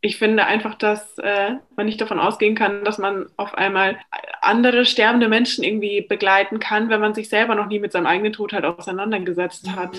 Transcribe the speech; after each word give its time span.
ich 0.00 0.16
finde 0.16 0.44
einfach, 0.46 0.76
dass 0.76 1.18
äh, 1.18 1.54
man 1.76 1.86
nicht 1.86 2.00
davon 2.00 2.20
ausgehen 2.20 2.54
kann, 2.54 2.84
dass 2.84 2.98
man 2.98 3.26
auf 3.36 3.54
einmal 3.54 3.98
andere 4.40 4.84
sterbende 4.84 5.28
Menschen 5.28 5.64
irgendwie 5.64 6.02
begleiten 6.02 6.60
kann, 6.60 6.88
wenn 6.88 7.00
man 7.00 7.14
sich 7.14 7.28
selber 7.28 7.56
noch 7.56 7.66
nie 7.66 7.80
mit 7.80 7.90
seinem 7.92 8.06
eigenen 8.06 8.32
Tod 8.32 8.52
halt 8.52 8.64
auseinandergesetzt 8.64 9.70
hat. 9.74 9.96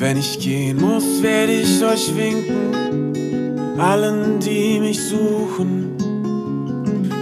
Wenn 0.00 0.16
ich 0.16 0.40
gehen 0.40 0.80
muss, 0.80 1.22
werde 1.22 1.52
ich 1.52 1.84
euch 1.84 2.16
winken, 2.16 3.78
allen, 3.78 4.40
die 4.40 4.80
mich 4.80 5.00
suchen. 5.00 5.96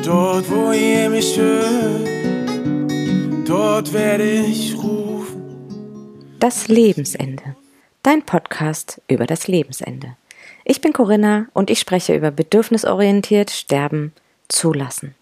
Dort, 0.04 0.48
wo 0.50 0.72
ihr 0.72 1.10
mich 1.10 1.36
hört, 1.36 2.08
dort 3.46 3.92
werde 3.92 4.24
ich 4.24 4.74
rufen. 4.74 4.79
Das 6.40 6.68
Lebensende. 6.68 7.54
Dein 8.02 8.22
Podcast 8.22 9.02
über 9.08 9.26
das 9.26 9.46
Lebensende. 9.46 10.16
Ich 10.64 10.80
bin 10.80 10.94
Corinna 10.94 11.48
und 11.52 11.68
ich 11.68 11.78
spreche 11.78 12.16
über 12.16 12.30
bedürfnisorientiert 12.30 13.50
Sterben 13.50 14.14
zulassen. 14.48 15.14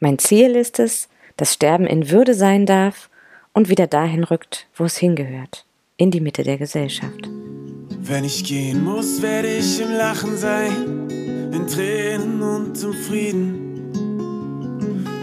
Mein 0.00 0.18
Ziel 0.18 0.56
ist 0.56 0.80
es, 0.80 1.08
dass 1.36 1.54
Sterben 1.54 1.86
in 1.86 2.10
Würde 2.10 2.34
sein 2.34 2.66
darf 2.66 3.08
und 3.52 3.68
wieder 3.68 3.86
dahin 3.86 4.24
rückt, 4.24 4.66
wo 4.74 4.82
es 4.82 4.96
hingehört, 4.96 5.64
in 5.96 6.10
die 6.10 6.20
Mitte 6.20 6.42
der 6.42 6.58
Gesellschaft. 6.58 7.28
Wenn 8.00 8.24
ich 8.24 8.42
gehen 8.42 8.82
muss, 8.82 9.22
werde 9.22 9.54
ich 9.54 9.80
im 9.80 9.92
Lachen 9.92 10.36
sein, 10.36 11.08
in 11.52 11.68
Tränen 11.68 12.42
und 12.42 12.82
im 12.82 12.94
Frieden. 12.94 13.92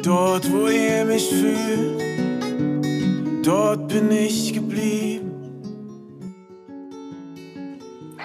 Dort, 0.02 0.50
wo 0.50 0.68
ihr 0.68 1.04
mich 1.04 1.28
fühlt, 1.28 2.02
dort 3.46 3.90
bin 3.90 4.10
ich 4.12 4.54
geblieben. 4.54 5.31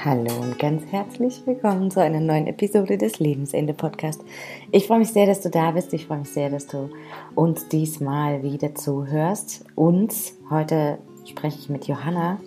Hallo 0.08 0.30
und 0.40 0.56
ganz 0.60 0.84
herzlich 0.92 1.42
willkommen 1.46 1.90
zu 1.90 2.00
einer 2.00 2.20
neuen 2.20 2.46
Episode 2.46 2.96
des 2.96 3.18
Lebensende 3.18 3.74
Podcast. 3.74 4.22
Ich 4.70 4.86
freue 4.86 5.00
mich 5.00 5.10
sehr, 5.10 5.26
dass 5.26 5.40
du 5.40 5.50
da 5.50 5.72
bist. 5.72 5.92
Ich 5.94 6.06
freue 6.06 6.20
mich 6.20 6.28
sehr, 6.28 6.48
dass 6.48 6.68
du 6.68 6.90
uns 7.34 7.66
diesmal 7.66 8.44
wieder 8.44 8.72
zuhörst. 8.76 9.64
Uns 9.74 10.36
heute 10.48 10.98
spreche 11.28 11.58
ich 11.58 11.68
mit 11.70 11.88
Johanna. 11.88 12.38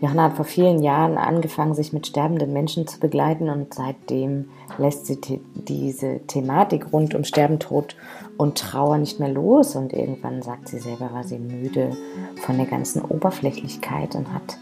Johanna 0.00 0.22
hat 0.22 0.36
vor 0.36 0.46
vielen 0.46 0.82
Jahren 0.82 1.18
angefangen, 1.18 1.74
sich 1.74 1.92
mit 1.92 2.06
sterbenden 2.06 2.54
Menschen 2.54 2.86
zu 2.86 2.98
begleiten 2.98 3.50
und 3.50 3.74
seitdem 3.74 4.48
lässt 4.78 5.04
sie 5.04 5.20
diese 5.56 6.20
Thematik 6.26 6.90
rund 6.90 7.14
um 7.14 7.24
Sterben, 7.24 7.58
Tod 7.58 7.96
und 8.38 8.56
Trauer 8.56 8.96
nicht 8.96 9.20
mehr 9.20 9.28
los 9.28 9.76
und 9.76 9.92
irgendwann 9.92 10.40
sagt 10.40 10.68
sie 10.68 10.78
selber, 10.78 11.12
war 11.12 11.24
sie 11.24 11.38
müde 11.38 11.94
von 12.36 12.56
der 12.56 12.66
ganzen 12.66 13.02
Oberflächlichkeit 13.02 14.14
und 14.14 14.32
hat 14.32 14.56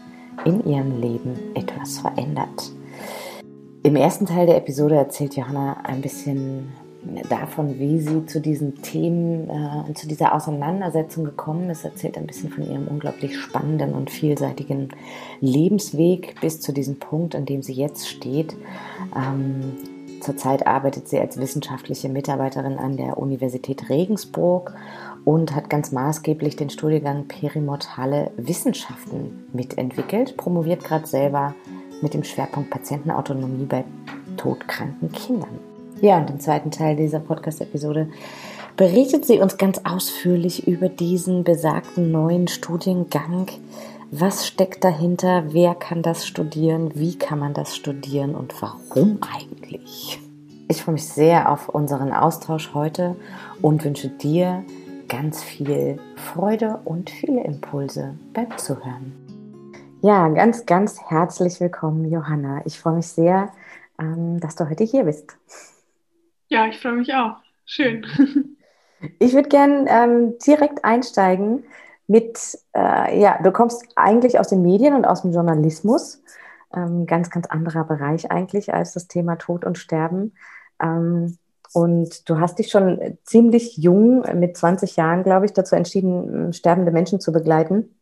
in 0.47 0.65
ihrem 0.65 1.01
Leben 1.01 1.37
etwas 1.55 1.99
verändert. 1.99 2.71
Im 3.83 3.95
ersten 3.95 4.25
Teil 4.25 4.45
der 4.45 4.57
Episode 4.57 4.95
erzählt 4.95 5.35
Johanna 5.35 5.81
ein 5.83 6.01
bisschen 6.01 6.69
davon, 7.29 7.79
wie 7.79 7.99
sie 7.99 8.25
zu 8.25 8.39
diesen 8.39 8.81
Themen, 8.81 9.49
äh, 9.49 9.93
zu 9.93 10.07
dieser 10.07 10.33
Auseinandersetzung 10.33 11.25
gekommen 11.25 11.69
ist, 11.69 11.85
erzählt 11.85 12.17
ein 12.17 12.27
bisschen 12.27 12.49
von 12.49 12.63
ihrem 12.63 12.87
unglaublich 12.87 13.37
spannenden 13.37 13.93
und 13.93 14.09
vielseitigen 14.09 14.89
Lebensweg 15.41 16.39
bis 16.41 16.59
zu 16.61 16.71
diesem 16.71 16.97
Punkt, 16.97 17.35
an 17.35 17.45
dem 17.45 17.61
sie 17.61 17.73
jetzt 17.73 18.07
steht. 18.07 18.55
Ähm, 19.15 19.73
zurzeit 20.21 20.65
arbeitet 20.65 21.07
sie 21.07 21.19
als 21.19 21.37
wissenschaftliche 21.37 22.09
Mitarbeiterin 22.09 22.77
an 22.77 22.97
der 22.97 23.17
Universität 23.17 23.89
Regensburg 23.89 24.73
und 25.27 25.53
hat 25.53 25.69
ganz 25.69 25.91
maßgeblich 25.91 26.55
den 26.55 26.69
Studiengang 26.69 27.25
Perimot 27.25 27.97
Halle 27.97 28.31
Wissenschaften 28.37 29.45
mitentwickelt, 29.51 30.37
promoviert 30.37 30.85
gerade 30.85 31.05
selber 31.05 31.53
mit 32.01 32.13
dem 32.13 32.23
Schwerpunkt 32.23 32.69
Patientenautonomie 32.69 33.65
bei 33.65 33.83
todkranken 34.37 35.11
Kindern. 35.11 35.59
Ja, 35.99 36.17
und 36.17 36.29
im 36.29 36.39
zweiten 36.39 36.71
Teil 36.71 36.95
dieser 36.95 37.19
Podcast-Episode 37.19 38.07
berichtet 38.77 39.25
sie 39.25 39.39
uns 39.39 39.57
ganz 39.57 39.81
ausführlich 39.83 40.65
über 40.65 40.87
diesen 40.87 41.43
besagten 41.43 42.09
neuen 42.09 42.47
Studiengang. 42.47 43.47
Was 44.11 44.47
steckt 44.47 44.85
dahinter? 44.85 45.47
Wer 45.49 45.75
kann 45.75 46.03
das 46.03 46.25
studieren? 46.25 46.91
Wie 46.95 47.17
kann 47.17 47.39
man 47.39 47.53
das 47.53 47.75
studieren? 47.75 48.33
Und 48.33 48.61
warum 48.61 49.19
eigentlich? 49.35 50.21
Ich 50.69 50.83
freue 50.83 50.93
mich 50.93 51.05
sehr 51.05 51.51
auf 51.51 51.67
unseren 51.67 52.13
Austausch 52.13 52.73
heute 52.73 53.17
und 53.61 53.83
wünsche 53.83 54.07
dir 54.07 54.63
ganz 55.07 55.43
viel 55.43 55.99
Freude 56.15 56.79
und 56.85 57.09
viele 57.09 57.43
Impulse 57.43 58.17
beim 58.33 58.57
Zuhören. 58.57 59.13
Ja, 60.01 60.27
ganz, 60.29 60.65
ganz 60.65 61.01
herzlich 61.09 61.59
willkommen, 61.59 62.09
Johanna. 62.11 62.61
Ich 62.65 62.79
freue 62.79 62.95
mich 62.95 63.07
sehr, 63.07 63.51
ähm, 63.99 64.39
dass 64.39 64.55
du 64.55 64.69
heute 64.69 64.83
hier 64.83 65.05
bist. 65.05 65.37
Ja, 66.49 66.67
ich 66.67 66.79
freue 66.79 66.93
mich 66.93 67.13
auch. 67.13 67.37
Schön. 67.65 68.05
Ich 69.19 69.33
würde 69.33 69.47
gerne 69.47 69.85
ähm, 69.87 70.39
direkt 70.39 70.83
einsteigen 70.83 71.65
mit, 72.07 72.57
äh, 72.75 73.21
ja, 73.21 73.39
du 73.43 73.51
kommst 73.51 73.85
eigentlich 73.95 74.39
aus 74.39 74.47
den 74.47 74.63
Medien 74.63 74.95
und 74.95 75.05
aus 75.05 75.21
dem 75.21 75.33
Journalismus. 75.33 76.23
Ähm, 76.73 77.05
ganz, 77.05 77.29
ganz 77.29 77.45
anderer 77.45 77.83
Bereich 77.83 78.31
eigentlich 78.31 78.73
als 78.73 78.93
das 78.93 79.07
Thema 79.07 79.35
Tod 79.35 79.65
und 79.65 79.77
Sterben. 79.77 80.33
Ähm, 80.81 81.37
und 81.73 82.29
du 82.29 82.39
hast 82.39 82.59
dich 82.59 82.69
schon 82.69 83.17
ziemlich 83.23 83.77
jung, 83.77 84.23
mit 84.37 84.57
20 84.57 84.95
Jahren, 84.95 85.23
glaube 85.23 85.45
ich, 85.45 85.53
dazu 85.53 85.75
entschieden, 85.75 86.53
sterbende 86.53 86.91
Menschen 86.91 87.19
zu 87.19 87.31
begleiten. 87.31 87.95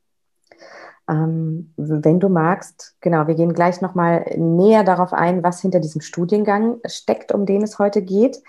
Ähm, 1.08 1.74
wenn 1.78 2.20
du 2.20 2.30
magst, 2.30 2.96
genau, 3.02 3.28
wir 3.28 3.36
gehen 3.36 3.54
gleich 3.54 3.82
nochmal 3.82 4.26
näher 4.38 4.84
darauf 4.84 5.14
ein, 5.14 5.44
was 5.44 5.62
hinter 5.62 5.80
diesem 5.80 6.02
Studiengang 6.02 6.80
steckt, 6.86 7.32
um 7.32 7.46
den 7.46 7.62
es 7.64 7.78
heute 7.78 8.02
geht. 8.02 8.42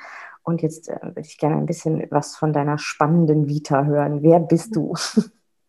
Und 0.42 0.62
jetzt 0.62 0.88
äh, 0.88 0.98
würde 1.02 1.20
ich 1.20 1.38
gerne 1.38 1.56
ein 1.56 1.66
bisschen 1.66 2.06
was 2.10 2.36
von 2.36 2.52
deiner 2.52 2.78
spannenden 2.78 3.48
Vita 3.48 3.84
hören. 3.84 4.22
Wer 4.22 4.40
bist 4.40 4.74
du? 4.74 4.94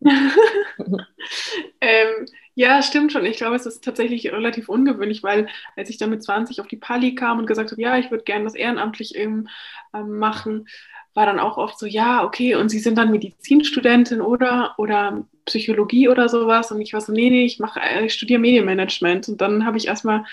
ähm, 1.80 2.26
ja, 2.58 2.82
stimmt 2.82 3.12
schon. 3.12 3.24
Ich 3.24 3.36
glaube, 3.36 3.54
es 3.54 3.66
ist 3.66 3.84
tatsächlich 3.84 4.32
relativ 4.32 4.68
ungewöhnlich, 4.68 5.22
weil 5.22 5.46
als 5.76 5.90
ich 5.90 5.96
dann 5.96 6.10
mit 6.10 6.24
20 6.24 6.60
auf 6.60 6.66
die 6.66 6.76
Pali 6.76 7.14
kam 7.14 7.38
und 7.38 7.46
gesagt 7.46 7.70
habe, 7.70 7.80
ja, 7.80 7.96
ich 7.98 8.10
würde 8.10 8.24
gerne 8.24 8.42
das 8.44 8.56
ehrenamtlich 8.56 9.14
ähm, 9.16 9.48
machen, 9.92 10.66
war 11.14 11.24
dann 11.24 11.38
auch 11.38 11.56
oft 11.56 11.78
so, 11.78 11.86
ja, 11.86 12.24
okay, 12.24 12.56
und 12.56 12.68
Sie 12.68 12.80
sind 12.80 12.98
dann 12.98 13.12
Medizinstudentin 13.12 14.20
oder 14.20 14.74
oder 14.76 15.24
Psychologie 15.44 16.08
oder 16.08 16.28
sowas. 16.28 16.72
Und 16.72 16.80
ich 16.80 16.92
war 16.92 17.00
so, 17.00 17.12
nee, 17.12 17.30
nee, 17.30 17.44
ich 17.44 17.60
mache, 17.60 17.78
äh, 17.80 18.06
ich 18.06 18.14
studiere 18.14 18.40
Medienmanagement. 18.40 19.28
Und 19.28 19.40
dann 19.40 19.64
habe 19.64 19.78
ich 19.78 19.86
erstmal 19.86 20.24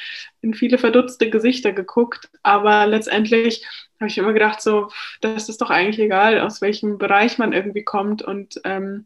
in 0.42 0.56
viele 0.56 0.80
verdutzte 0.80 1.30
Gesichter 1.30 1.74
geguckt. 1.74 2.30
Aber 2.42 2.88
letztendlich 2.88 3.64
habe 4.00 4.10
ich 4.10 4.18
immer 4.18 4.34
gedacht, 4.34 4.62
so, 4.64 4.90
das 5.22 5.48
ist 5.48 5.62
doch 5.62 5.70
eigentlich 5.70 6.00
egal, 6.00 6.40
aus 6.40 6.60
welchem 6.62 6.98
Bereich 6.98 7.38
man 7.38 7.54
irgendwie 7.54 7.84
kommt. 7.84 8.24
Und 8.24 8.60
ähm, 8.64 9.06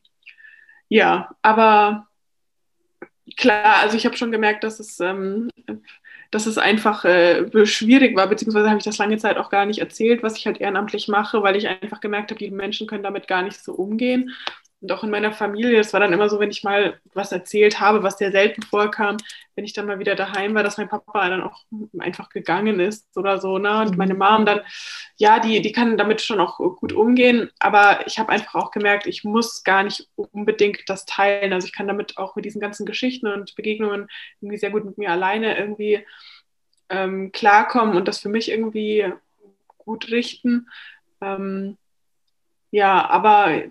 ja, 0.89 1.35
aber 1.41 2.08
klar, 3.37 3.77
also 3.81 3.97
ich 3.97 4.05
habe 4.05 4.17
schon 4.17 4.31
gemerkt, 4.31 4.63
dass 4.63 4.79
es, 4.79 4.99
ähm, 4.99 5.49
dass 6.31 6.45
es 6.45 6.57
einfach 6.57 7.05
äh, 7.05 7.65
schwierig 7.65 8.15
war, 8.15 8.27
beziehungsweise 8.27 8.69
habe 8.69 8.79
ich 8.79 8.85
das 8.85 8.97
lange 8.99 9.17
Zeit 9.17 9.37
auch 9.37 9.49
gar 9.49 9.65
nicht 9.65 9.79
erzählt, 9.79 10.23
was 10.23 10.37
ich 10.37 10.45
halt 10.45 10.61
ehrenamtlich 10.61 11.07
mache, 11.07 11.43
weil 11.43 11.55
ich 11.55 11.67
einfach 11.67 12.01
gemerkt 12.01 12.31
habe, 12.31 12.39
die 12.39 12.51
Menschen 12.51 12.87
können 12.87 13.03
damit 13.03 13.27
gar 13.27 13.43
nicht 13.43 13.63
so 13.63 13.73
umgehen. 13.73 14.31
Und 14.81 14.91
auch 14.93 15.03
in 15.03 15.09
meiner 15.09 15.33
Familie, 15.33 15.79
es 15.79 15.91
war 15.91 15.99
dann 15.99 16.13
immer 16.13 16.29
so, 16.29 16.39
wenn 16.39 16.51
ich 16.51 16.63
mal 16.63 16.99
was 17.13 17.33
erzählt 17.33 17.81
habe, 17.81 18.01
was 18.01 18.17
sehr 18.17 18.31
selten 18.31 18.61
vorkam, 18.61 19.17
wenn 19.55 19.65
ich 19.65 19.73
dann 19.73 19.85
mal 19.85 19.99
wieder 19.99 20.15
daheim 20.15 20.55
war, 20.55 20.63
dass 20.63 20.77
mein 20.77 20.87
Papa 20.87 21.27
dann 21.27 21.41
auch 21.41 21.65
einfach 21.97 22.29
gegangen 22.29 22.79
ist 22.79 23.05
oder 23.17 23.39
so. 23.39 23.57
Ne? 23.57 23.81
Und 23.81 23.97
meine 23.97 24.13
Mom 24.13 24.45
dann, 24.45 24.61
ja, 25.17 25.39
die, 25.39 25.61
die 25.61 25.73
kann 25.73 25.97
damit 25.97 26.21
schon 26.21 26.39
auch 26.39 26.57
gut 26.57 26.93
umgehen. 26.93 27.49
Aber 27.59 28.07
ich 28.07 28.19
habe 28.19 28.31
einfach 28.31 28.55
auch 28.55 28.71
gemerkt, 28.71 29.05
ich 29.05 29.25
muss 29.25 29.65
gar 29.65 29.83
nicht 29.83 30.07
unbedingt 30.15 30.87
das 30.87 31.05
teilen. 31.05 31.51
Also 31.51 31.67
ich 31.67 31.73
kann 31.73 31.87
damit 31.87 32.17
auch 32.17 32.37
mit 32.37 32.45
diesen 32.45 32.61
ganzen 32.61 32.85
Geschichten 32.85 33.27
und 33.27 33.55
Begegnungen 33.55 34.07
irgendwie 34.39 34.57
sehr 34.57 34.71
gut 34.71 34.85
mit 34.85 34.97
mir 34.97 35.11
alleine 35.11 35.57
irgendwie 35.57 36.05
ähm, 36.87 37.33
klarkommen 37.33 37.97
und 37.97 38.07
das 38.07 38.19
für 38.19 38.29
mich 38.29 38.49
irgendwie 38.49 39.11
gut 39.77 40.09
richten. 40.09 40.69
Ähm, 41.19 41.77
ja, 42.71 43.09
aber 43.09 43.63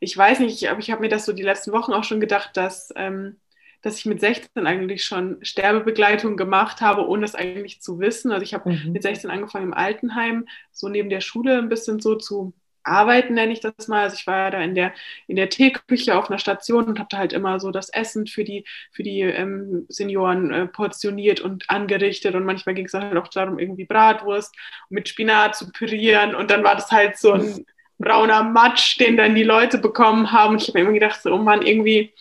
ich 0.00 0.16
weiß 0.16 0.40
nicht, 0.40 0.68
aber 0.68 0.80
ich 0.80 0.90
habe 0.90 1.00
mir 1.00 1.08
das 1.08 1.24
so 1.24 1.32
die 1.32 1.42
letzten 1.42 1.72
Wochen 1.72 1.92
auch 1.92 2.04
schon 2.04 2.20
gedacht, 2.20 2.56
dass, 2.56 2.92
ähm, 2.96 3.36
dass 3.82 3.98
ich 3.98 4.06
mit 4.06 4.20
16 4.20 4.66
eigentlich 4.66 5.04
schon 5.04 5.38
Sterbebegleitung 5.42 6.36
gemacht 6.36 6.80
habe, 6.80 7.06
ohne 7.06 7.24
es 7.24 7.34
eigentlich 7.34 7.80
zu 7.80 7.98
wissen. 7.98 8.32
Also 8.32 8.42
ich 8.42 8.52
habe 8.52 8.72
mhm. 8.72 8.92
mit 8.92 9.02
16 9.02 9.30
angefangen 9.30 9.66
im 9.66 9.74
Altenheim, 9.74 10.46
so 10.70 10.88
neben 10.88 11.08
der 11.08 11.20
Schule 11.20 11.58
ein 11.58 11.68
bisschen 11.68 12.00
so 12.00 12.14
zu 12.16 12.52
arbeiten, 12.86 13.34
nenne 13.34 13.52
ich 13.52 13.60
das 13.60 13.88
mal. 13.88 14.02
Also 14.02 14.16
ich 14.16 14.26
war 14.26 14.50
da 14.50 14.60
in 14.60 14.74
der, 14.74 14.92
in 15.26 15.36
der 15.36 15.48
Teeküche 15.48 16.16
auf 16.16 16.30
einer 16.30 16.38
Station 16.38 16.84
und 16.84 16.98
habe 16.98 17.08
da 17.10 17.18
halt 17.18 17.32
immer 17.32 17.58
so 17.58 17.70
das 17.70 17.88
Essen 17.88 18.26
für 18.26 18.44
die, 18.44 18.64
für 18.92 19.02
die 19.02 19.20
ähm, 19.20 19.86
Senioren 19.88 20.52
äh, 20.52 20.66
portioniert 20.66 21.40
und 21.40 21.68
angerichtet. 21.70 22.34
Und 22.34 22.44
manchmal 22.44 22.74
ging 22.74 22.86
es 22.86 22.94
halt 22.94 23.16
auch 23.16 23.28
darum, 23.28 23.58
irgendwie 23.58 23.84
Bratwurst 23.84 24.54
mit 24.88 25.08
Spinat 25.08 25.56
zu 25.56 25.72
pürieren. 25.72 26.34
Und 26.34 26.50
dann 26.50 26.64
war 26.64 26.74
das 26.74 26.90
halt 26.90 27.16
so 27.16 27.32
ein 27.32 27.64
brauner 27.98 28.42
Matsch, 28.42 28.98
den 28.98 29.16
dann 29.16 29.34
die 29.34 29.42
Leute 29.42 29.78
bekommen 29.78 30.32
haben. 30.32 30.56
Ich 30.56 30.68
habe 30.68 30.78
mir 30.78 30.84
immer 30.84 30.92
gedacht, 30.92 31.22
so, 31.22 31.32
oh 31.32 31.38
Mann, 31.38 31.62
irgendwie, 31.62 32.12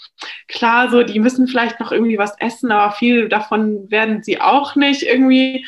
klar, 0.47 0.89
so, 0.89 1.03
die 1.03 1.19
müssen 1.19 1.47
vielleicht 1.47 1.79
noch 1.79 1.91
irgendwie 1.91 2.17
was 2.17 2.39
essen, 2.39 2.71
aber 2.71 2.93
viel 2.93 3.29
davon 3.29 3.89
werden 3.91 4.23
sie 4.23 4.39
auch 4.39 4.75
nicht 4.75 5.03
irgendwie 5.03 5.65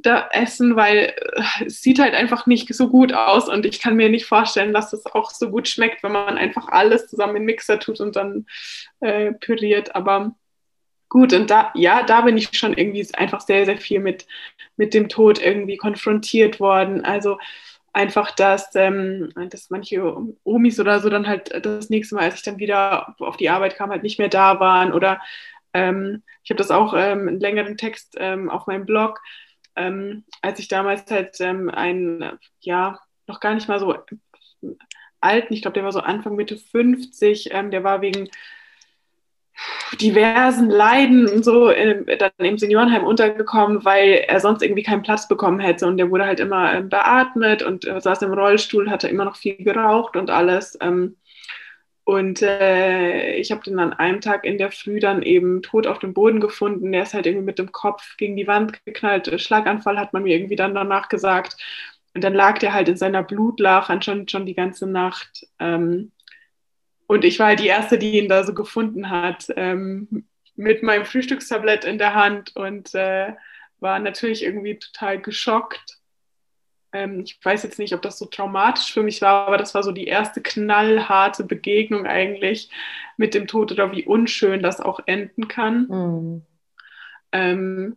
da 0.00 0.28
essen, 0.32 0.76
weil 0.76 1.14
äh, 1.32 1.66
es 1.66 1.80
sieht 1.80 1.98
halt 1.98 2.14
einfach 2.14 2.46
nicht 2.46 2.72
so 2.72 2.88
gut 2.88 3.12
aus 3.12 3.48
und 3.48 3.66
ich 3.66 3.80
kann 3.80 3.96
mir 3.96 4.08
nicht 4.08 4.26
vorstellen, 4.26 4.72
dass 4.72 4.92
es 4.92 5.06
auch 5.06 5.30
so 5.30 5.50
gut 5.50 5.68
schmeckt, 5.68 6.02
wenn 6.02 6.12
man 6.12 6.38
einfach 6.38 6.68
alles 6.68 7.08
zusammen 7.08 7.36
in 7.36 7.42
den 7.42 7.46
Mixer 7.46 7.80
tut 7.80 8.00
und 8.00 8.16
dann 8.16 8.46
äh, 9.00 9.32
püriert. 9.32 9.96
Aber 9.96 10.34
gut, 11.08 11.32
und 11.32 11.50
da, 11.50 11.72
ja, 11.74 12.02
da 12.02 12.20
bin 12.22 12.36
ich 12.36 12.56
schon 12.56 12.74
irgendwie 12.74 13.06
einfach 13.14 13.40
sehr, 13.40 13.64
sehr 13.64 13.78
viel 13.78 14.00
mit, 14.00 14.26
mit 14.76 14.94
dem 14.94 15.08
Tod 15.08 15.40
irgendwie 15.40 15.76
konfrontiert 15.76 16.60
worden. 16.60 17.04
Also 17.04 17.38
einfach, 17.92 18.30
dass, 18.32 18.74
ähm, 18.74 19.32
dass 19.50 19.70
manche 19.70 20.02
Omis 20.44 20.78
oder 20.80 21.00
so 21.00 21.08
dann 21.08 21.26
halt 21.26 21.64
das 21.64 21.90
nächste 21.90 22.14
Mal, 22.14 22.24
als 22.24 22.36
ich 22.36 22.42
dann 22.42 22.58
wieder 22.58 23.14
auf 23.18 23.36
die 23.36 23.50
Arbeit 23.50 23.76
kam, 23.76 23.90
halt 23.90 24.02
nicht 24.02 24.18
mehr 24.18 24.28
da 24.28 24.60
waren. 24.60 24.92
Oder 24.92 25.20
ähm, 25.74 26.22
ich 26.42 26.50
habe 26.50 26.58
das 26.58 26.70
auch 26.70 26.94
ähm, 26.94 27.28
einen 27.28 27.40
längeren 27.40 27.76
Text 27.76 28.16
ähm, 28.18 28.50
auf 28.50 28.66
meinem 28.66 28.86
Blog, 28.86 29.20
ähm, 29.76 30.24
als 30.42 30.58
ich 30.58 30.68
damals 30.68 31.10
halt 31.10 31.40
ähm, 31.40 31.70
einen, 31.70 32.38
ja, 32.60 33.00
noch 33.26 33.40
gar 33.40 33.54
nicht 33.54 33.68
mal 33.68 33.78
so 33.80 33.94
alten, 35.20 35.54
ich 35.54 35.62
glaube, 35.62 35.74
der 35.74 35.84
war 35.84 35.92
so 35.92 36.00
Anfang, 36.00 36.36
Mitte 36.36 36.56
50, 36.56 37.52
ähm, 37.52 37.70
der 37.70 37.84
war 37.84 38.00
wegen 38.00 38.28
diversen 40.00 40.70
Leiden 40.70 41.28
und 41.28 41.44
so 41.44 41.70
äh, 41.70 42.16
dann 42.16 42.30
im 42.38 42.58
Seniorenheim 42.58 43.04
untergekommen, 43.04 43.84
weil 43.84 44.24
er 44.28 44.40
sonst 44.40 44.62
irgendwie 44.62 44.82
keinen 44.82 45.02
Platz 45.02 45.28
bekommen 45.28 45.60
hätte 45.60 45.86
und 45.86 45.96
der 45.96 46.10
wurde 46.10 46.26
halt 46.26 46.40
immer 46.40 46.74
äh, 46.74 46.82
beatmet 46.82 47.62
und 47.62 47.86
äh, 47.86 48.00
saß 48.00 48.22
im 48.22 48.32
Rollstuhl, 48.32 48.90
hatte 48.90 49.08
immer 49.08 49.24
noch 49.24 49.36
viel 49.36 49.56
geraucht 49.56 50.16
und 50.16 50.30
alles. 50.30 50.78
Ähm, 50.80 51.16
und 52.08 52.40
äh, 52.40 53.34
ich 53.34 53.50
habe 53.50 53.62
den 53.62 53.78
an 53.78 53.92
einem 53.92 54.22
Tag 54.22 54.44
in 54.46 54.56
der 54.56 54.72
Früh 54.72 54.98
dann 54.98 55.22
eben 55.22 55.60
tot 55.60 55.86
auf 55.86 55.98
dem 55.98 56.14
Boden 56.14 56.40
gefunden. 56.40 56.90
Der 56.90 57.02
ist 57.02 57.12
halt 57.12 57.26
irgendwie 57.26 57.44
mit 57.44 57.58
dem 57.58 57.70
Kopf 57.70 58.16
gegen 58.16 58.34
die 58.34 58.46
Wand 58.46 58.82
geknallt. 58.86 59.30
Schlaganfall 59.38 59.98
hat 59.98 60.14
man 60.14 60.22
mir 60.22 60.34
irgendwie 60.34 60.56
dann 60.56 60.74
danach 60.74 61.10
gesagt. 61.10 61.58
Und 62.14 62.24
dann 62.24 62.32
lag 62.32 62.58
der 62.60 62.72
halt 62.72 62.88
in 62.88 62.96
seiner 62.96 63.22
Blutlache 63.22 64.00
schon, 64.00 64.26
schon 64.26 64.46
die 64.46 64.54
ganze 64.54 64.86
Nacht. 64.86 65.46
Ähm, 65.58 66.10
und 67.08 67.24
ich 67.24 67.40
war 67.40 67.48
halt 67.48 67.58
die 67.58 67.66
Erste, 67.66 67.98
die 67.98 68.18
ihn 68.18 68.28
da 68.28 68.44
so 68.44 68.54
gefunden 68.54 69.10
hat, 69.10 69.48
ähm, 69.56 70.28
mit 70.54 70.84
meinem 70.84 71.04
Frühstückstablett 71.04 71.84
in 71.84 71.98
der 71.98 72.14
Hand 72.14 72.54
und 72.54 72.94
äh, 72.94 73.32
war 73.80 73.98
natürlich 73.98 74.44
irgendwie 74.44 74.78
total 74.78 75.20
geschockt 75.20 75.98
ähm, 76.92 77.20
ich 77.24 77.38
weiß 77.42 77.62
jetzt 77.64 77.78
nicht, 77.78 77.94
ob 77.94 78.02
das 78.02 78.18
so 78.18 78.26
traumatisch 78.26 78.92
für 78.92 79.02
mich 79.02 79.20
war, 79.20 79.46
aber 79.46 79.58
das 79.58 79.74
war 79.74 79.82
so 79.82 79.92
die 79.92 80.06
erste 80.06 80.40
knallharte 80.40 81.44
Begegnung 81.44 82.06
eigentlich 82.06 82.70
mit 83.16 83.34
dem 83.34 83.46
Tod 83.46 83.72
oder 83.72 83.92
wie 83.92 84.04
unschön 84.04 84.62
das 84.62 84.80
auch 84.80 85.00
enden 85.06 85.48
kann. 85.48 85.86
Mhm. 85.88 86.42
Ähm, 87.32 87.96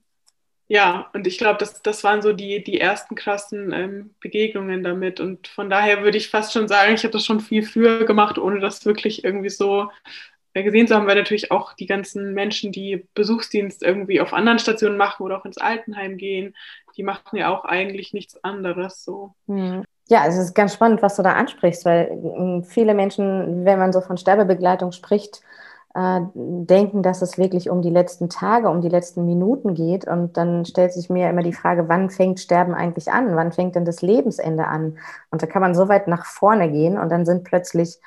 ja, 0.71 1.09
und 1.12 1.27
ich 1.27 1.38
glaube, 1.38 1.57
das, 1.59 1.81
das 1.81 2.01
waren 2.06 2.21
so 2.21 2.31
die, 2.31 2.63
die 2.63 2.79
ersten 2.79 3.15
krassen 3.15 3.73
ähm, 3.73 4.15
Begegnungen 4.21 4.83
damit. 4.83 5.19
Und 5.19 5.50
von 5.50 5.69
daher 5.69 6.01
würde 6.01 6.18
ich 6.18 6.29
fast 6.29 6.53
schon 6.53 6.69
sagen, 6.69 6.94
ich 6.94 7.03
habe 7.03 7.12
das 7.12 7.25
schon 7.25 7.41
viel 7.41 7.63
früher 7.63 8.06
gemacht, 8.06 8.38
ohne 8.38 8.62
das 8.62 8.85
wirklich 8.85 9.25
irgendwie 9.25 9.50
so 9.50 9.89
äh, 10.53 10.63
gesehen 10.63 10.88
zu 10.88 10.95
haben, 10.95 11.07
weil 11.07 11.18
natürlich 11.18 11.51
auch 11.51 11.73
die 11.73 11.88
ganzen 11.88 12.33
Menschen, 12.33 12.71
die 12.71 13.06
Besuchsdienst 13.15 13.83
irgendwie 13.83 14.21
auf 14.21 14.31
anderen 14.31 14.59
Stationen 14.59 14.95
machen 14.95 15.23
oder 15.23 15.39
auch 15.39 15.45
ins 15.45 15.57
Altenheim 15.57 16.15
gehen, 16.15 16.56
die 16.95 17.03
machen 17.03 17.38
ja 17.38 17.50
auch 17.50 17.65
eigentlich 17.65 18.13
nichts 18.13 18.41
anderes 18.41 19.03
so. 19.03 19.33
Hm. 19.47 19.83
Ja, 20.07 20.25
es 20.25 20.38
ist 20.38 20.53
ganz 20.53 20.74
spannend, 20.74 21.01
was 21.01 21.17
du 21.17 21.21
da 21.21 21.33
ansprichst, 21.33 21.83
weil 21.83 22.12
hm, 22.12 22.63
viele 22.63 22.94
Menschen, 22.94 23.65
wenn 23.65 23.77
man 23.77 23.91
so 23.91 24.00
von 24.00 24.15
Sterbebegleitung 24.15 24.94
spricht, 24.94 25.41
äh, 25.93 26.21
denken, 26.33 27.03
dass 27.03 27.21
es 27.21 27.38
wirklich 27.38 27.69
um 27.69 27.81
die 27.81 27.89
letzten 27.89 28.29
Tage, 28.29 28.69
um 28.69 28.81
die 28.81 28.89
letzten 28.89 29.25
Minuten 29.25 29.73
geht. 29.73 30.07
Und 30.07 30.38
dann 30.38 30.65
stellt 30.65 30.93
sich 30.93 31.09
mir 31.09 31.29
immer 31.29 31.43
die 31.43 31.53
Frage, 31.53 31.89
wann 31.89 32.09
fängt 32.09 32.39
Sterben 32.39 32.73
eigentlich 32.73 33.11
an? 33.11 33.35
Wann 33.35 33.51
fängt 33.51 33.75
denn 33.75 33.85
das 33.85 34.01
Lebensende 34.01 34.67
an? 34.67 34.97
Und 35.31 35.41
da 35.41 35.47
kann 35.47 35.61
man 35.61 35.75
so 35.75 35.89
weit 35.89 36.07
nach 36.07 36.25
vorne 36.25 36.71
gehen 36.71 36.97
und 36.97 37.09
dann 37.09 37.25
sind 37.25 37.43
plötzlich 37.43 37.99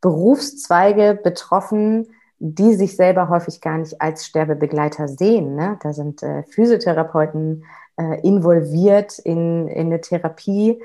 Berufszweige 0.00 1.18
betroffen, 1.22 2.06
die 2.38 2.74
sich 2.74 2.96
selber 2.96 3.28
häufig 3.28 3.60
gar 3.60 3.76
nicht 3.76 4.00
als 4.00 4.24
Sterbebegleiter 4.24 5.08
sehen. 5.08 5.56
Ne? 5.56 5.78
Da 5.82 5.92
sind 5.92 6.22
äh, 6.22 6.42
Physiotherapeuten 6.44 7.64
äh, 7.98 8.20
involviert 8.20 9.18
in, 9.18 9.68
in 9.68 9.86
eine 9.88 10.00
Therapie, 10.00 10.82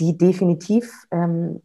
die 0.00 0.18
definitiv 0.18 1.06
ähm, 1.12 1.62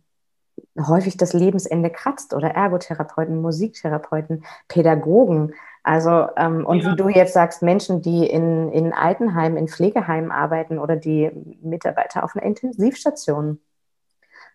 häufig 0.80 1.18
das 1.18 1.34
Lebensende 1.34 1.90
kratzt 1.90 2.34
oder 2.34 2.50
Ergotherapeuten, 2.50 3.42
Musiktherapeuten, 3.42 4.44
Pädagogen. 4.68 5.54
Also, 5.84 6.28
ähm, 6.38 6.66
und 6.66 6.84
ja. 6.84 6.92
wie 6.92 6.96
du 6.96 7.10
jetzt 7.10 7.34
sagst, 7.34 7.62
Menschen, 7.62 8.02
die 8.02 8.28
in, 8.28 8.72
in 8.72 8.94
Altenheimen, 8.94 9.58
in 9.58 9.68
Pflegeheimen 9.68 10.32
arbeiten 10.32 10.80
oder 10.80 10.96
die 10.96 11.32
Mitarbeiter 11.62 12.24
auf 12.24 12.36
einer 12.36 12.46
Intensivstation 12.46 13.60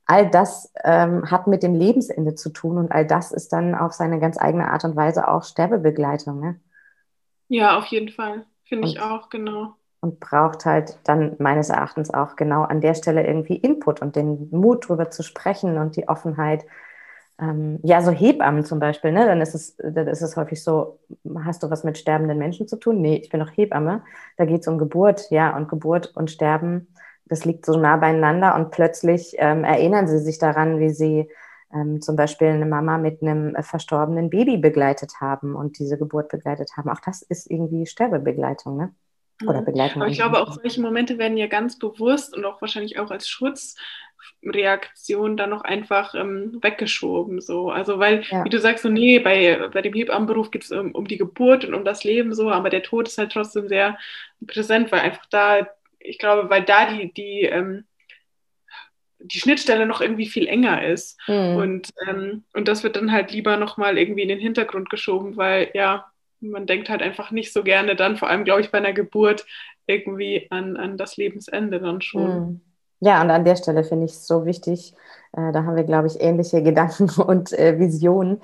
all 0.06 0.28
das 0.30 0.72
ähm, 0.84 1.30
hat 1.30 1.46
mit 1.46 1.62
dem 1.62 1.74
Lebensende 1.74 2.34
zu 2.34 2.50
tun 2.50 2.78
und 2.78 2.92
all 2.92 3.06
das 3.06 3.32
ist 3.32 3.52
dann 3.52 3.74
auf 3.74 3.92
seine 3.92 4.20
ganz 4.20 4.38
eigene 4.38 4.70
Art 4.70 4.84
und 4.84 4.96
Weise 4.96 5.28
auch 5.28 5.44
Sterbebegleitung. 5.44 6.40
Ne? 6.40 6.60
Ja, 7.48 7.78
auf 7.78 7.86
jeden 7.86 8.10
Fall. 8.10 8.44
Finde 8.64 8.88
ich 8.88 9.00
auch, 9.00 9.28
genau. 9.28 9.74
Und 10.04 10.20
braucht 10.20 10.66
halt 10.66 10.98
dann 11.04 11.36
meines 11.38 11.70
Erachtens 11.70 12.12
auch 12.12 12.36
genau 12.36 12.62
an 12.62 12.80
der 12.80 12.94
Stelle 12.94 13.26
irgendwie 13.26 13.56
Input 13.56 14.02
und 14.02 14.16
den 14.16 14.48
Mut, 14.50 14.84
darüber 14.84 15.10
zu 15.10 15.22
sprechen 15.22 15.78
und 15.78 15.96
die 15.96 16.08
Offenheit. 16.08 16.66
Ähm, 17.40 17.80
ja, 17.82 18.02
so 18.02 18.10
Hebammen 18.10 18.64
zum 18.64 18.78
Beispiel, 18.78 19.12
ne? 19.12 19.26
dann, 19.26 19.40
ist 19.40 19.54
es, 19.54 19.76
dann 19.78 20.06
ist 20.06 20.22
es 20.22 20.36
häufig 20.36 20.62
so, 20.62 21.00
hast 21.44 21.62
du 21.62 21.70
was 21.70 21.84
mit 21.84 21.98
sterbenden 21.98 22.38
Menschen 22.38 22.68
zu 22.68 22.76
tun? 22.76 23.00
Nee, 23.00 23.16
ich 23.16 23.30
bin 23.30 23.40
doch 23.40 23.50
Hebamme. 23.56 24.02
Da 24.36 24.44
geht 24.44 24.60
es 24.60 24.68
um 24.68 24.78
Geburt, 24.78 25.30
ja, 25.30 25.56
und 25.56 25.68
Geburt 25.68 26.12
und 26.16 26.30
Sterben 26.30 26.88
das 27.26 27.44
liegt 27.44 27.64
so 27.66 27.78
nah 27.78 27.96
beieinander 27.96 28.54
und 28.54 28.70
plötzlich 28.70 29.34
ähm, 29.38 29.64
erinnern 29.64 30.06
sie 30.06 30.18
sich 30.18 30.38
daran, 30.38 30.78
wie 30.78 30.90
sie 30.90 31.30
ähm, 31.72 32.00
zum 32.00 32.16
Beispiel 32.16 32.48
eine 32.48 32.66
Mama 32.66 32.98
mit 32.98 33.22
einem 33.22 33.54
äh, 33.54 33.62
verstorbenen 33.62 34.30
Baby 34.30 34.58
begleitet 34.58 35.20
haben 35.20 35.54
und 35.54 35.78
diese 35.78 35.98
Geburt 35.98 36.28
begleitet 36.28 36.72
haben. 36.76 36.90
Auch 36.90 37.00
das 37.00 37.22
ist 37.22 37.50
irgendwie 37.50 37.86
Sterbebegleitung, 37.86 38.76
ne? 38.76 38.94
Oder 39.42 39.62
mhm. 39.62 39.66
Begleitung. 39.66 40.02
Aber 40.02 40.10
ich 40.10 40.18
glaube, 40.18 40.40
auch 40.40 40.52
solche 40.52 40.80
Momente 40.80 41.18
werden 41.18 41.36
ja 41.36 41.46
ganz 41.46 41.78
bewusst 41.78 42.36
und 42.36 42.44
auch 42.44 42.60
wahrscheinlich 42.60 42.98
auch 42.98 43.10
als 43.10 43.28
Schutzreaktion 43.28 45.36
dann 45.36 45.50
noch 45.50 45.62
einfach 45.62 46.14
ähm, 46.14 46.58
weggeschoben. 46.62 47.40
So. 47.40 47.70
Also 47.70 47.98
weil, 47.98 48.22
ja. 48.30 48.44
wie 48.44 48.50
du 48.50 48.60
sagst, 48.60 48.84
so 48.84 48.88
nee, 48.88 49.18
bei, 49.18 49.68
bei 49.72 49.82
dem 49.82 49.92
Hebammenberuf 49.92 50.50
geht 50.50 50.64
es 50.64 50.70
um, 50.70 50.92
um 50.92 51.08
die 51.08 51.18
Geburt 51.18 51.64
und 51.64 51.74
um 51.74 51.84
das 51.84 52.04
Leben 52.04 52.32
so, 52.32 52.50
aber 52.50 52.70
der 52.70 52.82
Tod 52.82 53.08
ist 53.08 53.18
halt 53.18 53.32
trotzdem 53.32 53.68
sehr 53.68 53.98
präsent, 54.46 54.92
weil 54.92 55.00
einfach 55.00 55.26
da 55.30 55.66
ich 56.04 56.18
glaube, 56.18 56.48
weil 56.50 56.62
da 56.62 56.92
die, 56.92 57.12
die, 57.12 57.42
ähm, 57.42 57.84
die 59.18 59.38
Schnittstelle 59.38 59.86
noch 59.86 60.00
irgendwie 60.00 60.26
viel 60.26 60.46
enger 60.46 60.86
ist. 60.86 61.18
Mhm. 61.26 61.56
Und, 61.56 61.88
ähm, 62.06 62.44
und 62.52 62.68
das 62.68 62.84
wird 62.84 62.96
dann 62.96 63.10
halt 63.10 63.32
lieber 63.32 63.56
nochmal 63.56 63.98
irgendwie 63.98 64.22
in 64.22 64.28
den 64.28 64.38
Hintergrund 64.38 64.90
geschoben, 64.90 65.36
weil 65.36 65.70
ja, 65.74 66.06
man 66.40 66.66
denkt 66.66 66.88
halt 66.88 67.02
einfach 67.02 67.30
nicht 67.30 67.52
so 67.52 67.62
gerne 67.62 67.96
dann, 67.96 68.16
vor 68.16 68.28
allem 68.28 68.44
glaube 68.44 68.60
ich 68.60 68.70
bei 68.70 68.78
einer 68.78 68.92
Geburt, 68.92 69.46
irgendwie 69.86 70.46
an, 70.50 70.76
an 70.76 70.96
das 70.96 71.16
Lebensende 71.16 71.80
dann 71.80 72.00
schon. 72.00 72.48
Mhm. 72.48 72.60
Ja, 73.00 73.20
und 73.20 73.30
an 73.30 73.44
der 73.44 73.56
Stelle 73.56 73.84
finde 73.84 74.06
ich 74.06 74.12
es 74.12 74.26
so 74.26 74.46
wichtig, 74.46 74.94
äh, 75.32 75.52
da 75.52 75.64
haben 75.64 75.76
wir, 75.76 75.84
glaube 75.84 76.06
ich, 76.06 76.20
ähnliche 76.20 76.62
Gedanken 76.62 77.10
und 77.20 77.52
äh, 77.52 77.78
Visionen, 77.78 78.40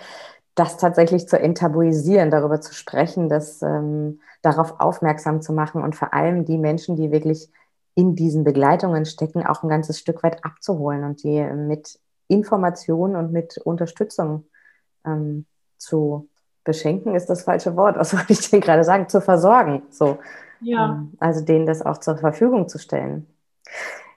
das 0.55 0.77
tatsächlich 0.77 1.29
zu 1.29 1.39
enttabuisieren, 1.39 2.31
darüber 2.31 2.61
zu 2.61 2.75
sprechen, 2.75 3.29
dass 3.29 3.63
ähm, 3.63 4.21
darauf 4.43 4.81
aufmerksam 4.81 5.41
zu 5.41 5.53
machen 5.53 5.83
und 5.83 5.97
vor 5.97 6.13
allem 6.13 6.45
die 6.45 6.59
Menschen, 6.59 6.97
die 6.97 7.11
wirklich 7.11 7.49
in 7.95 8.15
diesen 8.15 8.45
Begleitungen 8.45 9.07
stecken, 9.07 9.47
auch 9.47 9.63
ein 9.63 9.69
ganzes 9.69 9.99
Stück 9.99 10.23
weit 10.23 10.45
abzuholen 10.45 11.05
und 11.05 11.23
die 11.23 11.43
mit 11.43 11.99
Informationen 12.29 13.17
und 13.17 13.33
mit 13.33 13.59
Unterstützung 13.59 14.47
ähm, 15.05 15.47
zu 15.77 16.29
beschenken, 16.71 17.15
ist 17.15 17.27
das 17.27 17.43
falsche 17.43 17.77
Wort. 17.77 17.97
Was 17.97 18.11
soll 18.11 18.21
ich 18.29 18.51
denn 18.51 18.61
gerade 18.61 18.85
sagen? 18.85 19.09
Zu 19.09 19.21
versorgen. 19.21 19.83
So. 19.91 20.19
Ja. 20.61 20.91
Ähm, 20.91 21.13
also 21.19 21.45
denen 21.45 21.67
das 21.67 21.85
auch 21.85 21.99
zur 21.99 22.17
Verfügung 22.17 22.69
zu 22.69 22.79
stellen. 22.79 23.27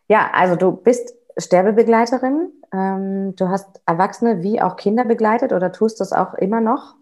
Ja, 0.08 0.30
also 0.34 0.56
du 0.56 0.72
bist 0.72 1.14
Sterbebegleiterin. 1.38 2.52
Ähm, 2.72 3.36
du 3.36 3.50
hast 3.50 3.82
Erwachsene 3.86 4.44
wie 4.44 4.62
auch 4.62 4.76
Kinder 4.76 5.06
begleitet 5.06 5.54
oder 5.54 5.72
tust 5.72 6.00
das 6.00 6.14
auch 6.14 6.34
immer 6.34 6.62
noch. 6.62 6.96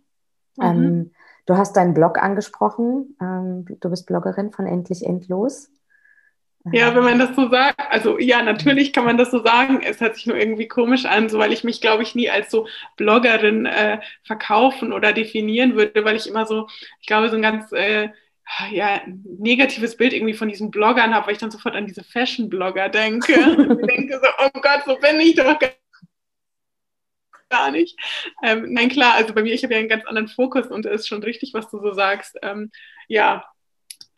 Mhm. 0.58 0.64
Ähm, 0.64 1.12
Du 1.46 1.58
hast 1.58 1.76
deinen 1.76 1.94
Blog 1.94 2.22
angesprochen. 2.22 3.18
Ähm, 3.22 3.66
du 3.80 3.90
bist 3.90 4.06
Bloggerin 4.06 4.52
von 4.52 4.68
Endlich 4.68 5.06
Endlos. 5.06 5.70
Ja, 6.66 6.96
wenn 6.96 7.04
man 7.04 7.18
das 7.18 7.36
so 7.36 7.50
sagt, 7.50 7.80
also 7.92 8.20
ja, 8.20 8.44
natürlich 8.44 8.94
kann 8.94 9.04
man 9.06 9.18
das 9.18 9.32
so 9.32 9.44
sagen. 9.44 9.82
Es 9.82 10.00
hört 10.00 10.16
sich 10.16 10.28
nur 10.28 10.38
irgendwie 10.38 10.68
komisch 10.68 11.06
an, 11.06 11.28
so 11.28 11.40
weil 11.40 11.52
ich 11.54 11.64
mich, 11.64 11.82
glaube 11.82 12.04
ich, 12.04 12.14
nie 12.14 12.30
als 12.30 12.52
so 12.52 12.68
Bloggerin 12.98 13.66
äh, 13.66 14.00
verkaufen 14.24 14.94
oder 14.94 15.12
definieren 15.12 15.76
würde, 15.76 16.06
weil 16.06 16.16
ich 16.16 16.28
immer 16.28 16.46
so, 16.46 16.68
ich 17.00 17.08
glaube, 17.08 17.30
so 17.30 17.36
ein 17.36 17.42
ganz 17.42 17.72
äh, 17.72 18.10
ja, 18.72 19.02
negatives 19.26 19.98
Bild 19.98 20.14
irgendwie 20.14 20.34
von 20.36 20.50
diesen 20.50 20.70
Bloggern 20.72 21.14
habe, 21.16 21.28
weil 21.28 21.34
ich 21.34 21.40
dann 21.40 21.52
sofort 21.52 21.76
an 21.76 21.88
diese 21.88 22.04
Fashion-Blogger 22.04 22.90
denke. 22.90 23.34
ich 23.82 23.88
denke 23.88 24.20
so, 24.22 24.28
oh 24.46 24.60
Gott, 24.62 24.84
so 24.86 24.98
bin 24.98 25.20
ich 25.20 25.36
doch 25.36 25.58
gar 27.50 27.72
nicht. 27.72 27.98
Ähm, 28.44 28.74
nein, 28.74 28.90
klar, 28.90 29.16
also 29.16 29.34
bei 29.34 29.42
mir, 29.44 29.54
ich 29.54 29.64
habe 29.64 29.74
ja 29.74 29.80
einen 29.80 29.90
ganz 29.90 30.06
anderen 30.06 30.28
Fokus 30.28 30.68
und 30.68 30.86
es 30.86 31.02
ist 31.02 31.08
schon 31.08 31.24
richtig, 31.24 31.54
was 31.54 31.70
du 31.70 31.80
so 31.80 31.94
sagst. 31.94 32.38
Ähm, 32.42 32.72
ja, 33.08 33.46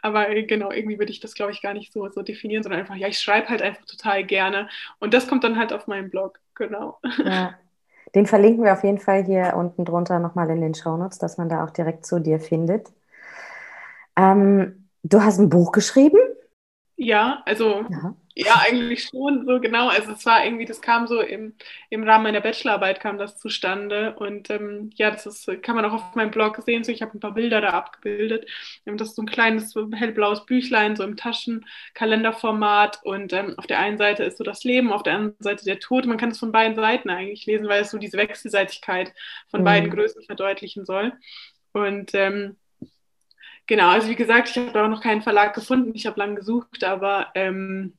aber 0.03 0.25
genau, 0.43 0.69
irgendwie 0.69 0.99
würde 0.99 1.13
ich 1.13 1.21
das, 1.21 1.33
glaube 1.33 1.53
ich, 1.53 1.61
gar 1.61 1.73
nicht 1.73 1.93
so, 1.93 2.09
so 2.09 2.21
definieren, 2.21 2.61
sondern 2.61 2.81
einfach, 2.81 2.95
ja, 2.95 3.07
ich 3.07 3.19
schreibe 3.19 3.47
halt 3.47 3.61
einfach 3.61 3.85
total 3.85 4.25
gerne. 4.25 4.67
Und 4.99 5.13
das 5.13 5.27
kommt 5.29 5.45
dann 5.45 5.57
halt 5.57 5.71
auf 5.71 5.87
meinen 5.87 6.09
Blog, 6.09 6.39
genau. 6.55 6.99
Ja. 7.23 7.55
Den 8.15 8.27
verlinken 8.27 8.63
wir 8.63 8.73
auf 8.73 8.83
jeden 8.83 8.99
Fall 8.99 9.23
hier 9.23 9.55
unten 9.55 9.85
drunter 9.85 10.19
nochmal 10.19 10.47
in 10.51 10.61
den 10.61 10.75
Shownotes, 10.75 11.17
dass 11.17 11.37
man 11.39 11.49
da 11.49 11.63
auch 11.63 11.71
direkt 11.71 12.05
zu 12.05 12.19
dir 12.19 12.39
findet. 12.39 12.91
Ähm, 14.15 14.87
du 15.01 15.23
hast 15.23 15.39
ein 15.39 15.49
Buch 15.49 15.71
geschrieben? 15.71 16.19
Ja, 17.03 17.43
also 17.45 17.85
ja. 17.89 18.15
ja. 18.35 18.61
eigentlich 18.65 19.03
schon 19.03 19.45
so 19.45 19.59
genau. 19.59 19.89
Also 19.89 20.13
es 20.13 20.25
war 20.25 20.43
irgendwie, 20.45 20.65
das 20.65 20.81
kam 20.81 21.05
so 21.05 21.19
im, 21.21 21.53
im 21.89 22.03
Rahmen 22.03 22.23
meiner 22.23 22.39
Bachelorarbeit 22.39 23.01
kam 23.01 23.17
das 23.17 23.37
zustande. 23.37 24.15
Und 24.15 24.49
ähm, 24.49 24.89
ja, 24.95 25.11
das 25.11 25.25
ist, 25.25 25.49
kann 25.61 25.75
man 25.75 25.85
auch 25.85 25.93
auf 25.93 26.15
meinem 26.15 26.31
Blog 26.31 26.61
sehen. 26.65 26.83
So, 26.83 26.91
ich 26.91 27.01
habe 27.01 27.17
ein 27.17 27.19
paar 27.19 27.33
Bilder 27.33 27.59
da 27.61 27.69
abgebildet. 27.69 28.49
Und 28.85 29.01
das 29.01 29.09
ist 29.09 29.15
so 29.15 29.21
ein 29.23 29.27
kleines 29.27 29.75
hellblaues 29.93 30.45
Büchlein, 30.45 30.95
so 30.95 31.03
im 31.03 31.17
Taschenkalenderformat. 31.17 33.01
Und 33.03 33.33
ähm, 33.33 33.55
auf 33.57 33.67
der 33.67 33.79
einen 33.79 33.97
Seite 33.97 34.23
ist 34.23 34.37
so 34.37 34.43
das 34.43 34.63
Leben, 34.63 34.93
auf 34.93 35.03
der 35.03 35.15
anderen 35.15 35.35
Seite 35.39 35.65
der 35.65 35.79
Tod. 35.79 36.05
Man 36.05 36.17
kann 36.17 36.31
es 36.31 36.39
von 36.39 36.51
beiden 36.51 36.75
Seiten 36.75 37.09
eigentlich 37.09 37.45
lesen, 37.45 37.67
weil 37.67 37.81
es 37.81 37.91
so 37.91 37.97
diese 37.97 38.17
Wechselseitigkeit 38.17 39.13
von 39.49 39.61
mhm. 39.61 39.65
beiden 39.65 39.89
Größen 39.89 40.23
verdeutlichen 40.23 40.85
soll. 40.85 41.13
Und 41.73 42.11
ähm, 42.13 42.55
Genau, 43.67 43.89
also 43.89 44.09
wie 44.09 44.15
gesagt, 44.15 44.49
ich 44.49 44.57
habe 44.57 44.71
da 44.71 44.87
noch 44.87 45.01
keinen 45.01 45.21
Verlag 45.21 45.53
gefunden. 45.53 45.91
Ich 45.93 46.05
habe 46.05 46.19
lange 46.19 46.35
gesucht, 46.35 46.83
aber 46.83 47.27
ähm, 47.35 47.93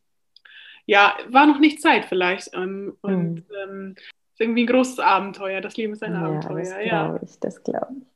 ja, 0.87 1.17
war 1.29 1.47
noch 1.47 1.59
nicht 1.59 1.81
Zeit 1.81 2.05
vielleicht. 2.05 2.55
Ähm, 2.55 2.97
und 3.01 3.37
mhm. 3.37 3.45
ähm, 3.63 3.95
ist 4.33 4.41
irgendwie 4.41 4.65
ein 4.65 4.69
großes 4.69 4.99
Abenteuer. 4.99 5.61
Das 5.61 5.77
Leben 5.77 5.95
ist 5.95 6.03
ein 6.03 6.13
ja, 6.13 6.23
Abenteuer. 6.23 6.59
Das 6.59 6.71
glaube 6.71 6.87
ja. 6.87 7.21
ich, 7.23 7.41
das 7.41 7.63
glaube 7.63 7.95
ich. 7.99 8.07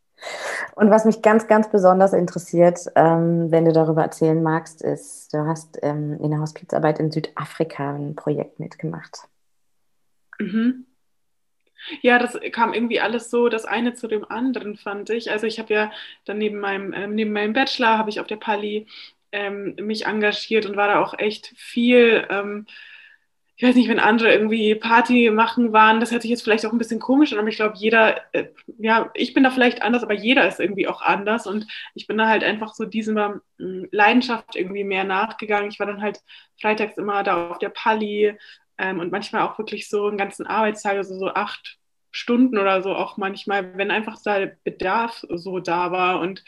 Und 0.74 0.90
was 0.90 1.04
mich 1.04 1.22
ganz, 1.22 1.46
ganz 1.46 1.70
besonders 1.70 2.12
interessiert, 2.12 2.80
ähm, 2.96 3.50
wenn 3.50 3.64
du 3.64 3.72
darüber 3.72 4.02
erzählen 4.02 4.42
magst, 4.42 4.82
ist, 4.82 5.32
du 5.32 5.46
hast 5.46 5.78
ähm, 5.82 6.18
in 6.20 6.30
der 6.30 6.40
Hospizarbeit 6.40 6.98
in 6.98 7.12
Südafrika 7.12 7.94
ein 7.94 8.16
Projekt 8.16 8.58
mitgemacht. 8.58 9.28
Mhm. 10.40 10.87
Ja, 12.02 12.18
das 12.18 12.38
kam 12.52 12.74
irgendwie 12.74 13.00
alles 13.00 13.30
so, 13.30 13.48
das 13.48 13.64
eine 13.64 13.94
zu 13.94 14.08
dem 14.08 14.24
anderen, 14.30 14.76
fand 14.76 15.10
ich. 15.10 15.30
Also 15.30 15.46
ich 15.46 15.58
habe 15.58 15.72
ja 15.74 15.92
dann 16.24 16.38
neben 16.38 16.58
meinem, 16.60 16.92
äh, 16.92 17.06
neben 17.06 17.32
meinem 17.32 17.52
Bachelor, 17.52 17.98
habe 17.98 18.10
ich 18.10 18.20
auf 18.20 18.26
der 18.26 18.36
Pali 18.36 18.86
ähm, 19.32 19.74
mich 19.80 20.06
engagiert 20.06 20.66
und 20.66 20.76
war 20.76 20.88
da 20.88 21.00
auch 21.02 21.18
echt 21.18 21.52
viel. 21.56 22.26
Ähm, 22.30 22.66
ich 23.56 23.64
weiß 23.66 23.74
nicht, 23.74 23.88
wenn 23.88 23.98
andere 23.98 24.32
irgendwie 24.32 24.74
Party 24.76 25.30
machen 25.32 25.72
waren, 25.72 25.98
das 26.00 26.12
hört 26.12 26.22
sich 26.22 26.30
jetzt 26.30 26.42
vielleicht 26.44 26.64
auch 26.64 26.72
ein 26.72 26.78
bisschen 26.78 27.00
komisch 27.00 27.32
an, 27.32 27.40
aber 27.40 27.48
ich 27.48 27.56
glaube, 27.56 27.74
jeder, 27.76 28.22
äh, 28.32 28.46
ja, 28.78 29.10
ich 29.14 29.34
bin 29.34 29.42
da 29.42 29.50
vielleicht 29.50 29.82
anders, 29.82 30.04
aber 30.04 30.14
jeder 30.14 30.46
ist 30.46 30.60
irgendwie 30.60 30.86
auch 30.86 31.02
anders 31.02 31.46
und 31.48 31.66
ich 31.94 32.06
bin 32.06 32.18
da 32.18 32.28
halt 32.28 32.44
einfach 32.44 32.74
so 32.74 32.84
dieser 32.84 33.40
hm, 33.58 33.88
Leidenschaft 33.90 34.54
irgendwie 34.56 34.84
mehr 34.84 35.02
nachgegangen. 35.04 35.70
Ich 35.70 35.80
war 35.80 35.86
dann 35.86 36.02
halt 36.02 36.20
freitags 36.60 36.96
immer 36.98 37.22
da 37.24 37.50
auf 37.50 37.58
der 37.58 37.70
Pali 37.70 38.36
ähm, 38.78 39.00
und 39.00 39.12
manchmal 39.12 39.42
auch 39.42 39.58
wirklich 39.58 39.88
so 39.88 40.06
einen 40.06 40.18
ganzen 40.18 40.46
Arbeitstag, 40.46 40.96
also 40.96 41.18
so 41.18 41.28
acht 41.28 41.78
Stunden 42.10 42.58
oder 42.58 42.82
so 42.82 42.94
auch 42.94 43.16
manchmal, 43.16 43.76
wenn 43.76 43.90
einfach 43.90 44.20
da 44.22 44.46
Bedarf 44.64 45.24
so 45.28 45.58
da 45.58 45.92
war. 45.92 46.20
Und, 46.20 46.44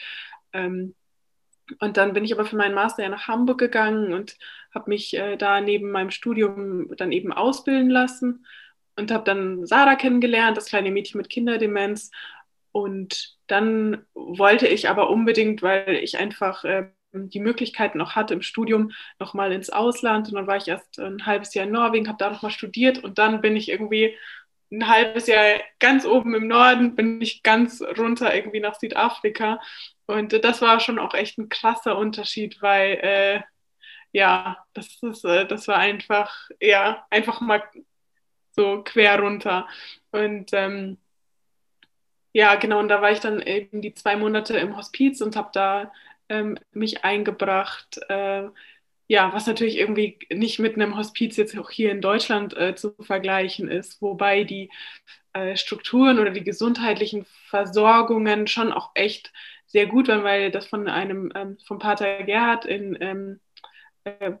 ähm, 0.53 0.95
und 1.79 1.97
dann 1.97 2.13
bin 2.13 2.23
ich 2.23 2.33
aber 2.33 2.45
für 2.45 2.55
meinen 2.55 2.75
Master 2.75 3.03
ja 3.03 3.09
nach 3.09 3.27
Hamburg 3.27 3.59
gegangen 3.59 4.13
und 4.13 4.37
habe 4.73 4.89
mich 4.89 5.15
äh, 5.15 5.37
da 5.37 5.61
neben 5.61 5.91
meinem 5.91 6.11
Studium 6.11 6.95
dann 6.97 7.11
eben 7.11 7.31
ausbilden 7.33 7.89
lassen 7.89 8.45
und 8.95 9.11
habe 9.11 9.23
dann 9.23 9.65
Sarah 9.65 9.95
kennengelernt, 9.95 10.57
das 10.57 10.67
kleine 10.67 10.91
Mädchen 10.91 11.17
mit 11.17 11.29
Kinderdemenz. 11.29 12.11
Und 12.71 13.37
dann 13.47 14.05
wollte 14.13 14.67
ich 14.67 14.89
aber 14.89 15.09
unbedingt, 15.09 15.61
weil 15.61 15.95
ich 15.95 16.17
einfach 16.17 16.63
äh, 16.63 16.89
die 17.13 17.39
Möglichkeiten 17.39 17.97
noch 17.97 18.15
hatte 18.15 18.33
im 18.33 18.41
Studium, 18.41 18.91
nochmal 19.19 19.51
ins 19.51 19.69
Ausland. 19.69 20.29
Und 20.29 20.35
dann 20.35 20.47
war 20.47 20.57
ich 20.57 20.67
erst 20.67 20.99
ein 20.99 21.25
halbes 21.25 21.53
Jahr 21.53 21.65
in 21.65 21.71
Norwegen, 21.71 22.07
habe 22.07 22.17
da 22.17 22.29
nochmal 22.29 22.51
studiert 22.51 23.03
und 23.03 23.17
dann 23.17 23.41
bin 23.41 23.55
ich 23.55 23.69
irgendwie 23.69 24.15
ein 24.71 24.87
halbes 24.87 25.27
Jahr 25.27 25.59
ganz 25.79 26.05
oben 26.05 26.33
im 26.33 26.47
Norden, 26.47 26.95
bin 26.95 27.21
ich 27.21 27.43
ganz 27.43 27.81
runter 27.97 28.33
irgendwie 28.33 28.61
nach 28.61 28.75
Südafrika. 28.79 29.59
Und 30.05 30.43
das 30.43 30.61
war 30.61 30.79
schon 30.79 30.99
auch 30.99 31.13
echt 31.13 31.37
ein 31.37 31.49
krasser 31.49 31.97
Unterschied, 31.97 32.61
weil 32.61 32.93
äh, 33.01 33.41
ja, 34.13 34.57
das 34.73 35.01
ist, 35.01 35.25
äh, 35.25 35.45
das 35.47 35.67
war 35.67 35.77
einfach, 35.77 36.49
ja, 36.59 37.05
einfach 37.09 37.41
mal 37.41 37.63
so 38.51 38.83
quer 38.83 39.19
runter. 39.19 39.67
Und 40.11 40.51
ähm, 40.53 40.97
ja, 42.33 42.55
genau, 42.55 42.79
und 42.79 42.87
da 42.87 43.01
war 43.01 43.11
ich 43.11 43.19
dann 43.19 43.41
eben 43.41 43.81
die 43.81 43.93
zwei 43.93 44.15
Monate 44.15 44.57
im 44.57 44.77
Hospiz 44.77 45.21
und 45.21 45.35
habe 45.35 45.49
da 45.53 45.91
ähm, 46.31 46.57
mich 46.71 47.03
eingebracht. 47.03 47.99
Äh, 48.09 48.47
ja, 49.07 49.33
was 49.33 49.45
natürlich 49.45 49.77
irgendwie 49.77 50.17
nicht 50.31 50.59
mit 50.59 50.75
einem 50.75 50.97
Hospiz 50.97 51.35
jetzt 51.35 51.57
auch 51.57 51.69
hier 51.69 51.91
in 51.91 52.01
Deutschland 52.01 52.55
äh, 52.55 52.75
zu 52.75 52.95
vergleichen 53.01 53.67
ist, 53.69 54.01
wobei 54.01 54.45
die 54.45 54.69
äh, 55.33 55.57
Strukturen 55.57 56.19
oder 56.19 56.31
die 56.31 56.43
gesundheitlichen 56.45 57.25
Versorgungen 57.49 58.47
schon 58.47 58.71
auch 58.71 58.91
echt 58.95 59.33
sehr 59.65 59.87
gut 59.87 60.07
waren, 60.07 60.23
weil 60.23 60.51
das 60.51 60.65
von 60.67 60.87
einem, 60.87 61.31
ähm, 61.35 61.57
vom 61.65 61.79
Pater 61.79 62.23
Gerhard 62.23 62.65
in, 62.65 62.97
ähm, 63.01 63.39
äh, 64.05 64.31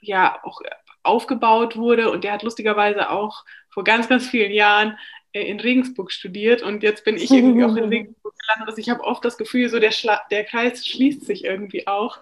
ja, 0.00 0.38
auch 0.44 0.60
aufgebaut 1.02 1.76
wurde 1.76 2.10
und 2.10 2.24
der 2.24 2.32
hat 2.32 2.42
lustigerweise 2.42 3.10
auch 3.10 3.44
vor 3.70 3.84
ganz, 3.84 4.08
ganz 4.08 4.26
vielen 4.26 4.52
Jahren 4.52 4.98
äh, 5.32 5.42
in 5.42 5.60
Regensburg 5.60 6.12
studiert 6.12 6.62
und 6.62 6.82
jetzt 6.82 7.04
bin 7.04 7.16
ich 7.16 7.30
irgendwie 7.30 7.64
auch 7.64 7.76
in 7.76 7.84
Regensburg 7.88 8.34
gelandet. 8.38 8.68
Also 8.68 8.78
ich 8.80 8.90
habe 8.90 9.04
oft 9.04 9.24
das 9.24 9.38
Gefühl, 9.38 9.68
so 9.68 9.78
der, 9.78 9.92
Schla 9.92 10.20
der 10.30 10.44
Kreis 10.44 10.86
schließt 10.86 11.24
sich 11.24 11.44
irgendwie 11.44 11.86
auch. 11.86 12.20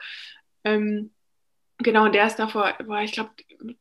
Ähm, 0.65 1.11
Genau, 1.79 2.05
und 2.05 2.15
der 2.15 2.27
ist 2.27 2.37
davor, 2.37 2.75
war, 2.87 3.03
ich 3.03 3.13
glaube, 3.13 3.31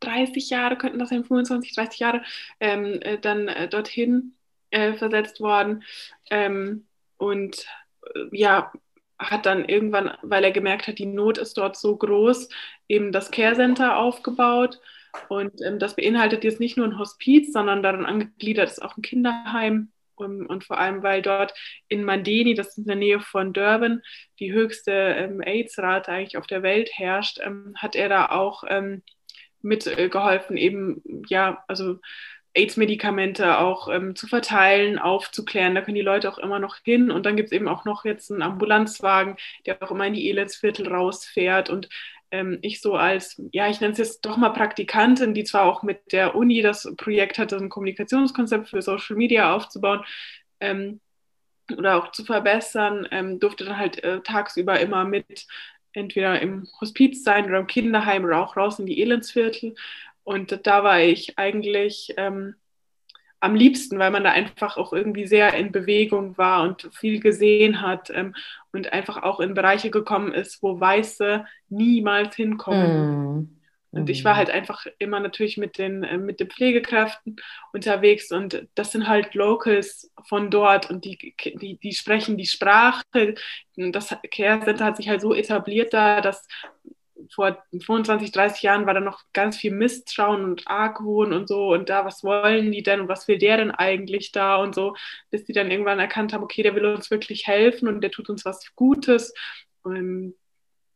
30 0.01 0.49
Jahre 0.49 0.77
könnten 0.77 0.99
das 0.99 1.09
sein, 1.09 1.23
25, 1.23 1.73
30 1.73 1.99
Jahre, 1.99 2.23
ähm, 2.59 2.99
äh, 3.01 3.17
dann 3.17 3.47
äh, 3.47 3.69
dorthin 3.69 4.33
äh, 4.69 4.93
versetzt 4.93 5.39
worden. 5.39 5.83
Ähm, 6.29 6.87
und 7.17 7.65
äh, 8.13 8.25
ja, 8.31 8.73
hat 9.19 9.45
dann 9.45 9.65
irgendwann, 9.65 10.11
weil 10.21 10.43
er 10.43 10.51
gemerkt 10.51 10.87
hat, 10.87 10.99
die 10.99 11.05
Not 11.05 11.37
ist 11.37 11.57
dort 11.57 11.77
so 11.77 11.95
groß, 11.95 12.49
eben 12.87 13.11
das 13.11 13.31
Care 13.31 13.55
Center 13.55 13.97
aufgebaut. 13.97 14.79
Und 15.29 15.61
ähm, 15.61 15.79
das 15.79 15.95
beinhaltet 15.95 16.43
jetzt 16.43 16.59
nicht 16.59 16.77
nur 16.77 16.85
ein 16.85 16.99
Hospiz, 16.99 17.53
sondern 17.53 17.81
daran 17.83 18.05
angegliedert 18.05 18.69
ist 18.69 18.81
auch 18.81 18.97
ein 18.97 19.01
Kinderheim 19.01 19.91
und, 20.15 20.45
und, 20.45 20.63
vor 20.63 20.77
allem, 20.77 21.03
weil 21.03 21.21
dort 21.21 21.53
in 21.87 22.03
Mandeni, 22.03 22.53
das 22.53 22.69
ist 22.69 22.79
in 22.79 22.85
der 22.85 22.95
Nähe 22.95 23.19
von 23.19 23.53
Durban, 23.53 24.01
die 24.39 24.53
höchste 24.53 24.91
ähm, 24.91 25.41
AIDS-Rate 25.41 26.11
eigentlich 26.11 26.37
auf 26.37 26.47
der 26.47 26.63
Welt 26.63 26.89
herrscht, 26.93 27.39
ähm, 27.43 27.73
hat 27.77 27.95
er 27.95 28.09
da 28.09 28.27
auch 28.27 28.63
ähm, 28.67 29.03
mitgeholfen, 29.61 30.57
eben, 30.57 31.01
ja, 31.27 31.63
also 31.67 31.99
AIDS-Medikamente 32.55 33.59
auch 33.59 33.89
ähm, 33.89 34.15
zu 34.15 34.27
verteilen, 34.27 34.97
aufzuklären. 34.97 35.75
Da 35.75 35.81
können 35.81 35.95
die 35.95 36.01
Leute 36.01 36.31
auch 36.31 36.37
immer 36.37 36.59
noch 36.59 36.77
hin. 36.83 37.11
Und 37.11 37.25
dann 37.25 37.35
gibt 37.35 37.47
es 37.47 37.51
eben 37.51 37.67
auch 37.67 37.85
noch 37.85 38.05
jetzt 38.05 38.31
einen 38.31 38.41
Ambulanzwagen, 38.41 39.35
der 39.65 39.81
auch 39.81 39.91
immer 39.91 40.07
in 40.07 40.13
die 40.13 40.29
Elendsviertel 40.29 40.87
rausfährt. 40.87 41.69
Und 41.69 41.89
ähm, 42.31 42.59
ich 42.61 42.81
so 42.81 42.95
als, 42.95 43.41
ja, 43.51 43.69
ich 43.69 43.81
nenne 43.81 43.93
es 43.93 43.99
jetzt 43.99 44.25
doch 44.25 44.37
mal 44.37 44.49
Praktikantin, 44.49 45.33
die 45.33 45.43
zwar 45.43 45.63
auch 45.63 45.83
mit 45.83 46.11
der 46.11 46.35
Uni 46.35 46.61
das 46.61 46.91
Projekt 46.97 47.37
hatte, 47.37 47.57
ein 47.57 47.69
Kommunikationskonzept 47.69 48.69
für 48.69 48.81
Social 48.81 49.15
Media 49.15 49.53
aufzubauen 49.53 50.03
ähm, 50.59 51.01
oder 51.77 51.97
auch 51.97 52.11
zu 52.11 52.25
verbessern, 52.25 53.07
ähm, 53.11 53.39
durfte 53.39 53.65
dann 53.65 53.77
halt 53.77 54.03
äh, 54.03 54.21
tagsüber 54.21 54.79
immer 54.79 55.05
mit 55.05 55.47
entweder 55.93 56.41
im 56.41 56.67
Hospiz 56.81 57.23
sein 57.23 57.45
oder 57.45 57.59
im 57.59 57.67
Kinderheim 57.67 58.25
oder 58.25 58.39
auch 58.39 58.57
raus 58.57 58.79
in 58.79 58.85
die 58.85 59.01
Elendsviertel. 59.01 59.75
Und 60.25 60.65
da 60.65 60.83
war 60.83 60.99
ich 60.99 61.37
eigentlich 61.37 62.13
ähm, 62.17 62.55
am 63.39 63.55
liebsten, 63.55 63.99
weil 63.99 64.09
man 64.09 64.23
da 64.23 64.31
einfach 64.31 64.75
auch 64.75 64.91
irgendwie 64.91 65.27
sehr 65.27 65.53
in 65.53 65.71
Bewegung 65.71 66.35
war 66.37 66.63
und 66.63 66.89
viel 66.93 67.19
gesehen 67.19 67.81
hat 67.81 68.09
ähm, 68.09 68.33
und 68.73 68.91
einfach 68.91 69.21
auch 69.21 69.39
in 69.39 69.53
Bereiche 69.53 69.91
gekommen 69.91 70.33
ist, 70.33 70.63
wo 70.63 70.79
Weiße 70.79 71.45
niemals 71.69 72.35
hinkommen. 72.35 73.37
Mm. 73.37 73.59
Und 73.91 74.09
ich 74.09 74.25
war 74.25 74.33
mm. 74.33 74.37
halt 74.37 74.49
einfach 74.49 74.87
immer 74.97 75.19
natürlich 75.19 75.57
mit 75.57 75.77
den, 75.77 76.03
äh, 76.03 76.17
mit 76.17 76.39
den 76.39 76.49
Pflegekräften 76.49 77.35
unterwegs 77.71 78.31
und 78.31 78.67
das 78.73 78.91
sind 78.91 79.07
halt 79.07 79.35
Locals 79.35 80.11
von 80.27 80.49
dort 80.49 80.89
und 80.89 81.05
die, 81.05 81.35
die, 81.45 81.77
die 81.77 81.93
sprechen 81.93 82.37
die 82.37 82.47
Sprache. 82.47 83.35
Das 83.75 84.15
Care 84.31 84.61
Center 84.61 84.85
hat 84.85 84.97
sich 84.97 85.07
halt 85.07 85.21
so 85.21 85.35
etabliert 85.35 85.93
da, 85.93 86.19
dass 86.19 86.47
vor 87.33 87.63
25, 87.71 88.31
30 88.31 88.63
Jahren 88.63 88.85
war 88.85 88.93
da 88.93 88.99
noch 88.99 89.23
ganz 89.33 89.57
viel 89.57 89.71
Misstrauen 89.71 90.43
und 90.43 90.67
Argwohn 90.67 91.33
und 91.33 91.47
so 91.47 91.73
und 91.73 91.89
da, 91.89 92.05
was 92.05 92.23
wollen 92.23 92.71
die 92.71 92.83
denn 92.83 93.01
und 93.01 93.07
was 93.07 93.27
will 93.27 93.37
der 93.37 93.57
denn 93.57 93.71
eigentlich 93.71 94.31
da 94.31 94.57
und 94.57 94.75
so, 94.75 94.95
bis 95.31 95.45
die 95.45 95.53
dann 95.53 95.71
irgendwann 95.71 95.99
erkannt 95.99 96.33
haben, 96.33 96.43
okay, 96.43 96.63
der 96.63 96.75
will 96.75 96.85
uns 96.85 97.11
wirklich 97.11 97.47
helfen 97.47 97.87
und 97.87 98.01
der 98.01 98.11
tut 98.11 98.29
uns 98.29 98.45
was 98.45 98.75
Gutes. 98.75 99.33
Und 99.83 100.35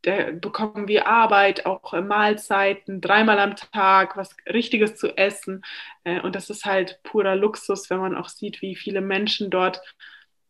da 0.03 0.31
bekommen 0.31 0.87
wir 0.87 1.07
Arbeit, 1.07 1.65
auch 1.65 1.93
äh, 1.93 2.01
Mahlzeiten, 2.01 3.01
dreimal 3.01 3.39
am 3.39 3.55
Tag, 3.55 4.15
was 4.15 4.35
Richtiges 4.47 4.95
zu 4.95 5.15
essen. 5.17 5.63
Äh, 6.03 6.21
und 6.21 6.35
das 6.35 6.49
ist 6.49 6.65
halt 6.65 6.99
purer 7.03 7.35
Luxus, 7.35 7.89
wenn 7.89 7.99
man 7.99 8.15
auch 8.15 8.29
sieht, 8.29 8.61
wie 8.61 8.75
viele 8.75 9.01
Menschen 9.01 9.49
dort 9.49 9.81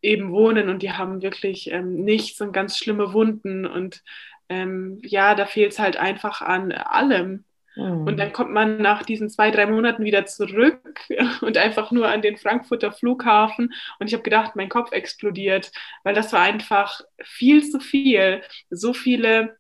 eben 0.02 0.32
wohnen 0.32 0.70
und 0.70 0.82
die 0.82 0.94
haben 0.94 1.22
wirklich 1.22 1.72
ähm, 1.72 2.06
nichts 2.06 2.40
und 2.42 2.54
ganz 2.54 2.78
schlimme 2.78 3.14
Wunden. 3.14 3.66
Und 3.66 4.04
ähm, 4.50 5.00
ja, 5.04 5.36
da 5.36 5.46
fehlt 5.46 5.72
es 5.72 5.80
halt 5.80 5.98
einfach 5.98 6.42
an 6.42 6.72
allem. 6.72 7.46
Mhm. 7.76 8.08
Und 8.08 8.18
dann 8.18 8.34
kommt 8.34 8.52
man 8.52 8.82
nach 8.82 9.04
diesen 9.04 9.30
zwei, 9.30 9.52
drei 9.52 9.68
Monaten 9.68 10.04
wieder 10.04 10.26
zurück 10.26 11.00
und 11.42 11.58
einfach 11.58 11.92
nur 11.92 12.08
an 12.08 12.22
den 12.22 12.38
Frankfurter 12.38 12.92
Flughafen. 12.92 13.74
Und 14.00 14.08
ich 14.08 14.14
habe 14.14 14.24
gedacht, 14.24 14.56
mein 14.56 14.70
Kopf 14.70 14.92
explodiert, 14.92 15.72
weil 16.04 16.16
das 16.16 16.34
war 16.34 16.42
einfach 16.42 17.02
viel 17.22 17.64
zu 17.70 17.80
viel. 17.80 18.42
So 18.70 18.94
viele 18.94 19.58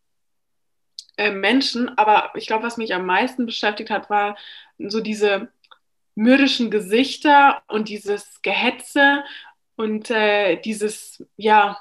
äh, 1.17 1.31
Menschen. 1.31 1.97
Aber 1.97 2.31
ich 2.35 2.47
glaube, 2.47 2.63
was 2.63 2.77
mich 2.77 2.93
am 2.93 3.05
meisten 3.05 3.45
beschäftigt 3.45 3.89
hat, 3.89 4.09
war 4.09 4.37
so 4.77 5.01
diese 5.01 5.51
mürrischen 6.15 6.71
Gesichter 6.71 7.61
und 7.67 7.89
dieses 7.89 8.41
Gehetze 8.41 9.23
und 9.75 10.11
äh, 10.11 10.57
dieses, 10.57 11.23
ja, 11.37 11.77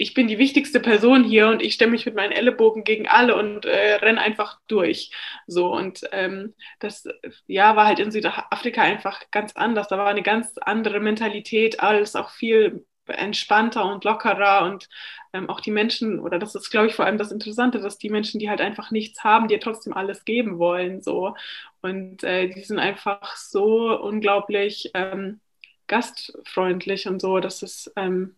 ich 0.00 0.14
bin 0.14 0.28
die 0.28 0.38
wichtigste 0.38 0.80
Person 0.80 1.24
hier 1.24 1.48
und 1.48 1.60
ich 1.60 1.74
stemme 1.74 1.92
mich 1.92 2.06
mit 2.06 2.14
meinen 2.14 2.32
Ellenbogen 2.32 2.84
gegen 2.84 3.06
alle 3.06 3.36
und 3.36 3.66
äh, 3.66 3.96
renne 3.96 4.18
einfach 4.20 4.58
durch. 4.66 5.12
So 5.46 5.74
und 5.74 6.00
ähm, 6.12 6.54
das 6.78 7.06
ja 7.46 7.76
war 7.76 7.86
halt 7.86 7.98
in 7.98 8.10
Südafrika 8.10 8.80
einfach 8.82 9.30
ganz 9.30 9.54
anders. 9.56 9.88
Da 9.88 9.98
war 9.98 10.06
eine 10.08 10.22
ganz 10.22 10.54
andere 10.62 11.00
Mentalität, 11.00 11.80
alles 11.80 12.16
auch 12.16 12.30
viel 12.30 12.86
entspannter 13.06 13.84
und 13.92 14.04
lockerer 14.04 14.64
und 14.64 14.88
ähm, 15.34 15.50
auch 15.50 15.60
die 15.60 15.70
Menschen, 15.70 16.18
oder 16.20 16.38
das 16.38 16.54
ist, 16.54 16.70
glaube 16.70 16.86
ich, 16.86 16.94
vor 16.94 17.04
allem 17.04 17.18
das 17.18 17.30
Interessante, 17.32 17.78
dass 17.80 17.98
die 17.98 18.08
Menschen, 18.08 18.38
die 18.40 18.48
halt 18.48 18.60
einfach 18.62 18.90
nichts 18.90 19.22
haben, 19.22 19.48
dir 19.48 19.60
trotzdem 19.60 19.92
alles 19.92 20.24
geben 20.24 20.58
wollen, 20.58 21.02
so. 21.02 21.34
Und 21.82 22.24
äh, 22.24 22.48
die 22.48 22.62
sind 22.62 22.78
einfach 22.78 23.36
so 23.36 24.00
unglaublich 24.00 24.90
ähm, 24.94 25.40
gastfreundlich 25.88 27.06
und 27.08 27.20
so, 27.20 27.40
das 27.40 27.62
ist, 27.62 27.92
ähm, 27.96 28.36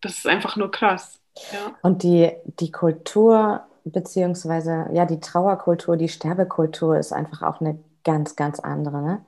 das 0.00 0.18
ist 0.18 0.26
einfach 0.26 0.56
nur 0.56 0.70
krass. 0.70 1.20
Ja. 1.52 1.74
Und 1.82 2.02
die, 2.02 2.32
die 2.44 2.70
Kultur, 2.70 3.62
beziehungsweise 3.84 4.86
ja, 4.92 5.06
die 5.06 5.20
Trauerkultur, 5.20 5.96
die 5.96 6.08
Sterbekultur 6.08 6.98
ist 6.98 7.12
einfach 7.12 7.42
auch 7.42 7.60
eine 7.60 7.78
ganz, 8.04 8.36
ganz 8.36 8.60
andere. 8.60 9.02
Ne? 9.02 9.24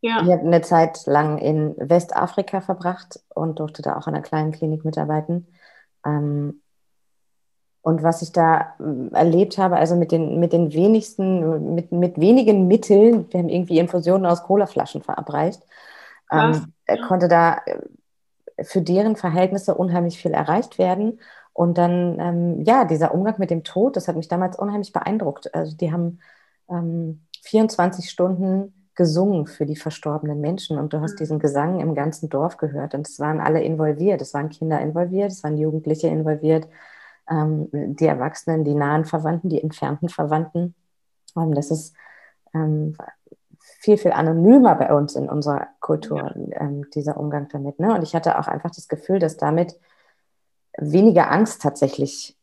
Ja. 0.00 0.22
Ich 0.22 0.30
habe 0.30 0.42
eine 0.42 0.62
Zeit 0.62 1.06
lang 1.06 1.38
in 1.38 1.74
Westafrika 1.78 2.60
verbracht 2.60 3.20
und 3.34 3.58
durfte 3.58 3.82
da 3.82 3.96
auch 3.96 4.06
in 4.06 4.14
einer 4.14 4.22
kleinen 4.22 4.52
Klinik 4.52 4.84
mitarbeiten. 4.84 5.46
Ähm, 6.04 6.60
und 7.80 8.02
was 8.02 8.22
ich 8.22 8.32
da 8.32 8.74
ähm, 8.80 9.10
erlebt 9.12 9.58
habe, 9.58 9.76
also 9.76 9.94
mit 9.96 10.10
den, 10.10 10.40
mit 10.40 10.52
den 10.52 10.72
wenigsten, 10.72 11.74
mit, 11.74 11.92
mit 11.92 12.18
wenigen 12.18 12.66
Mitteln, 12.66 13.30
wir 13.30 13.40
haben 13.40 13.48
irgendwie 13.48 13.78
Infusionen 13.78 14.26
aus 14.26 14.42
Colaflaschen 14.42 15.02
verabreicht, 15.02 15.62
ähm, 16.30 16.72
konnte 17.06 17.28
da 17.28 17.60
äh, 17.66 17.78
für 18.62 18.82
deren 18.82 19.16
Verhältnisse 19.16 19.74
unheimlich 19.74 20.18
viel 20.18 20.32
erreicht 20.32 20.78
werden. 20.78 21.20
Und 21.52 21.78
dann, 21.78 22.18
ähm, 22.20 22.64
ja, 22.64 22.84
dieser 22.84 23.14
Umgang 23.14 23.36
mit 23.38 23.50
dem 23.50 23.64
Tod, 23.64 23.96
das 23.96 24.08
hat 24.08 24.16
mich 24.16 24.28
damals 24.28 24.58
unheimlich 24.58 24.92
beeindruckt. 24.92 25.54
Also 25.54 25.76
die 25.76 25.92
haben 25.92 26.20
ähm, 26.68 27.22
24 27.42 28.10
Stunden 28.10 28.72
gesungen 28.94 29.46
für 29.46 29.66
die 29.66 29.76
verstorbenen 29.76 30.40
Menschen 30.40 30.78
und 30.78 30.92
du 30.92 31.00
hast 31.00 31.16
diesen 31.16 31.38
Gesang 31.38 31.80
im 31.80 31.94
ganzen 31.94 32.28
Dorf 32.28 32.56
gehört 32.58 32.94
und 32.94 33.08
es 33.08 33.18
waren 33.18 33.40
alle 33.40 33.62
involviert, 33.62 34.22
es 34.22 34.34
waren 34.34 34.50
Kinder 34.50 34.80
involviert, 34.80 35.32
es 35.32 35.42
waren 35.42 35.58
Jugendliche 35.58 36.06
involviert, 36.08 36.68
ähm, 37.28 37.68
die 37.72 38.06
Erwachsenen, 38.06 38.64
die 38.64 38.74
nahen 38.74 39.04
Verwandten, 39.04 39.48
die 39.48 39.62
entfernten 39.62 40.08
Verwandten. 40.08 40.74
Das 41.34 41.70
ist 41.70 41.94
ähm, 42.54 42.96
viel, 43.84 43.98
viel 43.98 44.12
anonymer 44.12 44.74
bei 44.76 44.92
uns 44.92 45.14
in 45.14 45.28
unserer 45.28 45.68
Kultur, 45.80 46.34
ähm, 46.58 46.86
dieser 46.94 47.18
Umgang 47.18 47.48
damit. 47.52 47.78
Ne? 47.78 47.94
Und 47.94 48.02
ich 48.02 48.14
hatte 48.14 48.38
auch 48.38 48.48
einfach 48.48 48.70
das 48.70 48.88
Gefühl, 48.88 49.18
dass 49.18 49.36
damit 49.36 49.74
weniger 50.78 51.30
Angst 51.30 51.60
tatsächlich 51.60 52.34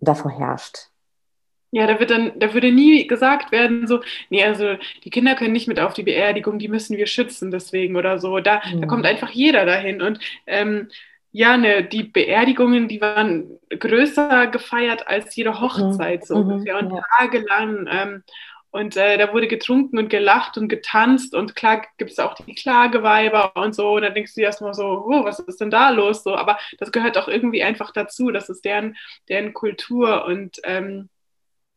davor 0.00 0.30
herrscht. 0.30 0.88
Ja, 1.70 1.86
da 1.86 1.98
wird 1.98 2.10
dann, 2.10 2.38
da 2.38 2.54
würde 2.54 2.72
nie 2.72 3.06
gesagt 3.06 3.52
werden, 3.52 3.86
so, 3.86 4.00
nee, 4.30 4.44
also 4.44 4.76
die 5.02 5.10
Kinder 5.10 5.34
können 5.34 5.52
nicht 5.52 5.68
mit 5.68 5.80
auf 5.80 5.92
die 5.92 6.04
Beerdigung, 6.04 6.58
die 6.58 6.68
müssen 6.68 6.96
wir 6.96 7.06
schützen 7.06 7.50
deswegen 7.50 7.96
oder 7.96 8.18
so. 8.18 8.38
Da, 8.38 8.62
mhm. 8.64 8.80
da 8.80 8.86
kommt 8.86 9.04
einfach 9.04 9.30
jeder 9.30 9.66
dahin. 9.66 10.00
Und 10.00 10.20
ähm, 10.46 10.88
ja, 11.32 11.56
ne, 11.56 11.84
die 11.84 12.04
Beerdigungen, 12.04 12.88
die 12.88 13.00
waren 13.00 13.58
größer 13.68 14.46
gefeiert 14.46 15.08
als 15.08 15.34
jede 15.36 15.60
Hochzeit, 15.60 16.20
mhm. 16.20 16.26
so 16.26 16.36
mhm. 16.36 16.50
ungefähr. 16.50 16.78
Und 16.78 16.90
ja. 16.92 17.02
tagelang. 17.18 17.88
Ähm, 17.90 18.22
und 18.74 18.96
äh, 18.96 19.16
da 19.18 19.32
wurde 19.32 19.46
getrunken 19.46 19.98
und 19.98 20.08
gelacht 20.08 20.58
und 20.58 20.66
getanzt 20.66 21.32
und 21.36 21.54
klar 21.54 21.86
gibt 21.96 22.10
es 22.10 22.18
auch 22.18 22.34
die 22.34 22.56
Klageweiber 22.56 23.54
und 23.54 23.72
so. 23.72 23.92
Und 23.92 24.02
dann 24.02 24.14
denkst 24.14 24.34
du 24.34 24.40
dir 24.40 24.46
erstmal 24.46 24.74
so, 24.74 25.04
oh, 25.06 25.24
was 25.24 25.38
ist 25.38 25.60
denn 25.60 25.70
da 25.70 25.90
los? 25.90 26.24
So, 26.24 26.34
aber 26.34 26.58
das 26.80 26.90
gehört 26.90 27.16
auch 27.16 27.28
irgendwie 27.28 27.62
einfach 27.62 27.92
dazu. 27.92 28.32
Das 28.32 28.48
ist 28.48 28.64
deren, 28.64 28.96
deren 29.28 29.54
Kultur. 29.54 30.24
Und 30.24 30.60
ähm, 30.64 31.08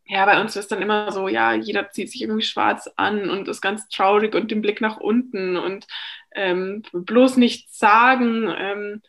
ja, 0.06 0.26
bei 0.26 0.42
uns 0.42 0.56
ist 0.56 0.72
dann 0.72 0.82
immer 0.82 1.12
so, 1.12 1.28
ja, 1.28 1.54
jeder 1.54 1.92
zieht 1.92 2.10
sich 2.10 2.24
irgendwie 2.24 2.42
schwarz 2.42 2.90
an 2.96 3.30
und 3.30 3.48
ist 3.48 3.62
ganz 3.62 3.88
traurig 3.90 4.34
und 4.34 4.50
den 4.50 4.64
Blick 4.64 4.82
nach 4.82 4.98
unten 4.98 5.56
und 5.56 5.86
ähm, 6.34 6.82
bloß 6.94 7.38
nichts 7.38 7.78
sagen. 7.78 8.52
Ähm, 8.58 9.02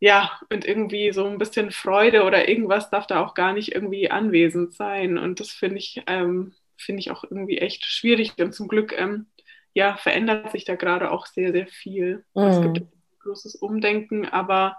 ja, 0.00 0.32
und 0.50 0.64
irgendwie 0.64 1.12
so 1.12 1.26
ein 1.28 1.38
bisschen 1.38 1.70
Freude 1.70 2.24
oder 2.24 2.48
irgendwas 2.48 2.90
darf 2.90 3.06
da 3.06 3.24
auch 3.24 3.34
gar 3.34 3.52
nicht 3.52 3.72
irgendwie 3.72 4.10
anwesend 4.10 4.74
sein. 4.74 5.16
Und 5.16 5.38
das 5.38 5.52
finde 5.52 5.78
ich, 5.78 6.02
ähm, 6.08 6.54
finde 6.76 7.00
ich 7.00 7.10
auch 7.10 7.24
irgendwie 7.24 7.58
echt 7.58 7.84
schwierig. 7.84 8.32
Und 8.38 8.54
zum 8.54 8.68
Glück, 8.68 8.94
ähm, 8.98 9.26
ja, 9.74 9.96
verändert 9.96 10.52
sich 10.52 10.64
da 10.64 10.74
gerade 10.74 11.10
auch 11.10 11.26
sehr, 11.26 11.52
sehr 11.52 11.66
viel. 11.66 12.24
Mhm. 12.34 12.42
Es 12.42 12.60
gibt 12.60 12.76
ein 12.78 12.92
großes 13.20 13.56
Umdenken, 13.56 14.26
aber 14.26 14.76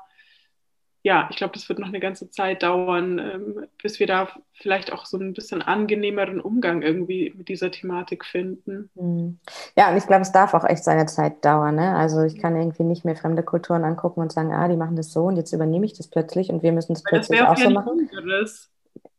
ja, 1.06 1.28
ich 1.30 1.36
glaube, 1.36 1.54
das 1.54 1.68
wird 1.68 1.80
noch 1.80 1.90
eine 1.90 2.00
ganze 2.00 2.30
Zeit 2.30 2.64
dauern, 2.64 3.20
ähm, 3.20 3.68
bis 3.82 4.00
wir 4.00 4.08
da 4.08 4.30
vielleicht 4.54 4.94
auch 4.94 5.06
so 5.06 5.18
ein 5.18 5.34
bisschen 5.34 5.62
angenehmeren 5.62 6.40
Umgang 6.40 6.82
irgendwie 6.82 7.34
mit 7.36 7.50
dieser 7.50 7.72
Thematik 7.72 8.24
finden. 8.24 8.90
Hm. 8.96 9.38
Ja, 9.76 9.92
und 9.92 9.98
ich 9.98 10.08
glaube, 10.08 10.22
es 10.22 10.32
darf 10.32 10.54
auch 10.54 10.64
echt 10.64 10.86
seine 10.86 11.06
Zeit 11.08 11.44
dauern. 11.44 11.76
Ne? 11.76 11.94
Also 11.94 12.22
ich 12.24 12.40
kann 12.40 12.56
irgendwie 12.56 12.84
nicht 12.84 13.04
mehr 13.04 13.18
fremde 13.18 13.44
Kulturen 13.44 13.84
angucken 13.84 14.22
und 14.22 14.32
sagen, 14.32 14.54
ah, 14.54 14.70
die 14.70 14.78
machen 14.78 14.96
das 14.96 15.12
so 15.12 15.26
und 15.26 15.36
jetzt 15.36 15.52
übernehme 15.52 15.86
ich 15.86 15.92
das 15.92 16.08
plötzlich 16.08 16.50
und 16.50 16.64
wir 16.64 16.72
müssen 16.72 16.94
es 16.94 17.04
plötzlich 17.04 17.42
auch, 17.42 17.50
auch 17.50 17.58
so 17.58 17.70
machen. 17.70 18.10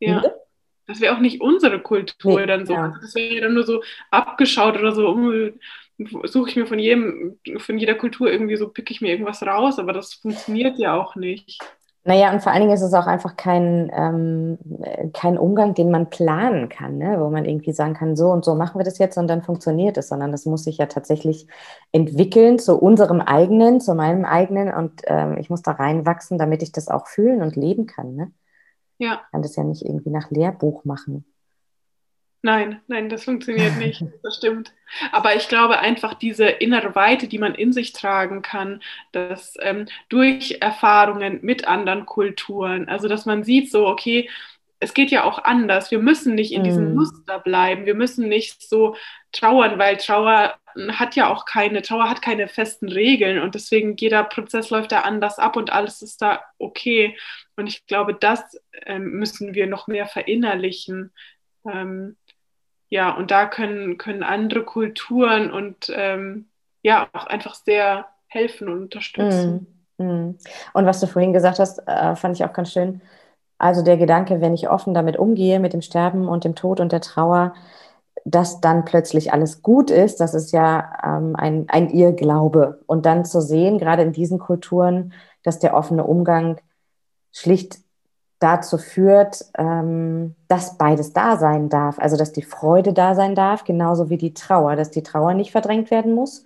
Ja. 0.00 0.22
Das 0.86 1.00
wäre 1.00 1.14
auch 1.14 1.20
nicht 1.20 1.40
unsere 1.40 1.80
Kultur 1.80 2.40
nee, 2.40 2.46
dann 2.46 2.66
so. 2.66 2.74
Ja. 2.74 2.84
Also 2.84 3.00
das 3.00 3.14
wäre 3.14 3.34
ja 3.34 3.40
dann 3.42 3.54
nur 3.54 3.64
so 3.64 3.82
abgeschaut 4.10 4.76
oder 4.78 4.92
so, 4.92 5.16
suche 6.24 6.50
ich 6.50 6.56
mir 6.56 6.66
von 6.66 6.78
jedem, 6.78 7.38
von 7.58 7.78
jeder 7.78 7.94
Kultur 7.94 8.30
irgendwie 8.30 8.56
so, 8.56 8.68
picke 8.68 8.92
ich 8.92 9.00
mir 9.00 9.10
irgendwas 9.10 9.42
raus, 9.42 9.78
aber 9.78 9.92
das 9.92 10.14
funktioniert 10.14 10.78
ja 10.78 10.94
auch 10.94 11.16
nicht. 11.16 11.60
Naja, 12.06 12.30
und 12.32 12.42
vor 12.42 12.52
allen 12.52 12.60
Dingen 12.60 12.74
ist 12.74 12.82
es 12.82 12.92
auch 12.92 13.06
einfach 13.06 13.34
kein, 13.36 13.90
ähm, 13.94 14.58
kein 15.14 15.38
Umgang, 15.38 15.72
den 15.72 15.90
man 15.90 16.10
planen 16.10 16.68
kann, 16.68 16.98
ne? 16.98 17.16
wo 17.18 17.30
man 17.30 17.46
irgendwie 17.46 17.72
sagen 17.72 17.94
kann, 17.94 18.14
so 18.14 18.30
und 18.30 18.44
so 18.44 18.54
machen 18.54 18.78
wir 18.78 18.84
das 18.84 18.98
jetzt 18.98 19.16
und 19.16 19.26
dann 19.26 19.42
funktioniert 19.42 19.96
es, 19.96 20.08
sondern 20.08 20.30
das 20.30 20.44
muss 20.44 20.64
sich 20.64 20.76
ja 20.76 20.84
tatsächlich 20.84 21.46
entwickeln 21.92 22.58
zu 22.58 22.78
unserem 22.78 23.22
eigenen, 23.22 23.80
zu 23.80 23.94
meinem 23.94 24.26
eigenen 24.26 24.74
und 24.74 25.00
ähm, 25.06 25.38
ich 25.38 25.48
muss 25.48 25.62
da 25.62 25.72
reinwachsen, 25.72 26.36
damit 26.36 26.62
ich 26.62 26.72
das 26.72 26.88
auch 26.88 27.06
fühlen 27.06 27.40
und 27.40 27.56
leben 27.56 27.86
kann. 27.86 28.14
Ne? 28.14 28.32
Ja. 28.98 29.22
Ich 29.24 29.32
kann 29.32 29.42
das 29.42 29.56
ja 29.56 29.64
nicht 29.64 29.82
irgendwie 29.82 30.10
nach 30.10 30.30
Lehrbuch 30.30 30.84
machen. 30.84 31.24
Nein, 32.44 32.82
nein, 32.88 33.08
das 33.08 33.24
funktioniert 33.24 33.78
nicht. 33.78 34.04
Das 34.22 34.36
stimmt. 34.36 34.72
Aber 35.12 35.34
ich 35.34 35.48
glaube 35.48 35.78
einfach 35.78 36.14
diese 36.14 36.44
innere 36.44 36.94
Weite, 36.94 37.26
die 37.26 37.38
man 37.38 37.54
in 37.54 37.72
sich 37.72 37.92
tragen 37.92 38.42
kann, 38.42 38.82
dass 39.12 39.54
ähm, 39.60 39.86
durch 40.10 40.58
Erfahrungen 40.60 41.40
mit 41.42 41.66
anderen 41.66 42.04
Kulturen, 42.04 42.88
also 42.88 43.08
dass 43.08 43.24
man 43.24 43.44
sieht 43.44 43.70
so, 43.70 43.86
okay, 43.86 44.28
es 44.78 44.92
geht 44.92 45.10
ja 45.10 45.24
auch 45.24 45.38
anders. 45.44 45.90
Wir 45.90 45.98
müssen 45.98 46.34
nicht 46.34 46.52
in 46.52 46.64
diesem 46.64 46.94
Muster 46.94 47.38
bleiben. 47.38 47.86
Wir 47.86 47.94
müssen 47.94 48.28
nicht 48.28 48.62
so 48.68 48.96
trauern, 49.32 49.78
weil 49.78 49.96
Trauer 49.96 50.54
hat 50.92 51.16
ja 51.16 51.28
auch 51.28 51.44
keine, 51.44 51.82
Trauer 51.82 52.08
hat 52.08 52.22
keine 52.22 52.48
festen 52.48 52.88
Regeln 52.88 53.40
und 53.40 53.54
deswegen 53.54 53.96
jeder 53.96 54.24
Prozess 54.24 54.70
läuft 54.70 54.92
da 54.92 55.00
anders 55.00 55.38
ab 55.38 55.56
und 55.56 55.72
alles 55.72 56.02
ist 56.02 56.22
da 56.22 56.42
okay. 56.58 57.16
Und 57.56 57.66
ich 57.66 57.86
glaube, 57.86 58.14
das 58.14 58.40
ähm, 58.86 59.12
müssen 59.12 59.54
wir 59.54 59.66
noch 59.66 59.86
mehr 59.86 60.06
verinnerlichen. 60.06 61.12
Ähm, 61.66 62.16
ja, 62.88 63.10
und 63.10 63.30
da 63.30 63.46
können, 63.46 63.98
können 63.98 64.22
andere 64.22 64.64
Kulturen 64.64 65.50
und 65.50 65.90
ähm, 65.94 66.48
ja 66.82 67.08
auch 67.12 67.26
einfach 67.26 67.54
sehr 67.54 68.06
helfen 68.28 68.68
und 68.68 68.82
unterstützen. 68.82 69.66
Mm, 69.98 70.04
mm. 70.04 70.38
Und 70.74 70.86
was 70.86 71.00
du 71.00 71.06
vorhin 71.06 71.32
gesagt 71.32 71.58
hast, 71.58 71.78
äh, 71.86 72.14
fand 72.16 72.36
ich 72.36 72.44
auch 72.44 72.52
ganz 72.52 72.72
schön. 72.72 73.00
Also 73.58 73.82
der 73.82 73.96
Gedanke, 73.96 74.40
wenn 74.40 74.54
ich 74.54 74.68
offen 74.68 74.94
damit 74.94 75.16
umgehe, 75.16 75.60
mit 75.60 75.72
dem 75.72 75.82
Sterben 75.82 76.28
und 76.28 76.44
dem 76.44 76.54
Tod 76.54 76.80
und 76.80 76.92
der 76.92 77.00
Trauer, 77.00 77.54
dass 78.24 78.60
dann 78.60 78.84
plötzlich 78.84 79.32
alles 79.32 79.62
gut 79.62 79.90
ist, 79.90 80.18
das 80.20 80.34
ist 80.34 80.52
ja 80.52 80.92
ähm, 81.04 81.36
ein, 81.36 81.66
ein 81.68 81.90
Irrglaube. 81.90 82.80
Und 82.86 83.06
dann 83.06 83.24
zu 83.24 83.40
sehen, 83.40 83.78
gerade 83.78 84.02
in 84.02 84.12
diesen 84.12 84.38
Kulturen, 84.38 85.12
dass 85.42 85.58
der 85.58 85.74
offene 85.74 86.04
Umgang 86.04 86.58
schlicht 87.32 87.78
dazu 88.38 88.78
führt, 88.78 89.44
ähm, 89.58 90.34
dass 90.48 90.78
beides 90.78 91.12
da 91.12 91.36
sein 91.36 91.68
darf. 91.68 91.98
Also 91.98 92.16
dass 92.16 92.32
die 92.32 92.42
Freude 92.42 92.92
da 92.92 93.14
sein 93.14 93.34
darf, 93.34 93.64
genauso 93.64 94.08
wie 94.10 94.18
die 94.18 94.34
Trauer, 94.34 94.76
dass 94.76 94.90
die 94.90 95.02
Trauer 95.02 95.34
nicht 95.34 95.52
verdrängt 95.52 95.90
werden 95.90 96.14
muss 96.14 96.44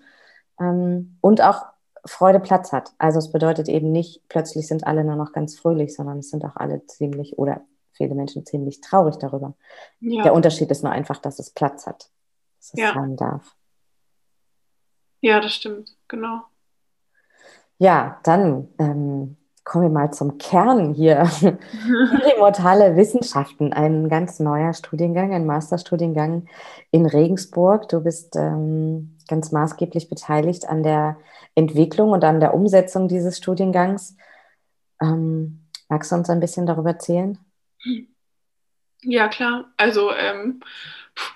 ähm, 0.61 1.17
und 1.21 1.43
auch 1.43 1.65
Freude 2.05 2.41
Platz 2.41 2.73
hat. 2.73 2.93
Also 2.99 3.19
es 3.19 3.31
bedeutet 3.31 3.69
eben 3.69 3.93
nicht, 3.93 4.23
plötzlich 4.29 4.67
sind 4.67 4.87
alle 4.87 5.05
nur 5.05 5.17
noch 5.17 5.33
ganz 5.33 5.59
fröhlich, 5.59 5.95
sondern 5.95 6.19
es 6.19 6.31
sind 6.31 6.45
auch 6.45 6.57
alle 6.57 6.85
ziemlich 6.87 7.39
oder 7.39 7.61
viele 7.99 8.15
Menschen 8.15 8.47
ziemlich 8.47 8.81
traurig 8.81 9.17
darüber. 9.17 9.55
Ja. 10.01 10.23
Der 10.23 10.33
Unterschied 10.33 10.71
ist 10.71 10.83
nur 10.83 10.93
einfach, 10.93 11.19
dass 11.19 11.39
es 11.39 11.51
Platz 11.51 11.87
hat, 11.87 12.11
dass 12.59 12.73
es 12.73 12.81
ja. 12.81 12.95
sein 12.95 13.17
darf. 13.17 13.55
Ja, 15.21 15.41
das 15.41 15.53
stimmt, 15.53 15.97
genau. 16.09 16.43
Ja, 17.79 18.21
dann 18.25 18.69
ähm, 18.79 19.37
kommen 19.69 19.85
wir 19.85 19.91
mal 19.91 20.13
zum 20.13 20.39
Kern 20.39 20.95
hier. 20.95 21.29
Immortale 22.35 22.97
Wissenschaften, 22.97 23.73
ein 23.73 24.09
ganz 24.09 24.41
neuer 24.41 24.73
Studiengang, 24.73 25.35
ein 25.35 25.47
Masterstudiengang 25.47 26.49
in 26.91 27.07
Regensburg. 27.07 27.89
Du 27.89 28.01
bist 28.01 28.35
ähm, 28.37 29.19
ganz 29.29 29.53
maßgeblich 29.53 30.09
beteiligt 30.09 30.69
an 30.69 30.83
der 30.83 31.19
Entwicklung 31.55 32.11
und 32.11 32.25
an 32.25 32.41
der 32.41 32.55
Umsetzung 32.55 33.09
dieses 33.09 33.37
Studiengangs. 33.37 34.17
Ähm, 35.03 35.67
magst 35.89 36.11
du 36.11 36.17
uns 36.17 36.31
ein 36.31 36.41
bisschen 36.41 36.67
darüber 36.67 36.91
erzählen? 36.91 37.39
Ja, 39.03 39.29
klar. 39.29 39.73
Also 39.77 40.13
ähm, 40.13 40.61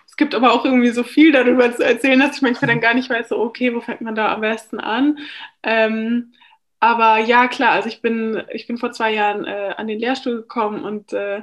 es 0.07 0.17
gibt 0.17 0.35
aber 0.35 0.53
auch 0.53 0.65
irgendwie 0.65 0.91
so 0.91 1.05
viel 1.05 1.33
darüber 1.33 1.75
zu 1.75 1.85
erzählen, 1.85 2.21
dass 2.21 2.37
ich 2.37 2.43
manchmal 2.43 2.69
dann 2.71 2.81
gar 2.81 2.95
nicht 2.95 3.09
weiß, 3.11 3.29
so, 3.31 3.39
okay, 3.41 3.75
wo 3.75 3.81
fängt 3.81 4.01
man 4.03 4.15
da 4.15 4.33
am 4.35 4.41
besten 4.43 4.81
an? 4.81 5.19
Ähm, 5.63 6.33
aber 6.81 7.19
ja, 7.19 7.47
klar, 7.49 7.71
also 7.73 7.89
ich 7.89 8.03
bin, 8.03 8.43
ich 8.53 8.67
bin 8.67 8.79
vor 8.79 8.93
zwei 8.93 9.13
Jahren 9.15 9.45
äh, 9.47 9.75
an 9.77 9.87
den 9.87 10.01
Lehrstuhl 10.01 10.37
gekommen 10.37 10.85
und 10.85 11.13
äh, 11.13 11.43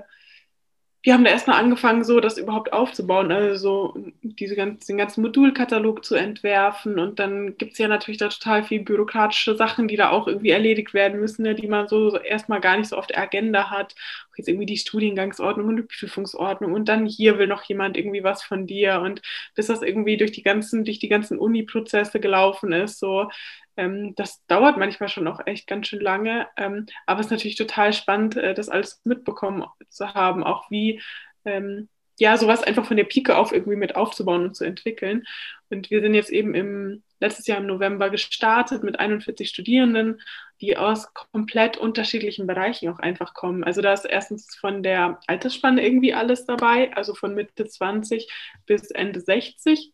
wir 1.02 1.14
haben 1.14 1.24
da 1.24 1.32
erstmal 1.32 1.58
angefangen, 1.62 2.04
so 2.04 2.20
das 2.20 2.38
überhaupt 2.38 2.74
aufzubauen, 2.74 3.32
also 3.32 3.56
so 3.94 4.12
diese 4.22 4.56
ganzen, 4.58 4.86
den 4.86 4.98
ganzen 4.98 5.22
Modulkatalog 5.22 6.04
zu 6.04 6.16
entwerfen. 6.16 7.00
Und 7.00 7.20
dann 7.20 7.58
gibt 7.58 7.74
es 7.74 7.78
ja 7.80 7.88
natürlich 7.88 8.18
da 8.18 8.28
total 8.28 8.64
viel 8.64 8.82
bürokratische 8.84 9.56
Sachen, 9.56 9.88
die 9.88 9.96
da 9.96 10.10
auch 10.10 10.28
irgendwie 10.28 10.50
erledigt 10.50 10.94
werden 10.94 11.22
müssen, 11.22 11.44
ne, 11.44 11.56
die 11.56 11.68
man 11.70 11.88
so, 11.88 12.10
so 12.10 12.18
erstmal 12.18 12.60
gar 12.60 12.76
nicht 12.78 12.90
so 12.90 12.98
auf 12.98 13.08
der 13.08 13.20
Agenda 13.22 13.70
hat. 13.70 13.96
Jetzt 14.40 14.48
irgendwie 14.48 14.66
die 14.66 14.78
Studiengangsordnung 14.78 15.68
und 15.68 15.78
die 15.78 15.84
Prüfungsordnung 15.84 16.74
und 16.74 16.90
dann 16.90 17.06
hier 17.06 17.38
will 17.38 17.48
noch 17.48 17.64
jemand 17.64 17.98
irgendwie 17.98 18.24
was 18.24 18.44
von 18.44 18.66
dir. 18.68 19.02
Und 19.02 19.22
bis 19.56 19.68
das 19.68 19.82
irgendwie 19.82 20.18
durch 20.18 20.32
die 20.32 20.44
ganzen, 20.44 20.86
durch 20.86 21.00
die 21.00 21.10
ganzen 21.10 21.38
Uni-Prozesse 21.38 22.20
gelaufen 22.20 22.72
ist, 22.72 23.00
so 23.00 23.30
ähm, 23.80 24.14
das 24.16 24.46
dauert 24.48 24.78
manchmal 24.78 25.10
schon 25.10 25.28
auch 25.28 25.40
echt 25.46 25.68
ganz 25.68 25.88
schön 25.88 26.02
lange, 26.02 26.48
ähm, 26.58 26.86
aber 27.06 27.22
es 27.22 27.28
ist 27.28 27.32
natürlich 27.32 27.56
total 27.56 27.94
spannend, 27.94 28.36
äh, 28.36 28.54
das 28.54 28.68
alles 28.70 29.02
mitbekommen 29.06 29.66
zu 29.90 30.14
haben, 30.14 30.44
auch 30.44 30.70
wie 30.70 31.02
ähm, 31.46 31.88
ja 32.20 32.38
sowas 32.38 32.62
einfach 32.64 32.86
von 32.86 32.98
der 32.98 33.06
Pike 33.06 33.38
auf 33.38 33.54
irgendwie 33.54 33.78
mit 33.78 33.96
aufzubauen 33.96 34.44
und 34.44 34.56
zu 34.56 34.66
entwickeln. 34.66 35.24
Und 35.70 35.90
wir 35.90 36.02
sind 36.02 36.14
jetzt 36.14 36.30
eben 36.32 36.56
im 36.56 37.04
letztes 37.20 37.48
Jahr 37.48 37.60
im 37.60 37.66
November 37.68 38.10
gestartet 38.10 38.84
mit 38.84 39.00
41 39.00 39.50
Studierenden, 39.50 40.22
die 40.62 40.78
aus 40.78 41.14
komplett 41.14 41.78
unterschiedlichen 41.78 42.48
Bereichen 42.48 42.90
auch 42.90 43.00
einfach 43.00 43.34
kommen. 43.34 43.64
Also 43.64 43.82
da 43.82 43.94
ist 43.94 44.06
erstens 44.06 44.56
von 44.56 44.84
der 44.84 45.20
Altersspanne 45.28 45.86
irgendwie 45.86 46.14
alles 46.14 46.46
dabei, 46.46 46.94
also 46.96 47.14
von 47.14 47.36
Mitte 47.36 47.66
20 47.66 48.30
bis 48.66 48.92
Ende 48.92 49.20
60 49.20 49.94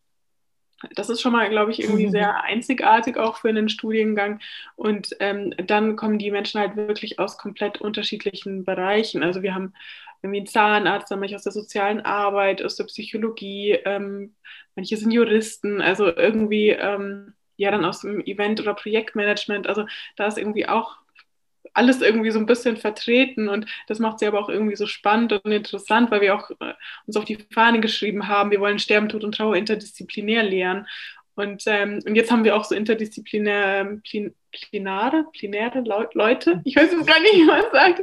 das 0.94 1.10
ist 1.10 1.22
schon 1.22 1.32
mal, 1.32 1.50
glaube 1.50 1.72
ich, 1.72 1.82
irgendwie 1.82 2.10
sehr 2.10 2.44
einzigartig 2.44 3.18
auch 3.18 3.38
für 3.38 3.50
einen 3.50 3.70
Studiengang. 3.70 4.40
Und 4.76 5.16
ähm, 5.20 5.54
dann 5.66 5.96
kommen 5.96 6.20
die 6.20 6.32
Menschen 6.32 6.60
halt 6.60 6.76
wirklich 6.76 7.18
aus 7.18 7.38
komplett 7.38 7.80
unterschiedlichen 7.82 8.66
Bereichen. 8.66 9.24
Also 9.24 9.42
wir 9.42 9.56
haben 9.56 9.74
irgendwie 10.26 10.40
einen 10.40 10.48
Zahnarzt, 10.48 11.12
dann 11.12 11.20
manche 11.20 11.36
aus 11.36 11.44
der 11.44 11.52
sozialen 11.52 12.02
Arbeit, 12.02 12.64
aus 12.64 12.76
der 12.76 12.86
Psychologie, 12.86 13.72
ähm, 13.86 14.36
manche 14.76 14.98
sind 14.98 15.12
Juristen, 15.12 15.82
also 15.82 16.08
irgendwie 16.08 16.70
ähm, 16.70 17.34
ja 17.58 17.72
dann 17.72 17.86
aus 17.86 18.02
dem 18.02 18.22
Event- 18.26 18.60
oder 18.60 18.74
Projektmanagement. 18.74 19.68
Also 19.68 19.86
da 20.18 20.28
ist 20.28 20.38
irgendwie 20.38 20.68
auch 20.68 20.98
alles 21.74 22.02
irgendwie 22.02 22.32
so 22.32 22.40
ein 22.40 22.46
bisschen 22.46 22.78
vertreten 22.78 23.50
und 23.50 23.66
das 23.88 24.00
macht 24.00 24.20
sie 24.20 24.28
aber 24.28 24.40
auch 24.40 24.50
irgendwie 24.50 24.76
so 24.78 24.88
spannend 24.88 25.34
und 25.34 25.52
interessant, 25.52 26.10
weil 26.10 26.22
wir 26.22 26.36
auch 26.36 26.50
äh, 26.52 26.74
uns 27.06 27.18
auf 27.18 27.26
die 27.26 27.38
Fahne 27.54 27.82
geschrieben 27.82 28.28
haben, 28.28 28.52
wir 28.52 28.62
wollen 28.62 28.80
Sterben, 28.80 29.10
Tod 29.10 29.24
und 29.24 29.36
Trauer 29.36 29.56
interdisziplinär 29.56 30.44
lernen. 30.44 30.88
Und, 31.36 31.64
ähm, 31.68 32.02
und 32.06 32.16
jetzt 32.16 32.32
haben 32.32 32.46
wir 32.46 32.56
auch 32.56 32.64
so 32.64 32.76
interdisziplinäre, 32.76 34.02
plinare, 34.62 35.26
plinäre 35.32 35.82
Leute, 36.14 36.62
ich 36.64 36.76
weiß 36.76 36.92
jetzt 36.92 37.08
gar 37.08 37.20
nicht, 37.20 37.34
wie 37.36 37.44
man 37.46 37.64
sagt. 37.72 38.02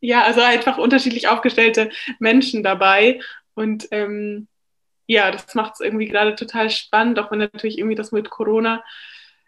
Ja, 0.00 0.22
also 0.22 0.40
einfach 0.40 0.78
unterschiedlich 0.78 1.28
aufgestellte 1.28 1.90
Menschen 2.18 2.62
dabei. 2.62 3.20
Und 3.54 3.88
ähm, 3.90 4.48
ja, 5.06 5.30
das 5.30 5.54
macht 5.54 5.74
es 5.74 5.80
irgendwie 5.80 6.06
gerade 6.06 6.34
total 6.34 6.70
spannend, 6.70 7.18
auch 7.18 7.30
wenn 7.30 7.38
natürlich 7.38 7.78
irgendwie 7.78 7.96
das 7.96 8.12
mit 8.12 8.30
Corona 8.30 8.82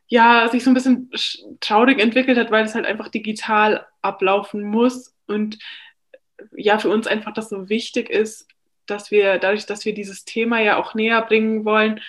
ja, 0.09 0.49
sich 0.49 0.63
so 0.63 0.71
ein 0.71 0.75
bisschen 0.75 1.11
traurig 1.61 1.99
entwickelt 1.99 2.39
hat, 2.39 2.51
weil 2.51 2.65
es 2.65 2.75
halt 2.75 2.87
einfach 2.87 3.09
digital 3.09 3.87
ablaufen 4.03 4.63
muss 4.63 5.15
und 5.27 5.59
ja, 6.55 6.79
für 6.79 6.91
uns 6.91 7.07
einfach 7.07 7.33
das 7.33 7.49
so 7.49 7.69
wichtig 7.69 8.11
ist, 8.11 8.47
dass 8.87 9.11
wir 9.11 9.39
dadurch, 9.39 9.67
dass 9.67 9.85
wir 9.85 9.95
dieses 9.95 10.25
Thema 10.25 10.61
ja 10.61 10.77
auch 10.77 10.95
näher 10.95 11.23
bringen 11.23 11.65
wollen, 11.65 12.01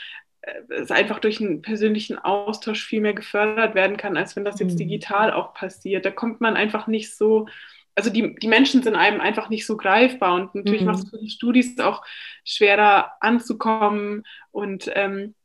es 0.70 0.92
einfach 0.92 1.20
durch 1.20 1.42
einen 1.42 1.62
persönlichen 1.62 2.18
Austausch 2.18 2.86
viel 2.86 3.02
mehr 3.02 3.14
gefördert 3.14 3.76
werden 3.76 3.98
kann, 3.98 4.18
als 4.18 4.36
wenn 4.36 4.46
das 4.46 4.60
jetzt 4.60 4.74
mhm. 4.74 4.78
digital 4.78 5.34
auch 5.34 5.54
passiert. 5.54 6.06
Da 6.06 6.12
kommt 6.12 6.42
man 6.42 6.56
einfach 6.56 6.88
nicht 6.88 7.16
so, 7.16 7.48
also 7.96 8.10
die, 8.10 8.36
die 8.36 8.48
Menschen 8.48 8.84
sind 8.84 8.96
einem 8.96 9.22
einfach 9.22 9.50
nicht 9.50 9.66
so 9.66 9.78
greifbar 9.78 10.36
und 10.36 10.56
natürlich 10.56 10.82
mhm. 10.82 10.88
macht 10.88 11.04
es 11.04 11.10
für 11.10 11.20
die 11.20 11.30
Studis 11.30 11.80
auch 11.80 12.04
schwerer 12.44 13.14
anzukommen 13.20 14.24
und 14.52 14.90
ähm, 14.94 15.36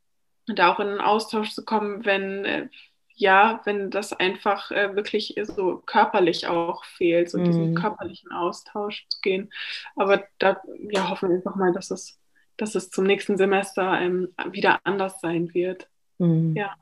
da 0.47 0.73
auch 0.73 0.81
in 0.81 0.89
einen 0.89 1.01
Austausch 1.01 1.51
zu 1.51 1.65
kommen, 1.65 2.05
wenn 2.05 2.45
äh, 2.45 2.69
ja, 3.15 3.61
wenn 3.65 3.91
das 3.91 4.13
einfach 4.13 4.71
äh, 4.71 4.97
wirklich 4.97 5.35
so 5.45 5.83
körperlich 5.87 6.47
auch 6.47 6.85
fehlt, 6.85 7.31
so 7.31 7.39
mm. 7.39 7.45
diesen 7.45 7.71
mhm. 7.71 7.75
körperlichen 7.75 8.33
Austausch 8.33 9.07
zu 9.09 9.21
gehen. 9.21 9.53
Aber 9.97 10.25
da 10.39 10.61
ja, 10.91 11.09
hoffen 11.09 11.29
wir 11.29 11.37
einfach 11.37 11.55
mal, 11.55 11.73
dass 11.73 11.91
es, 11.91 12.19
dass 12.57 12.75
es 12.75 12.91
zum 12.91 13.05
nächsten 13.05 13.37
Semester 13.37 14.01
ähm, 14.01 14.29
wieder 14.51 14.81
anders 14.85 15.21
sein 15.21 15.53
wird. 15.55 15.89
Mm. 16.19 16.57
Ja. 16.57 16.75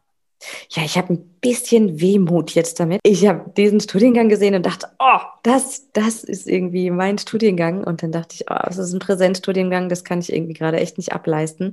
Ja, 0.70 0.84
ich 0.84 0.96
habe 0.96 1.14
ein 1.14 1.30
bisschen 1.40 2.00
Wehmut 2.00 2.54
jetzt 2.54 2.80
damit. 2.80 3.00
Ich 3.02 3.26
habe 3.26 3.50
diesen 3.56 3.80
Studiengang 3.80 4.28
gesehen 4.28 4.54
und 4.54 4.66
dachte, 4.66 4.88
oh, 4.98 5.20
das, 5.42 5.90
das 5.92 6.22
ist 6.24 6.46
irgendwie 6.46 6.90
mein 6.90 7.18
Studiengang. 7.18 7.84
Und 7.84 8.02
dann 8.02 8.12
dachte 8.12 8.36
ich, 8.36 8.50
oh, 8.50 8.58
es 8.68 8.78
ist 8.78 8.92
ein 8.92 9.00
Präsenzstudiengang, 9.00 9.88
das 9.88 10.04
kann 10.04 10.20
ich 10.20 10.32
irgendwie 10.32 10.54
gerade 10.54 10.78
echt 10.78 10.98
nicht 10.98 11.12
ableisten. 11.12 11.72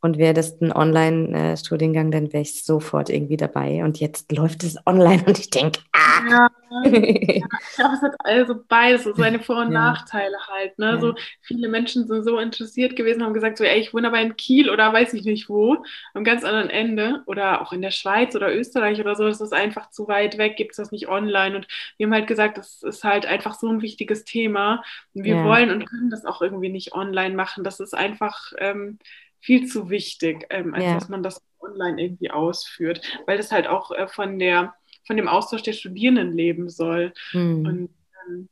Und 0.00 0.18
wäre 0.18 0.34
das 0.34 0.60
ein 0.60 0.72
Online-Studiengang, 0.72 2.10
dann 2.10 2.32
wäre 2.32 2.42
ich 2.42 2.64
sofort 2.64 3.10
irgendwie 3.10 3.36
dabei. 3.36 3.84
Und 3.84 4.00
jetzt 4.00 4.32
läuft 4.32 4.64
es 4.64 4.76
online 4.86 5.22
und 5.26 5.38
ich 5.38 5.50
denke, 5.50 5.80
ah. 5.92 6.22
Ja, 6.30 6.48
ja, 6.84 7.46
es 7.94 8.02
hat 8.02 8.14
also 8.20 8.54
beides, 8.66 9.04
so 9.04 9.14
seine 9.14 9.40
Vor- 9.40 9.60
und 9.60 9.72
ja. 9.72 9.90
Nachteile 9.90 10.36
halt. 10.48 10.78
Ne? 10.78 10.92
Ja. 10.92 11.00
So 11.00 11.14
viele 11.42 11.68
Menschen 11.68 12.06
sind 12.06 12.24
so 12.24 12.38
interessiert 12.38 12.96
gewesen, 12.96 13.22
haben 13.22 13.34
gesagt, 13.34 13.58
so, 13.58 13.64
ey, 13.64 13.78
ich 13.78 13.92
wohne 13.92 14.08
aber 14.08 14.20
in 14.20 14.36
Kiel 14.36 14.70
oder 14.70 14.92
weiß 14.92 15.12
ich 15.14 15.24
nicht 15.24 15.48
wo, 15.48 15.84
am 16.14 16.24
ganz 16.24 16.44
anderen 16.44 16.70
Ende 16.70 17.22
oder 17.26 17.60
auch 17.60 17.72
in 17.72 17.82
der 17.82 17.90
Schweiz 18.02 18.34
oder 18.34 18.54
Österreich 18.54 19.00
oder 19.00 19.14
so, 19.14 19.24
das 19.24 19.40
ist 19.40 19.52
einfach 19.52 19.90
zu 19.90 20.08
weit 20.08 20.38
weg, 20.38 20.56
gibt 20.56 20.72
es 20.72 20.76
das 20.76 20.90
nicht 20.92 21.08
online. 21.08 21.56
Und 21.56 21.68
wir 21.96 22.06
haben 22.06 22.14
halt 22.14 22.26
gesagt, 22.26 22.58
das 22.58 22.82
ist 22.82 23.04
halt 23.04 23.26
einfach 23.26 23.58
so 23.58 23.68
ein 23.68 23.82
wichtiges 23.82 24.24
Thema. 24.24 24.82
Und 25.14 25.24
wir 25.24 25.44
wollen 25.44 25.70
und 25.70 25.86
können 25.86 26.10
das 26.10 26.24
auch 26.24 26.42
irgendwie 26.42 26.68
nicht 26.68 26.94
online 26.94 27.34
machen. 27.34 27.64
Das 27.64 27.80
ist 27.80 27.94
einfach 27.94 28.52
ähm, 28.58 28.98
viel 29.40 29.66
zu 29.66 29.90
wichtig, 29.90 30.46
ähm, 30.50 30.74
als 30.74 30.84
dass 30.84 31.08
man 31.08 31.22
das 31.22 31.40
online 31.60 32.02
irgendwie 32.02 32.30
ausführt, 32.30 33.00
weil 33.26 33.36
das 33.36 33.52
halt 33.52 33.66
auch 33.66 33.92
äh, 33.92 34.08
von 34.08 34.38
der 34.38 34.74
von 35.04 35.16
dem 35.16 35.28
Austausch 35.28 35.62
der 35.62 35.72
Studierenden 35.72 36.32
leben 36.32 36.68
soll. 36.68 37.12
Mhm. 37.32 37.66
Und 37.66 37.90
ähm, 38.28 38.48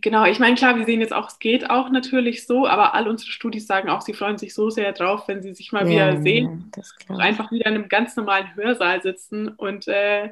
Genau, 0.00 0.24
ich 0.24 0.38
meine, 0.38 0.54
klar, 0.54 0.76
wir 0.76 0.84
sehen 0.84 1.00
jetzt 1.00 1.12
auch, 1.12 1.28
es 1.28 1.38
geht 1.38 1.68
auch 1.68 1.90
natürlich 1.90 2.46
so, 2.46 2.66
aber 2.66 2.94
all 2.94 3.08
unsere 3.08 3.30
Studis 3.30 3.66
sagen 3.66 3.88
auch, 3.88 4.00
sie 4.00 4.14
freuen 4.14 4.38
sich 4.38 4.54
so 4.54 4.70
sehr 4.70 4.92
drauf, 4.92 5.26
wenn 5.26 5.42
sie 5.42 5.52
sich 5.52 5.72
mal 5.72 5.82
ja, 5.84 6.12
wieder 6.12 6.22
sehen, 6.22 6.70
ja, 7.08 7.16
einfach 7.16 7.50
wieder 7.50 7.66
in 7.66 7.74
einem 7.74 7.88
ganz 7.88 8.14
normalen 8.16 8.54
Hörsaal 8.54 9.02
sitzen 9.02 9.48
und 9.48 9.88
äh, 9.88 10.30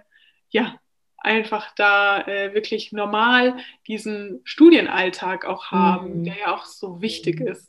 ja, 0.51 0.79
einfach 1.16 1.75
da 1.75 2.23
äh, 2.27 2.55
wirklich 2.55 2.92
normal 2.92 3.57
diesen 3.88 4.40
Studienalltag 4.44 5.44
auch 5.44 5.73
haben, 5.73 6.21
mhm. 6.21 6.25
der 6.25 6.38
ja 6.38 6.55
auch 6.55 6.64
so 6.64 7.03
wichtig 7.03 7.40
ist. 7.40 7.68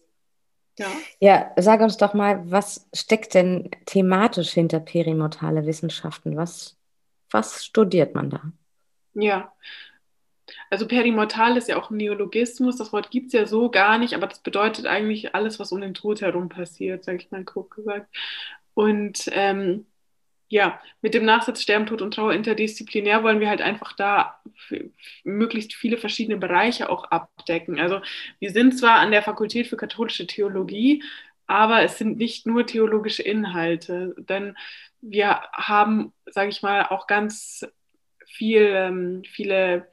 Ja. 0.77 0.87
ja, 1.19 1.51
sag 1.57 1.81
uns 1.81 1.97
doch 1.97 2.13
mal, 2.13 2.49
was 2.49 2.87
steckt 2.93 3.33
denn 3.33 3.69
thematisch 3.85 4.51
hinter 4.51 4.79
perimortale 4.79 5.65
Wissenschaften? 5.65 6.37
Was 6.37 6.79
was 7.31 7.65
studiert 7.65 8.15
man 8.15 8.29
da? 8.29 8.41
Ja, 9.13 9.51
also 10.69 10.87
perimortal 10.87 11.57
ist 11.57 11.69
ja 11.69 11.77
auch 11.77 11.89
ein 11.89 11.97
Neologismus. 11.97 12.77
Das 12.77 12.93
Wort 12.93 13.11
gibt 13.11 13.27
es 13.27 13.33
ja 13.33 13.45
so 13.45 13.69
gar 13.69 13.97
nicht, 13.97 14.13
aber 14.13 14.27
das 14.27 14.39
bedeutet 14.39 14.85
eigentlich 14.85 15.35
alles, 15.35 15.59
was 15.59 15.71
um 15.71 15.81
den 15.81 15.93
Tod 15.93 16.21
herum 16.21 16.49
passiert, 16.49 17.03
sage 17.03 17.19
ich 17.19 17.31
mal 17.31 17.43
grob 17.43 17.71
gesagt. 17.71 18.07
Und 18.73 19.29
ähm, 19.33 19.85
ja, 20.49 20.81
mit 21.01 21.13
dem 21.13 21.25
Nachsatz 21.25 21.61
Sterben, 21.61 21.85
Tod 21.85 22.01
und 22.01 22.13
Trauer 22.15 22.33
interdisziplinär 22.33 23.23
wollen 23.23 23.39
wir 23.39 23.49
halt 23.49 23.61
einfach 23.61 23.93
da 23.93 24.41
möglichst 25.23 25.73
viele 25.75 25.97
verschiedene 25.97 26.37
Bereiche 26.37 26.89
auch 26.89 27.05
abdecken. 27.05 27.79
Also 27.79 28.01
wir 28.39 28.51
sind 28.51 28.77
zwar 28.77 28.99
an 28.99 29.11
der 29.11 29.21
Fakultät 29.21 29.67
für 29.67 29.77
katholische 29.77 30.25
Theologie, 30.25 31.03
aber 31.45 31.83
es 31.83 31.97
sind 31.97 32.17
nicht 32.17 32.47
nur 32.47 32.65
theologische 32.65 33.23
Inhalte, 33.23 34.15
denn 34.17 34.55
wir 35.01 35.41
haben, 35.53 36.13
sage 36.25 36.49
ich 36.49 36.61
mal, 36.61 36.85
auch 36.85 37.07
ganz 37.07 37.65
viel, 38.25 38.61
ähm, 38.73 39.23
viele 39.25 39.87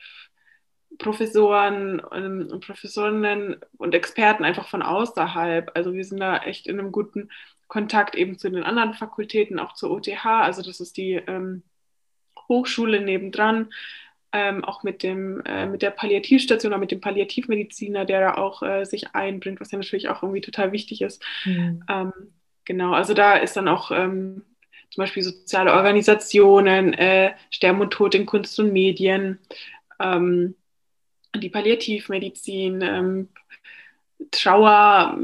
Professoren 0.99 2.03
ähm, 2.13 2.49
und 2.51 2.65
Professorinnen 2.65 3.57
und 3.77 3.95
Experten 3.95 4.45
einfach 4.45 4.69
von 4.69 4.83
außerhalb. 4.83 5.71
Also 5.75 5.95
wir 5.95 6.05
sind 6.05 6.21
da 6.21 6.39
echt 6.39 6.67
in 6.67 6.79
einem 6.79 6.93
guten 6.93 7.31
Kontakt 7.69 8.15
eben 8.15 8.39
zu 8.39 8.51
den 8.51 8.63
anderen 8.63 8.95
Fakultäten, 8.95 9.59
auch 9.59 9.75
zur 9.75 9.91
OTH. 9.91 10.25
Also 10.25 10.63
das 10.63 10.81
ist 10.81 10.97
die 10.97 11.15
ähm, 11.15 11.63
Hochschule 12.49 13.01
nebendran. 13.01 13.73
Ähm, 14.33 14.65
auch 14.65 14.83
mit, 14.83 15.03
dem, 15.03 15.41
äh, 15.47 15.67
mit 15.67 15.83
der 15.83 15.91
Palliativstation 15.91 16.73
oder 16.73 16.81
mit 16.81 16.91
dem 16.91 17.01
Palliativmediziner, 17.01 18.05
der 18.05 18.21
da 18.21 18.35
auch 18.35 18.63
äh, 18.63 18.85
sich 18.85 19.15
einbringt, 19.15 19.61
was 19.61 19.71
ja 19.71 19.79
natürlich 19.79 20.09
auch 20.09 20.23
irgendwie 20.23 20.41
total 20.43 20.73
wichtig 20.73 21.01
ist. 21.01 21.25
Mhm. 21.45 21.83
Ähm, 21.89 22.13
genau, 22.65 22.93
also 22.93 23.15
da 23.15 23.37
ist 23.37 23.57
dann 23.57 23.69
auch 23.69 23.91
ähm, 23.93 24.43
zum 24.91 25.03
Beispiel 25.03 25.23
soziale 25.23 25.73
Organisationen, 25.73 26.93
äh, 26.95 27.35
Sterben 27.51 27.81
und 27.81 27.93
Tod 27.93 28.15
in 28.15 28.27
Kunst 28.27 28.59
und 28.59 28.73
Medien, 28.73 29.39
ähm, 30.01 30.55
die 31.39 31.51
Palliativmedizin, 31.51 32.83
ähm, 32.83 33.29
Trauer, 34.31 35.19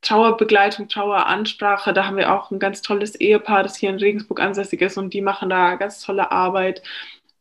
Trauerbegleitung, 0.00 0.88
Traueransprache. 0.88 1.92
Da 1.92 2.06
haben 2.06 2.16
wir 2.16 2.32
auch 2.32 2.50
ein 2.50 2.58
ganz 2.58 2.82
tolles 2.82 3.14
Ehepaar, 3.14 3.62
das 3.62 3.76
hier 3.76 3.90
in 3.90 3.96
Regensburg 3.98 4.40
ansässig 4.40 4.80
ist 4.80 4.96
und 4.96 5.12
die 5.14 5.20
machen 5.20 5.50
da 5.50 5.76
ganz 5.76 6.00
tolle 6.02 6.30
Arbeit 6.32 6.82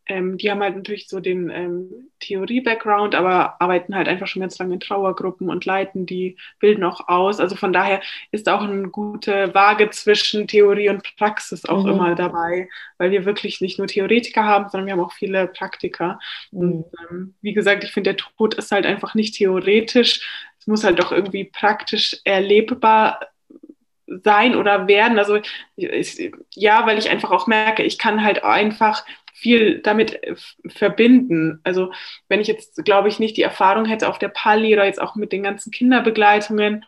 ähm, 0.07 0.37
die 0.37 0.49
haben 0.49 0.61
halt 0.61 0.75
natürlich 0.75 1.07
so 1.07 1.19
den 1.19 1.49
ähm, 1.49 2.09
Theorie-Background, 2.19 3.15
aber 3.15 3.61
arbeiten 3.61 3.95
halt 3.95 4.07
einfach 4.07 4.27
schon 4.27 4.41
ganz 4.41 4.57
lange 4.57 4.75
in 4.75 4.79
Trauergruppen 4.79 5.49
und 5.49 5.65
leiten 5.65 6.05
die, 6.05 6.37
bilden 6.59 6.83
auch 6.83 7.07
aus. 7.07 7.39
Also 7.39 7.55
von 7.55 7.73
daher 7.73 8.01
ist 8.31 8.49
auch 8.49 8.61
eine 8.61 8.87
gute 8.89 9.53
Waage 9.53 9.89
zwischen 9.89 10.47
Theorie 10.47 10.89
und 10.89 11.03
Praxis 11.17 11.65
auch 11.65 11.83
mhm. 11.83 11.91
immer 11.91 12.15
dabei, 12.15 12.69
weil 12.97 13.11
wir 13.11 13.25
wirklich 13.25 13.61
nicht 13.61 13.77
nur 13.77 13.87
Theoretiker 13.87 14.43
haben, 14.43 14.69
sondern 14.69 14.87
wir 14.87 14.93
haben 14.93 15.01
auch 15.01 15.13
viele 15.13 15.47
Praktiker. 15.47 16.19
Mhm. 16.51 16.59
Und 16.59 16.85
ähm, 17.09 17.35
wie 17.41 17.53
gesagt, 17.53 17.83
ich 17.83 17.91
finde, 17.91 18.13
der 18.13 18.17
Tod 18.17 18.55
ist 18.55 18.71
halt 18.71 18.85
einfach 18.85 19.13
nicht 19.13 19.35
theoretisch. 19.35 20.21
Es 20.59 20.67
muss 20.67 20.83
halt 20.83 21.03
auch 21.03 21.11
irgendwie 21.11 21.45
praktisch 21.45 22.17
erlebbar 22.23 23.19
sein 24.07 24.55
oder 24.55 24.87
werden. 24.87 25.19
Also 25.19 25.39
ich, 25.75 26.31
ja, 26.53 26.85
weil 26.85 26.97
ich 26.97 27.09
einfach 27.09 27.31
auch 27.31 27.47
merke, 27.47 27.83
ich 27.83 27.97
kann 27.97 28.23
halt 28.23 28.43
einfach 28.43 29.03
viel 29.37 29.81
damit 29.81 30.23
äh, 30.23 30.35
verbinden. 30.67 31.59
Also 31.63 31.91
wenn 32.27 32.41
ich 32.41 32.47
jetzt, 32.47 32.83
glaube 32.83 33.07
ich, 33.07 33.19
nicht 33.19 33.37
die 33.37 33.43
Erfahrung 33.43 33.85
hätte 33.85 34.09
auf 34.09 34.19
der 34.19 34.29
Pali 34.29 34.73
oder 34.73 34.85
jetzt 34.85 35.01
auch 35.01 35.15
mit 35.15 35.31
den 35.31 35.43
ganzen 35.43 35.71
Kinderbegleitungen, 35.71 36.85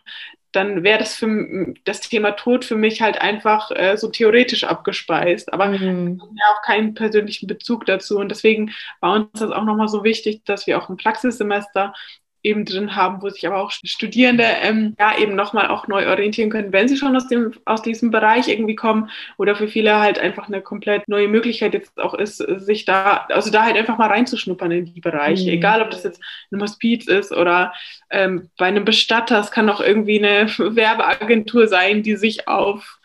dann 0.52 0.82
wäre 0.82 0.98
das 0.98 1.14
für 1.14 1.74
das 1.84 2.00
Thema 2.00 2.32
Tod 2.32 2.64
für 2.64 2.74
mich 2.74 3.00
halt 3.02 3.20
einfach 3.20 3.70
äh, 3.70 3.96
so 3.96 4.08
theoretisch 4.08 4.64
abgespeist. 4.64 5.52
Aber 5.52 5.66
mhm. 5.66 6.20
ja 6.20 6.44
auch 6.52 6.62
keinen 6.62 6.94
persönlichen 6.94 7.46
Bezug 7.46 7.86
dazu. 7.86 8.18
Und 8.18 8.30
deswegen 8.30 8.72
war 9.00 9.14
uns 9.14 9.38
das 9.38 9.52
auch 9.52 9.64
nochmal 9.64 9.88
so 9.88 10.02
wichtig, 10.02 10.44
dass 10.44 10.66
wir 10.66 10.78
auch 10.78 10.88
ein 10.88 10.96
Praxissemester 10.96 11.94
eben 12.42 12.64
drin 12.64 12.96
haben, 12.96 13.20
wo 13.22 13.28
sich 13.28 13.46
aber 13.46 13.58
auch 13.58 13.70
Studierende 13.70 14.44
ähm, 14.44 14.94
ja 14.98 15.18
eben 15.18 15.34
nochmal 15.34 15.68
auch 15.68 15.88
neu 15.88 16.08
orientieren 16.08 16.50
können, 16.50 16.72
wenn 16.72 16.88
sie 16.88 16.96
schon 16.96 17.14
aus 17.14 17.28
dem 17.28 17.52
aus 17.64 17.82
diesem 17.82 18.10
Bereich 18.10 18.48
irgendwie 18.48 18.74
kommen 18.74 19.10
oder 19.36 19.56
für 19.56 19.68
viele 19.68 19.98
halt 19.98 20.18
einfach 20.18 20.48
eine 20.48 20.62
komplett 20.62 21.08
neue 21.08 21.28
Möglichkeit 21.28 21.74
jetzt 21.74 21.98
auch 21.98 22.14
ist, 22.14 22.38
sich 22.38 22.84
da 22.84 23.26
also 23.28 23.50
da 23.50 23.64
halt 23.64 23.76
einfach 23.76 23.98
mal 23.98 24.08
reinzuschnuppern 24.08 24.70
in 24.70 24.84
die 24.86 25.00
Bereiche, 25.00 25.44
mhm. 25.44 25.56
egal 25.56 25.82
ob 25.82 25.90
das 25.90 26.04
jetzt 26.04 26.22
ein 26.50 26.62
Hospiz 26.62 27.06
ist 27.06 27.32
oder 27.32 27.72
ähm, 28.10 28.50
bei 28.56 28.66
einem 28.66 28.84
Bestatter, 28.84 29.40
es 29.40 29.50
kann 29.50 29.68
auch 29.68 29.80
irgendwie 29.80 30.18
eine 30.18 30.48
Werbeagentur 30.58 31.68
sein, 31.68 32.02
die 32.02 32.16
sich 32.16 32.48
auf 32.48 32.98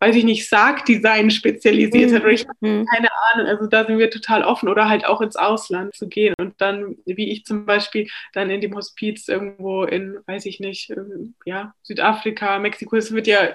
weiß 0.00 0.16
ich 0.16 0.24
nicht, 0.24 0.48
Sargdesign 0.48 1.30
spezialisiert 1.30 2.12
hat. 2.12 2.22
Oder 2.22 2.32
ich 2.32 2.46
habe 2.46 2.56
mhm. 2.60 2.86
keine 2.86 3.08
Ahnung. 3.32 3.46
Also 3.46 3.66
da 3.66 3.84
sind 3.84 3.98
wir 3.98 4.10
total 4.10 4.44
offen 4.44 4.68
oder 4.68 4.88
halt 4.88 5.04
auch 5.04 5.20
ins 5.20 5.36
Ausland 5.36 5.94
zu 5.94 6.08
gehen 6.08 6.34
und 6.38 6.60
dann, 6.60 6.96
wie 7.04 7.30
ich 7.30 7.44
zum 7.44 7.66
Beispiel, 7.66 8.08
dann 8.32 8.50
in 8.50 8.60
dem 8.60 8.74
Hospiz 8.74 9.28
irgendwo 9.28 9.84
in, 9.84 10.18
weiß 10.26 10.46
ich 10.46 10.60
nicht, 10.60 10.90
ähm, 10.90 11.34
ja, 11.44 11.74
Südafrika, 11.82 12.58
Mexiko, 12.58 12.96
es 12.96 13.12
wird 13.12 13.26
ja 13.26 13.50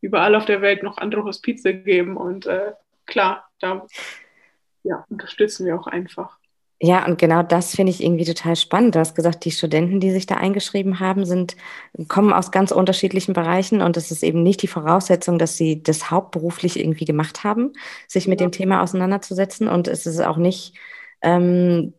überall 0.00 0.34
auf 0.34 0.44
der 0.44 0.62
Welt 0.62 0.82
noch 0.82 0.98
andere 0.98 1.24
Hospize 1.24 1.74
geben 1.74 2.16
und 2.16 2.46
äh, 2.46 2.72
klar, 3.06 3.48
da 3.60 3.86
ja, 4.84 5.04
unterstützen 5.08 5.66
wir 5.66 5.78
auch 5.78 5.86
einfach. 5.86 6.37
Ja, 6.80 7.04
und 7.06 7.18
genau 7.18 7.42
das 7.42 7.74
finde 7.74 7.90
ich 7.90 8.02
irgendwie 8.02 8.24
total 8.24 8.54
spannend. 8.54 8.94
Du 8.94 9.00
hast 9.00 9.16
gesagt, 9.16 9.44
die 9.44 9.50
Studenten, 9.50 9.98
die 9.98 10.12
sich 10.12 10.26
da 10.26 10.36
eingeschrieben 10.36 11.00
haben, 11.00 11.24
sind, 11.24 11.56
kommen 12.06 12.32
aus 12.32 12.52
ganz 12.52 12.70
unterschiedlichen 12.70 13.32
Bereichen 13.32 13.82
und 13.82 13.96
es 13.96 14.12
ist 14.12 14.22
eben 14.22 14.44
nicht 14.44 14.62
die 14.62 14.68
Voraussetzung, 14.68 15.38
dass 15.40 15.56
sie 15.56 15.82
das 15.82 16.12
hauptberuflich 16.12 16.78
irgendwie 16.78 17.04
gemacht 17.04 17.42
haben, 17.42 17.72
sich 18.06 18.28
mit 18.28 18.40
ja. 18.40 18.46
dem 18.46 18.52
Thema 18.52 18.80
auseinanderzusetzen. 18.82 19.66
Und 19.66 19.88
es 19.88 20.06
ist 20.06 20.20
auch 20.20 20.36
nicht, 20.36 20.74
ähm, 21.20 21.94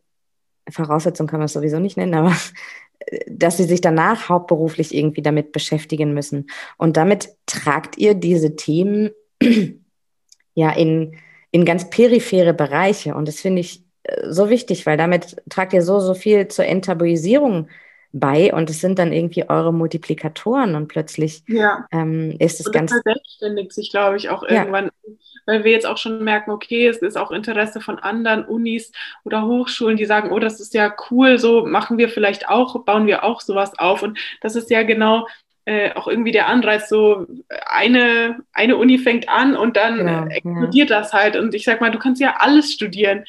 Voraussetzung 0.70 1.28
kann 1.28 1.40
man 1.40 1.48
es 1.48 1.54
sowieso 1.54 1.80
nicht 1.80 1.98
nennen, 1.98 2.14
aber 2.14 2.34
dass 3.28 3.58
sie 3.58 3.66
sich 3.66 3.82
danach 3.82 4.30
hauptberuflich 4.30 4.96
irgendwie 4.96 5.22
damit 5.22 5.52
beschäftigen 5.52 6.14
müssen. 6.14 6.50
Und 6.78 6.96
damit 6.96 7.36
tragt 7.48 7.98
ihr 7.98 8.14
diese 8.14 8.56
Themen 8.56 9.10
ja 10.54 10.72
in, 10.72 11.18
in 11.52 11.66
ganz 11.66 11.90
periphere 11.90 12.54
Bereiche. 12.54 13.16
Und 13.16 13.28
das 13.28 13.42
finde 13.42 13.60
ich 13.60 13.89
so 14.28 14.50
wichtig, 14.50 14.86
weil 14.86 14.98
damit 14.98 15.38
tragt 15.50 15.74
ihr 15.74 15.82
so, 15.82 16.00
so 16.00 16.14
viel 16.14 16.48
zur 16.48 16.66
Enttabuisierung 16.66 17.68
bei 18.12 18.52
und 18.54 18.70
es 18.70 18.82
sind 18.82 18.98
dann 18.98 19.14
irgendwie 19.14 19.48
eure 19.50 19.72
Multiplikatoren 19.72 20.76
und 20.76 20.88
plötzlich 20.88 21.44
ja. 21.48 21.86
ähm, 21.92 22.36
ist 22.40 22.60
es 22.60 22.68
und 22.68 22.74
ganz. 22.74 22.92
Verselbstständigt 22.92 23.72
sich, 23.72 23.92
glaube 23.92 24.18
ich, 24.18 24.30
auch 24.30 24.42
irgendwann, 24.42 24.86
ja. 24.86 25.14
weil 25.46 25.64
wir 25.64 25.72
jetzt 25.72 25.86
auch 25.86 25.98
schon 25.98 26.24
merken, 26.24 26.50
okay, 26.50 26.88
es 26.88 26.98
ist 26.98 27.18
auch 27.18 27.32
Interesse 27.32 27.82
von 27.82 28.00
anderen 28.00 28.46
Unis 28.46 28.92
oder 29.26 29.46
Hochschulen, 29.46 29.98
die 29.98 30.06
sagen, 30.06 30.32
oh, 30.32 30.40
das 30.40 30.60
ist 30.60 30.74
ja 30.74 30.92
cool, 31.12 31.38
so 31.38 31.66
machen 31.66 32.00
wir 32.00 32.10
vielleicht 32.10 32.50
auch, 32.50 32.84
bauen 32.84 33.06
wir 33.06 33.24
auch 33.24 33.42
sowas 33.42 33.78
auf 33.78 34.02
und 34.02 34.18
das 34.42 34.56
ist 34.56 34.72
ja 34.72 34.82
genau 34.82 35.28
äh, 35.66 35.94
auch 35.94 36.08
irgendwie 36.08 36.32
der 36.32 36.48
Anreiz, 36.48 36.90
so 36.90 37.28
eine, 37.68 38.40
eine 38.54 38.76
Uni 38.76 38.98
fängt 38.98 39.30
an 39.30 39.56
und 39.56 39.78
dann 39.78 39.98
genau, 39.98 40.26
explodiert 40.26 40.90
ja. 40.90 41.00
das 41.00 41.14
halt. 41.14 41.36
Und 41.36 41.54
ich 41.54 41.64
sag 41.64 41.80
mal, 41.80 41.92
du 41.92 42.00
kannst 42.00 42.20
ja 42.20 42.38
alles 42.40 42.74
studieren 42.74 43.24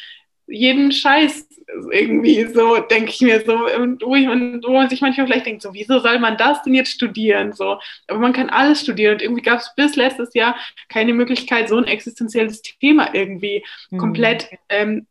jeden 0.50 0.92
Scheiß 0.92 1.48
irgendwie 1.92 2.46
so, 2.46 2.78
denke 2.78 3.10
ich 3.10 3.20
mir 3.20 3.40
so, 3.40 3.52
wo, 3.52 4.14
ich, 4.16 4.26
wo 4.26 4.72
man 4.72 4.88
sich 4.88 5.00
manchmal 5.00 5.26
vielleicht 5.26 5.46
denkt, 5.46 5.62
so, 5.62 5.72
wieso 5.72 5.98
soll 6.00 6.18
man 6.18 6.36
das 6.36 6.62
denn 6.62 6.74
jetzt 6.74 6.90
studieren? 6.90 7.52
So, 7.52 7.78
aber 8.08 8.18
man 8.18 8.32
kann 8.32 8.50
alles 8.50 8.80
studieren 8.80 9.14
und 9.14 9.22
irgendwie 9.22 9.42
gab 9.42 9.60
es 9.60 9.72
bis 9.76 9.96
letztes 9.96 10.34
Jahr 10.34 10.56
keine 10.88 11.14
Möglichkeit, 11.14 11.68
so 11.68 11.76
ein 11.76 11.84
existenzielles 11.84 12.62
Thema 12.62 13.14
irgendwie 13.14 13.64
mhm. 13.90 13.98
komplett 13.98 14.48
ähm, 14.68 15.06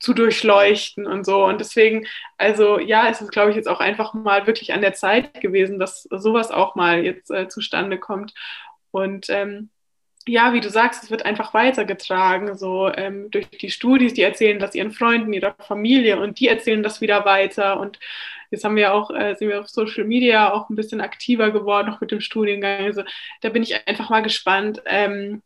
zu 0.00 0.14
durchleuchten 0.14 1.06
und 1.06 1.24
so. 1.24 1.44
Und 1.44 1.60
deswegen, 1.60 2.06
also 2.38 2.78
ja, 2.78 3.08
es 3.08 3.20
ist, 3.20 3.32
glaube 3.32 3.50
ich, 3.50 3.56
jetzt 3.56 3.68
auch 3.68 3.80
einfach 3.80 4.14
mal 4.14 4.46
wirklich 4.46 4.72
an 4.72 4.80
der 4.80 4.94
Zeit 4.94 5.40
gewesen, 5.40 5.78
dass 5.78 6.04
sowas 6.04 6.50
auch 6.50 6.74
mal 6.74 7.04
jetzt 7.04 7.30
äh, 7.30 7.48
zustande 7.48 7.98
kommt. 7.98 8.32
Und 8.90 9.26
ähm, 9.28 9.70
ja, 10.26 10.52
wie 10.52 10.60
du 10.60 10.70
sagst, 10.70 11.02
es 11.02 11.10
wird 11.10 11.24
einfach 11.24 11.54
weitergetragen, 11.54 12.56
so 12.56 12.92
ähm, 12.92 13.30
durch 13.30 13.48
die 13.48 13.70
Studis, 13.70 14.14
die 14.14 14.22
erzählen 14.22 14.58
das 14.58 14.74
ihren 14.74 14.92
Freunden, 14.92 15.32
ihrer 15.32 15.54
Familie 15.58 16.20
und 16.20 16.38
die 16.40 16.48
erzählen 16.48 16.82
das 16.82 17.00
wieder 17.00 17.24
weiter. 17.24 17.80
Und 17.80 17.98
jetzt 18.50 18.64
haben 18.64 18.76
wir 18.76 18.94
auch, 18.94 19.10
äh, 19.10 19.34
sind 19.34 19.48
wir 19.48 19.60
auf 19.60 19.68
Social 19.68 20.04
Media 20.04 20.52
auch 20.52 20.70
ein 20.70 20.76
bisschen 20.76 21.00
aktiver 21.00 21.50
geworden, 21.50 21.90
auch 21.90 22.00
mit 22.00 22.10
dem 22.10 22.20
Studiengang. 22.20 22.84
Also 22.84 23.02
da 23.40 23.48
bin 23.48 23.62
ich 23.62 23.86
einfach 23.88 24.10
mal 24.10 24.22
gespannt, 24.22 24.82
ähm, 24.86 25.42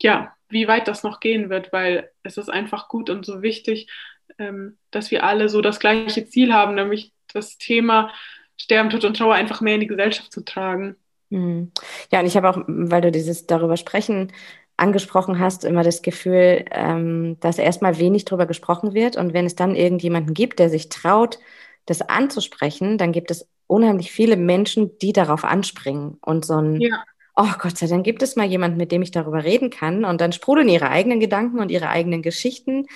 ja, 0.00 0.34
wie 0.48 0.68
weit 0.68 0.88
das 0.88 1.02
noch 1.02 1.20
gehen 1.20 1.50
wird, 1.50 1.72
weil 1.72 2.10
es 2.22 2.36
ist 2.36 2.48
einfach 2.48 2.88
gut 2.88 3.10
und 3.10 3.26
so 3.26 3.42
wichtig, 3.42 3.90
ähm, 4.38 4.78
dass 4.90 5.10
wir 5.10 5.24
alle 5.24 5.48
so 5.48 5.60
das 5.60 5.80
gleiche 5.80 6.26
Ziel 6.26 6.52
haben, 6.52 6.74
nämlich 6.74 7.12
das 7.32 7.58
Thema 7.58 8.12
Sterben, 8.56 8.90
Tod 8.90 9.04
und 9.04 9.16
Trauer 9.16 9.34
einfach 9.34 9.60
mehr 9.60 9.74
in 9.74 9.80
die 9.80 9.86
Gesellschaft 9.86 10.32
zu 10.32 10.44
tragen. 10.44 10.96
Hm. 11.34 11.72
Ja, 12.12 12.20
und 12.20 12.26
ich 12.26 12.36
habe 12.36 12.48
auch, 12.48 12.58
weil 12.68 13.00
du 13.02 13.10
dieses 13.10 13.46
darüber 13.46 13.76
sprechen 13.76 14.32
angesprochen 14.76 15.38
hast, 15.38 15.64
immer 15.64 15.82
das 15.82 16.02
Gefühl, 16.02 16.64
ähm, 16.70 17.36
dass 17.40 17.58
erstmal 17.58 17.98
wenig 17.98 18.24
darüber 18.24 18.46
gesprochen 18.46 18.94
wird. 18.94 19.16
Und 19.16 19.32
wenn 19.32 19.46
es 19.46 19.54
dann 19.54 19.76
irgendjemanden 19.76 20.34
gibt, 20.34 20.58
der 20.58 20.68
sich 20.68 20.88
traut, 20.88 21.38
das 21.86 22.02
anzusprechen, 22.02 22.98
dann 22.98 23.12
gibt 23.12 23.30
es 23.30 23.48
unheimlich 23.66 24.10
viele 24.10 24.36
Menschen, 24.36 24.98
die 24.98 25.12
darauf 25.12 25.44
anspringen 25.44 26.18
und 26.22 26.44
so 26.44 26.54
ein, 26.54 26.80
ja. 26.80 27.04
oh 27.36 27.52
Gott 27.60 27.78
sei 27.78 27.86
Dank 27.86 28.04
gibt 28.04 28.22
es 28.22 28.36
mal 28.36 28.46
jemanden, 28.46 28.78
mit 28.78 28.90
dem 28.90 29.02
ich 29.02 29.10
darüber 29.10 29.44
reden 29.44 29.70
kann. 29.70 30.04
Und 30.04 30.20
dann 30.20 30.32
sprudeln 30.32 30.68
ihre 30.68 30.90
eigenen 30.90 31.20
Gedanken 31.20 31.60
und 31.60 31.70
ihre 31.70 31.88
eigenen 31.88 32.22
Geschichten 32.22 32.86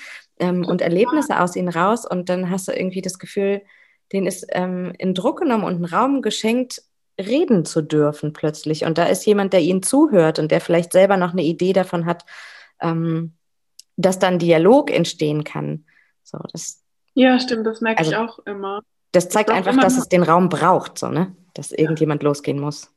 ähm, 0.41 0.65
und 0.65 0.81
Erlebnisse 0.81 1.41
aus 1.41 1.55
ihnen 1.55 1.69
raus. 1.69 2.05
Und 2.09 2.29
dann 2.29 2.51
hast 2.51 2.67
du 2.69 2.73
irgendwie 2.73 3.03
das 3.03 3.19
Gefühl, 3.19 3.63
denen 4.13 4.27
ist 4.27 4.47
ähm, 4.51 4.93
in 4.99 5.15
Druck 5.15 5.41
genommen 5.41 5.65
und 5.65 5.81
ein 5.81 5.85
Raum 5.85 6.23
geschenkt, 6.23 6.83
reden 7.19 7.65
zu 7.65 7.83
dürfen 7.83 8.33
plötzlich. 8.33 8.85
Und 8.85 8.99
da 8.99 9.05
ist 9.05 9.27
jemand, 9.27 9.53
der 9.53 9.61
ihnen 9.61 9.83
zuhört 9.83 10.39
und 10.39 10.51
der 10.51 10.61
vielleicht 10.61 10.93
selber 10.93 11.17
noch 11.17 11.33
eine 11.33 11.43
Idee 11.43 11.73
davon 11.73 12.07
hat, 12.07 12.25
ähm, 12.81 13.35
dass 13.97 14.19
dann 14.19 14.39
Dialog 14.39 14.91
entstehen 14.91 15.45
kann. 15.45 15.85
So, 16.23 16.39
das, 16.53 16.83
ja, 17.15 17.41
stimmt, 17.41 17.67
das 17.67 17.81
merke 17.81 18.01
also, 18.01 18.13
ich 18.13 18.17
auch 18.17 18.39
immer. 18.47 18.83
Das 19.13 19.29
zeigt 19.29 19.51
einfach, 19.51 19.77
dass 19.77 19.99
es 19.99 20.09
den 20.09 20.23
Raum 20.23 20.49
braucht, 20.49 20.99
so, 20.99 21.09
ne? 21.09 21.35
dass 21.55 21.73
irgendjemand 21.73 22.23
ja. 22.23 22.29
losgehen 22.29 22.61
muss. 22.61 22.93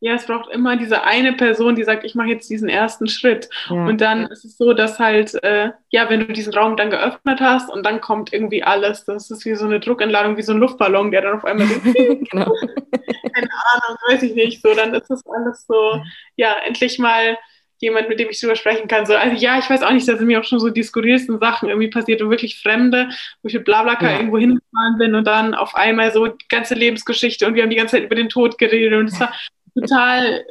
Ja, 0.00 0.12
es 0.14 0.26
braucht 0.26 0.50
immer 0.50 0.76
diese 0.76 1.04
eine 1.04 1.32
Person, 1.32 1.76
die 1.76 1.84
sagt, 1.84 2.04
ich 2.04 2.14
mache 2.14 2.28
jetzt 2.28 2.50
diesen 2.50 2.68
ersten 2.68 3.06
Schritt. 3.06 3.48
Ja. 3.70 3.86
Und 3.86 4.02
dann 4.02 4.26
ist 4.26 4.44
es 4.44 4.58
so, 4.58 4.74
dass 4.74 4.98
halt, 4.98 5.42
äh, 5.42 5.70
ja, 5.88 6.10
wenn 6.10 6.20
du 6.20 6.32
diesen 6.34 6.52
Raum 6.52 6.76
dann 6.76 6.90
geöffnet 6.90 7.40
hast 7.40 7.70
und 7.70 7.86
dann 7.86 8.02
kommt 8.02 8.30
irgendwie 8.30 8.62
alles, 8.62 9.06
das 9.06 9.30
ist 9.30 9.46
wie 9.46 9.54
so 9.54 9.64
eine 9.64 9.80
Druckentladung, 9.80 10.36
wie 10.36 10.42
so 10.42 10.52
ein 10.52 10.58
Luftballon, 10.58 11.10
der 11.10 11.22
dann 11.22 11.38
auf 11.38 11.44
einmal 11.46 11.66
genau. 12.30 12.52
keine 13.34 13.50
Ahnung, 13.50 13.98
weiß 14.08 14.22
ich 14.22 14.34
nicht, 14.34 14.62
so, 14.62 14.74
dann 14.74 14.94
ist 14.94 15.08
das 15.08 15.22
alles 15.26 15.66
so, 15.66 16.00
ja, 16.36 16.56
endlich 16.64 16.98
mal 16.98 17.36
jemand, 17.78 18.08
mit 18.08 18.18
dem 18.18 18.30
ich 18.30 18.40
drüber 18.40 18.56
sprechen 18.56 18.88
kann. 18.88 19.06
So, 19.06 19.14
also 19.14 19.36
ja, 19.36 19.58
ich 19.58 19.68
weiß 19.68 19.82
auch 19.82 19.90
nicht, 19.90 20.08
da 20.08 20.16
sind 20.16 20.26
mir 20.26 20.40
auch 20.40 20.44
schon 20.44 20.60
so 20.60 20.70
die 20.70 20.82
skurrilsten 20.82 21.38
Sachen 21.38 21.68
irgendwie 21.68 21.90
passiert 21.90 22.22
und 22.22 22.30
wirklich 22.30 22.60
Fremde, 22.60 23.08
wo 23.42 23.48
ich 23.48 23.54
mit 23.54 23.64
Blablacar 23.64 24.10
ja. 24.10 24.16
irgendwo 24.16 24.38
hingefahren 24.38 24.98
bin 24.98 25.14
und 25.14 25.26
dann 25.26 25.54
auf 25.54 25.74
einmal 25.74 26.12
so 26.12 26.26
die 26.26 26.48
ganze 26.48 26.74
Lebensgeschichte 26.74 27.46
und 27.46 27.54
wir 27.54 27.62
haben 27.62 27.70
die 27.70 27.76
ganze 27.76 27.96
Zeit 27.96 28.04
über 28.04 28.14
den 28.14 28.28
Tod 28.28 28.58
geredet 28.58 28.98
und 28.98 29.08
es 29.08 29.20
war 29.20 29.34
total 29.78 30.44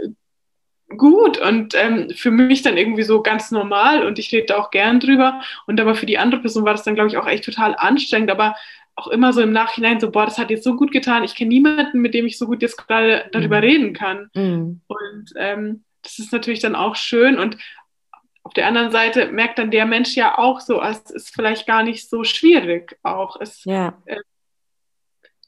gut 0.98 1.40
und 1.40 1.74
ähm, 1.76 2.12
für 2.16 2.30
mich 2.30 2.62
dann 2.62 2.78
irgendwie 2.78 3.04
so 3.04 3.24
ganz 3.24 3.50
normal 3.50 4.06
und 4.06 4.20
ich 4.20 4.32
rede 4.32 4.48
da 4.48 4.58
auch 4.58 4.70
gern 4.70 5.00
drüber 5.00 5.42
und 5.66 5.80
aber 5.80 5.96
für 5.96 6.06
die 6.06 6.20
andere 6.20 6.42
Person 6.42 6.66
war 6.66 6.74
das 6.74 6.84
dann 6.84 6.94
glaube 6.94 7.10
ich 7.10 7.18
auch 7.18 7.26
echt 7.26 7.46
total 7.46 7.76
anstrengend, 7.76 8.30
aber 8.30 8.56
auch 8.96 9.08
immer 9.08 9.34
so 9.34 9.42
im 9.42 9.52
Nachhinein 9.52 10.00
so, 10.00 10.12
boah, 10.12 10.26
das 10.26 10.38
hat 10.38 10.50
jetzt 10.50 10.64
so 10.64 10.76
gut 10.76 10.92
getan. 10.92 11.24
Ich 11.24 11.36
kenne 11.36 11.50
niemanden, 11.50 12.00
mit 12.00 12.14
dem 12.14 12.26
ich 12.26 12.38
so 12.38 12.46
gut 12.46 12.62
jetzt 12.62 12.78
gerade 12.78 13.30
darüber 13.32 13.58
mhm. 13.58 13.64
reden 13.64 13.94
kann. 13.94 14.30
Mhm. 14.36 14.82
Und 14.88 15.34
ähm, 15.36 15.84
das 16.02 16.20
ist 16.20 16.32
natürlich 16.32 16.60
dann 16.60 16.76
auch 16.76 16.96
schön 16.96 17.40
und 17.40 17.58
auf 18.44 18.54
der 18.54 18.68
anderen 18.68 18.92
Seite 18.92 19.32
merkt 19.32 19.58
dann 19.58 19.72
der 19.72 19.86
Mensch 19.86 20.16
ja 20.16 20.38
auch 20.38 20.60
so, 20.60 20.82
es 20.82 21.00
ist 21.12 21.34
vielleicht 21.34 21.66
gar 21.66 21.82
nicht 21.82 22.10
so 22.10 22.26
schwierig 22.26 23.00
auch. 23.02 23.40
Es, 23.40 23.64
ja. 23.64 23.98
äh, 24.06 24.20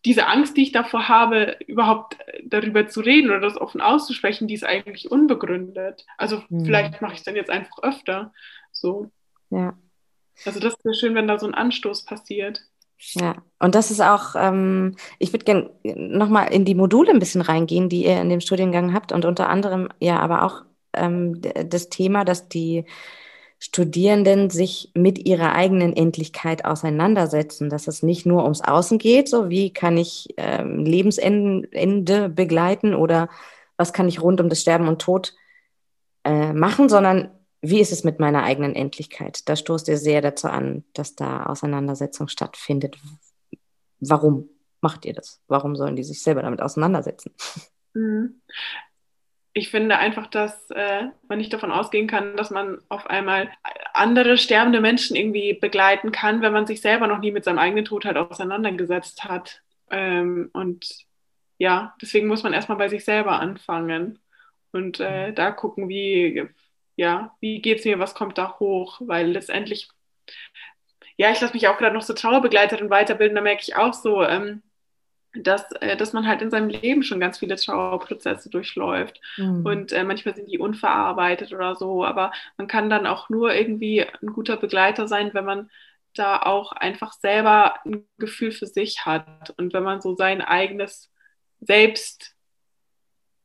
diese 0.05 0.27
Angst, 0.27 0.55
die 0.55 0.63
ich 0.63 0.71
davor 0.71 1.09
habe, 1.09 1.57
überhaupt 1.67 2.17
darüber 2.43 2.87
zu 2.87 3.01
reden 3.01 3.31
oder 3.31 3.41
das 3.41 3.57
offen 3.57 3.81
auszusprechen, 3.81 4.47
die 4.47 4.53
ist 4.53 4.63
eigentlich 4.63 5.11
unbegründet. 5.11 6.05
Also 6.17 6.43
mhm. 6.47 6.63
vielleicht 6.63 7.01
mache 7.01 7.13
ich 7.13 7.19
es 7.19 7.25
dann 7.25 7.35
jetzt 7.35 7.49
einfach 7.49 7.79
öfter. 7.83 8.31
So. 8.71 9.11
Ja. 9.49 9.77
Also 10.45 10.59
das 10.59 10.75
wäre 10.83 10.95
schön, 10.95 11.15
wenn 11.15 11.27
da 11.27 11.37
so 11.37 11.47
ein 11.47 11.53
Anstoß 11.53 12.05
passiert. 12.05 12.61
Ja, 12.97 13.35
und 13.59 13.75
das 13.75 13.91
ist 13.91 14.01
auch, 14.01 14.35
ähm, 14.37 14.95
ich 15.19 15.33
würde 15.33 15.45
gerne 15.45 15.69
nochmal 15.83 16.51
in 16.53 16.65
die 16.65 16.75
Module 16.75 17.11
ein 17.11 17.19
bisschen 17.19 17.41
reingehen, 17.41 17.89
die 17.89 18.05
ihr 18.05 18.21
in 18.21 18.29
dem 18.29 18.39
Studiengang 18.41 18.93
habt 18.93 19.11
und 19.11 19.25
unter 19.25 19.49
anderem 19.49 19.89
ja 19.99 20.19
aber 20.19 20.43
auch 20.43 20.63
ähm, 20.93 21.41
das 21.41 21.89
Thema, 21.89 22.23
dass 22.25 22.47
die 22.47 22.85
Studierenden 23.59 24.49
sich 24.49 24.91
mit 24.95 25.27
ihrer 25.27 25.53
eigenen 25.53 25.95
Endlichkeit 25.95 26.65
auseinandersetzen, 26.65 27.69
dass 27.69 27.87
es 27.87 28.03
nicht 28.03 28.25
nur 28.25 28.43
ums 28.43 28.61
Außen 28.61 28.97
geht, 28.97 29.29
so 29.29 29.49
wie 29.49 29.71
kann 29.71 29.97
ich 29.97 30.33
ähm, 30.37 30.85
Lebensende 30.85 32.29
begleiten 32.29 32.93
oder 32.93 33.29
was 33.77 33.93
kann 33.93 34.07
ich 34.07 34.21
rund 34.21 34.41
um 34.41 34.49
das 34.49 34.61
Sterben 34.61 34.87
und 34.87 35.01
Tod 35.01 35.33
äh, 36.23 36.53
machen, 36.53 36.89
sondern 36.89 37.29
wie 37.69 37.79
ist 37.79 37.91
es 37.91 38.03
mit 38.03 38.19
meiner 38.19 38.43
eigenen 38.43 38.75
Endlichkeit? 38.75 39.47
Da 39.49 39.55
stoßt 39.55 39.87
ihr 39.87 39.97
sehr 39.97 40.21
dazu 40.21 40.47
an, 40.47 40.83
dass 40.93 41.15
da 41.15 41.45
Auseinandersetzung 41.45 42.27
stattfindet. 42.27 42.97
Warum 43.99 44.49
macht 44.81 45.05
ihr 45.05 45.13
das? 45.13 45.41
Warum 45.47 45.75
sollen 45.75 45.95
die 45.95 46.03
sich 46.03 46.21
selber 46.21 46.41
damit 46.41 46.61
auseinandersetzen? 46.61 47.33
Mhm. 47.93 48.41
Ich 49.53 49.71
finde 49.71 49.97
einfach, 49.97 50.27
dass 50.27 50.69
äh, 50.71 51.03
man 51.29 51.37
nicht 51.37 51.53
davon 51.53 51.71
ausgehen 51.71 52.07
kann, 52.07 52.35
dass 52.35 52.49
man 52.49 52.79
auf 52.89 53.07
einmal 53.07 53.49
andere 53.93 54.37
sterbende 54.37 54.81
Menschen 54.81 55.15
irgendwie 55.15 55.53
begleiten 55.53 56.11
kann, 56.11 56.41
wenn 56.41 56.51
man 56.51 56.67
sich 56.67 56.81
selber 56.81 57.07
noch 57.07 57.19
nie 57.19 57.31
mit 57.31 57.45
seinem 57.45 57.59
eigenen 57.59 57.85
Tod 57.85 58.03
halt 58.03 58.17
auseinandergesetzt 58.17 59.23
hat. 59.23 59.61
Ähm, 59.89 60.49
und 60.51 61.05
ja, 61.57 61.95
deswegen 62.01 62.27
muss 62.27 62.43
man 62.43 62.51
erstmal 62.51 62.77
bei 62.77 62.89
sich 62.89 63.05
selber 63.05 63.39
anfangen 63.39 64.19
und 64.73 64.99
äh, 64.99 65.31
da 65.31 65.51
gucken, 65.51 65.87
wie 65.87 66.49
ja, 66.95 67.35
wie 67.39 67.61
geht 67.61 67.79
es 67.79 67.85
mir, 67.85 67.99
was 67.99 68.15
kommt 68.15 68.37
da 68.37 68.57
hoch? 68.59 69.01
Weil 69.01 69.31
letztendlich, 69.31 69.89
ja, 71.17 71.31
ich 71.31 71.41
lasse 71.41 71.53
mich 71.53 71.67
auch 71.67 71.77
gerade 71.77 71.95
noch 71.95 72.01
so 72.01 72.13
Trauerbegleiterin 72.13 72.89
weiterbilden, 72.89 73.35
da 73.35 73.41
merke 73.41 73.61
ich 73.63 73.75
auch 73.75 73.93
so, 73.93 74.23
ähm, 74.23 74.61
dass, 75.33 75.71
äh, 75.73 75.97
dass 75.97 76.13
man 76.13 76.27
halt 76.27 76.41
in 76.41 76.51
seinem 76.51 76.69
Leben 76.69 77.03
schon 77.03 77.19
ganz 77.19 77.39
viele 77.39 77.55
Trauerprozesse 77.55 78.49
durchläuft. 78.49 79.19
Mhm. 79.37 79.65
Und 79.65 79.91
äh, 79.91 80.03
manchmal 80.03 80.35
sind 80.35 80.49
die 80.49 80.59
unverarbeitet 80.59 81.53
oder 81.53 81.75
so, 81.75 82.05
aber 82.05 82.31
man 82.57 82.67
kann 82.67 82.89
dann 82.89 83.05
auch 83.07 83.29
nur 83.29 83.53
irgendwie 83.53 84.01
ein 84.03 84.27
guter 84.27 84.57
Begleiter 84.57 85.07
sein, 85.07 85.33
wenn 85.33 85.45
man 85.45 85.69
da 86.13 86.41
auch 86.41 86.71
einfach 86.71 87.11
selber 87.13 87.75
ein 87.85 88.05
Gefühl 88.17 88.51
für 88.51 88.67
sich 88.67 89.05
hat 89.05 89.53
und 89.57 89.73
wenn 89.73 89.83
man 89.83 89.99
so 90.01 90.15
sein 90.15 90.41
eigenes 90.41 91.11
Selbst 91.59 92.34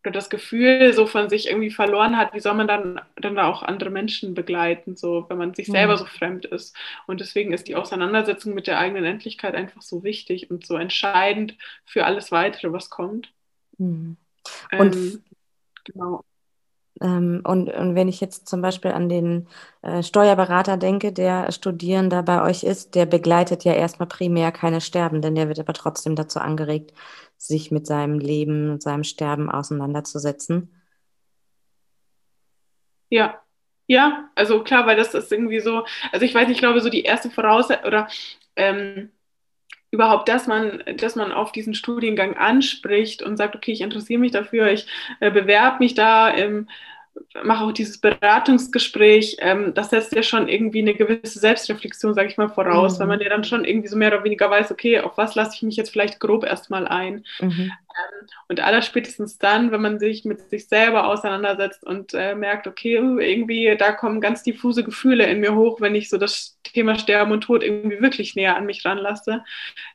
das 0.02 0.30
Gefühl 0.30 0.92
so 0.94 1.06
von 1.06 1.28
sich 1.28 1.48
irgendwie 1.48 1.70
verloren 1.70 2.16
hat, 2.16 2.32
wie 2.32 2.40
soll 2.40 2.54
man 2.54 2.66
dann, 2.66 3.00
dann 3.16 3.34
da 3.34 3.46
auch 3.46 3.62
andere 3.62 3.90
Menschen 3.90 4.34
begleiten, 4.34 4.96
so 4.96 5.26
wenn 5.28 5.36
man 5.36 5.54
sich 5.54 5.66
selber 5.66 5.94
mhm. 5.94 5.98
so 5.98 6.04
fremd 6.06 6.46
ist. 6.46 6.74
Und 7.06 7.20
deswegen 7.20 7.52
ist 7.52 7.68
die 7.68 7.76
Auseinandersetzung 7.76 8.54
mit 8.54 8.66
der 8.66 8.78
eigenen 8.78 9.04
Endlichkeit 9.04 9.54
einfach 9.54 9.82
so 9.82 10.02
wichtig 10.02 10.50
und 10.50 10.66
so 10.66 10.76
entscheidend 10.76 11.56
für 11.84 12.06
alles 12.06 12.32
weitere, 12.32 12.72
was 12.72 12.88
kommt. 12.88 13.32
Mhm. 13.78 14.16
Und 14.72 14.96
ähm, 14.96 15.24
genau. 15.84 16.24
Ähm, 17.00 17.42
und, 17.44 17.68
und 17.70 17.94
wenn 17.94 18.08
ich 18.08 18.20
jetzt 18.20 18.48
zum 18.48 18.60
Beispiel 18.62 18.92
an 18.92 19.08
den 19.08 19.48
äh, 19.82 20.02
Steuerberater 20.02 20.76
denke, 20.76 21.12
der 21.12 21.50
Studierender 21.52 22.22
bei 22.22 22.42
euch 22.42 22.62
ist, 22.62 22.94
der 22.94 23.06
begleitet 23.06 23.64
ja 23.64 23.72
erstmal 23.72 24.08
primär 24.08 24.52
keine 24.52 24.80
Sterbenden, 24.80 25.34
der 25.34 25.48
wird 25.48 25.58
aber 25.58 25.72
trotzdem 25.72 26.14
dazu 26.14 26.40
angeregt, 26.40 26.92
sich 27.36 27.70
mit 27.70 27.86
seinem 27.86 28.18
Leben 28.18 28.70
und 28.70 28.82
seinem 28.82 29.04
Sterben 29.04 29.50
auseinanderzusetzen. 29.50 30.74
Ja, 33.08 33.40
ja, 33.86 34.30
also 34.36 34.62
klar, 34.62 34.86
weil 34.86 34.96
das 34.96 35.14
ist 35.14 35.32
irgendwie 35.32 35.60
so, 35.60 35.84
also 36.12 36.24
ich 36.24 36.34
weiß 36.34 36.46
nicht, 36.46 36.56
ich 36.56 36.60
glaube, 36.60 36.80
so 36.80 36.90
die 36.90 37.02
erste 37.02 37.28
Voraussetzung 37.28 37.86
oder 37.86 38.08
ähm, 38.54 39.10
überhaupt, 39.90 40.28
dass 40.28 40.46
man, 40.46 40.82
dass 40.96 41.16
man 41.16 41.32
auf 41.32 41.52
diesen 41.52 41.74
Studiengang 41.74 42.36
anspricht 42.36 43.22
und 43.22 43.36
sagt, 43.36 43.56
okay, 43.56 43.72
ich 43.72 43.80
interessiere 43.80 44.20
mich 44.20 44.32
dafür, 44.32 44.70
ich 44.70 44.86
äh, 45.18 45.30
bewerbe 45.30 45.78
mich 45.80 45.94
da, 45.94 46.32
ähm, 46.32 46.68
mache 47.44 47.64
auch 47.64 47.72
dieses 47.72 47.98
Beratungsgespräch, 47.98 49.36
ähm, 49.40 49.72
das 49.74 49.90
setzt 49.90 50.14
ja 50.14 50.22
schon 50.22 50.48
irgendwie 50.48 50.80
eine 50.80 50.94
gewisse 50.94 51.38
Selbstreflexion, 51.38 52.14
sage 52.14 52.28
ich 52.28 52.36
mal, 52.36 52.48
voraus, 52.48 52.94
mhm. 52.94 53.00
weil 53.00 53.06
man 53.08 53.20
ja 53.20 53.28
dann 53.28 53.44
schon 53.44 53.64
irgendwie 53.64 53.88
so 53.88 53.96
mehr 53.96 54.12
oder 54.12 54.24
weniger 54.24 54.50
weiß, 54.50 54.72
okay, 54.72 55.00
auf 55.00 55.16
was 55.16 55.34
lasse 55.34 55.56
ich 55.56 55.62
mich 55.62 55.76
jetzt 55.76 55.90
vielleicht 55.90 56.18
grob 56.20 56.44
erstmal 56.44 56.86
ein. 56.88 57.24
Mhm. 57.40 57.70
Ähm, 57.70 58.26
und 58.48 58.60
allerspätestens 58.60 59.38
dann, 59.38 59.70
wenn 59.70 59.80
man 59.80 59.98
sich 59.98 60.24
mit 60.24 60.50
sich 60.50 60.68
selber 60.68 61.06
auseinandersetzt 61.06 61.84
und 61.84 62.14
äh, 62.14 62.34
merkt, 62.34 62.66
okay, 62.66 62.94
irgendwie 62.94 63.76
da 63.76 63.92
kommen 63.92 64.20
ganz 64.20 64.42
diffuse 64.42 64.84
Gefühle 64.84 65.26
in 65.26 65.40
mir 65.40 65.54
hoch, 65.54 65.80
wenn 65.80 65.94
ich 65.94 66.08
so 66.08 66.18
das 66.18 66.58
Thema 66.64 66.98
Sterben 66.98 67.32
und 67.32 67.42
Tod 67.42 67.62
irgendwie 67.62 68.00
wirklich 68.00 68.34
näher 68.34 68.56
an 68.56 68.66
mich 68.66 68.84
ranlasse, 68.84 69.44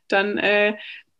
dann 0.08 0.38
äh, 0.38 0.76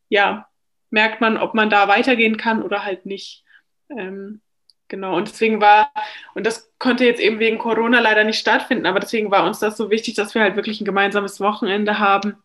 ja, 0.09 0.48
merkt 0.90 1.20
man, 1.20 1.37
ob 1.37 1.54
man 1.54 1.68
da 1.68 1.88
weitergehen 1.88 2.37
kann 2.37 2.62
oder 2.62 2.85
halt 2.85 3.06
nicht. 3.06 3.44
Ähm, 3.90 4.40
Genau, 4.88 5.16
und 5.16 5.29
deswegen 5.29 5.61
war, 5.61 5.92
und 6.35 6.46
das 6.46 6.72
konnte 6.79 7.05
jetzt 7.05 7.20
eben 7.20 7.40
wegen 7.40 7.59
Corona 7.59 7.99
leider 7.99 8.22
nicht 8.22 8.38
stattfinden, 8.38 8.87
aber 8.87 9.01
deswegen 9.01 9.31
war 9.33 9.44
uns 9.44 9.59
das 9.59 9.77
so 9.77 9.90
wichtig, 9.90 10.14
dass 10.14 10.35
wir 10.35 10.42
halt 10.42 10.55
wirklich 10.55 10.81
ein 10.81 10.85
gemeinsames 10.85 11.40
Wochenende 11.40 11.99
haben, 11.99 12.37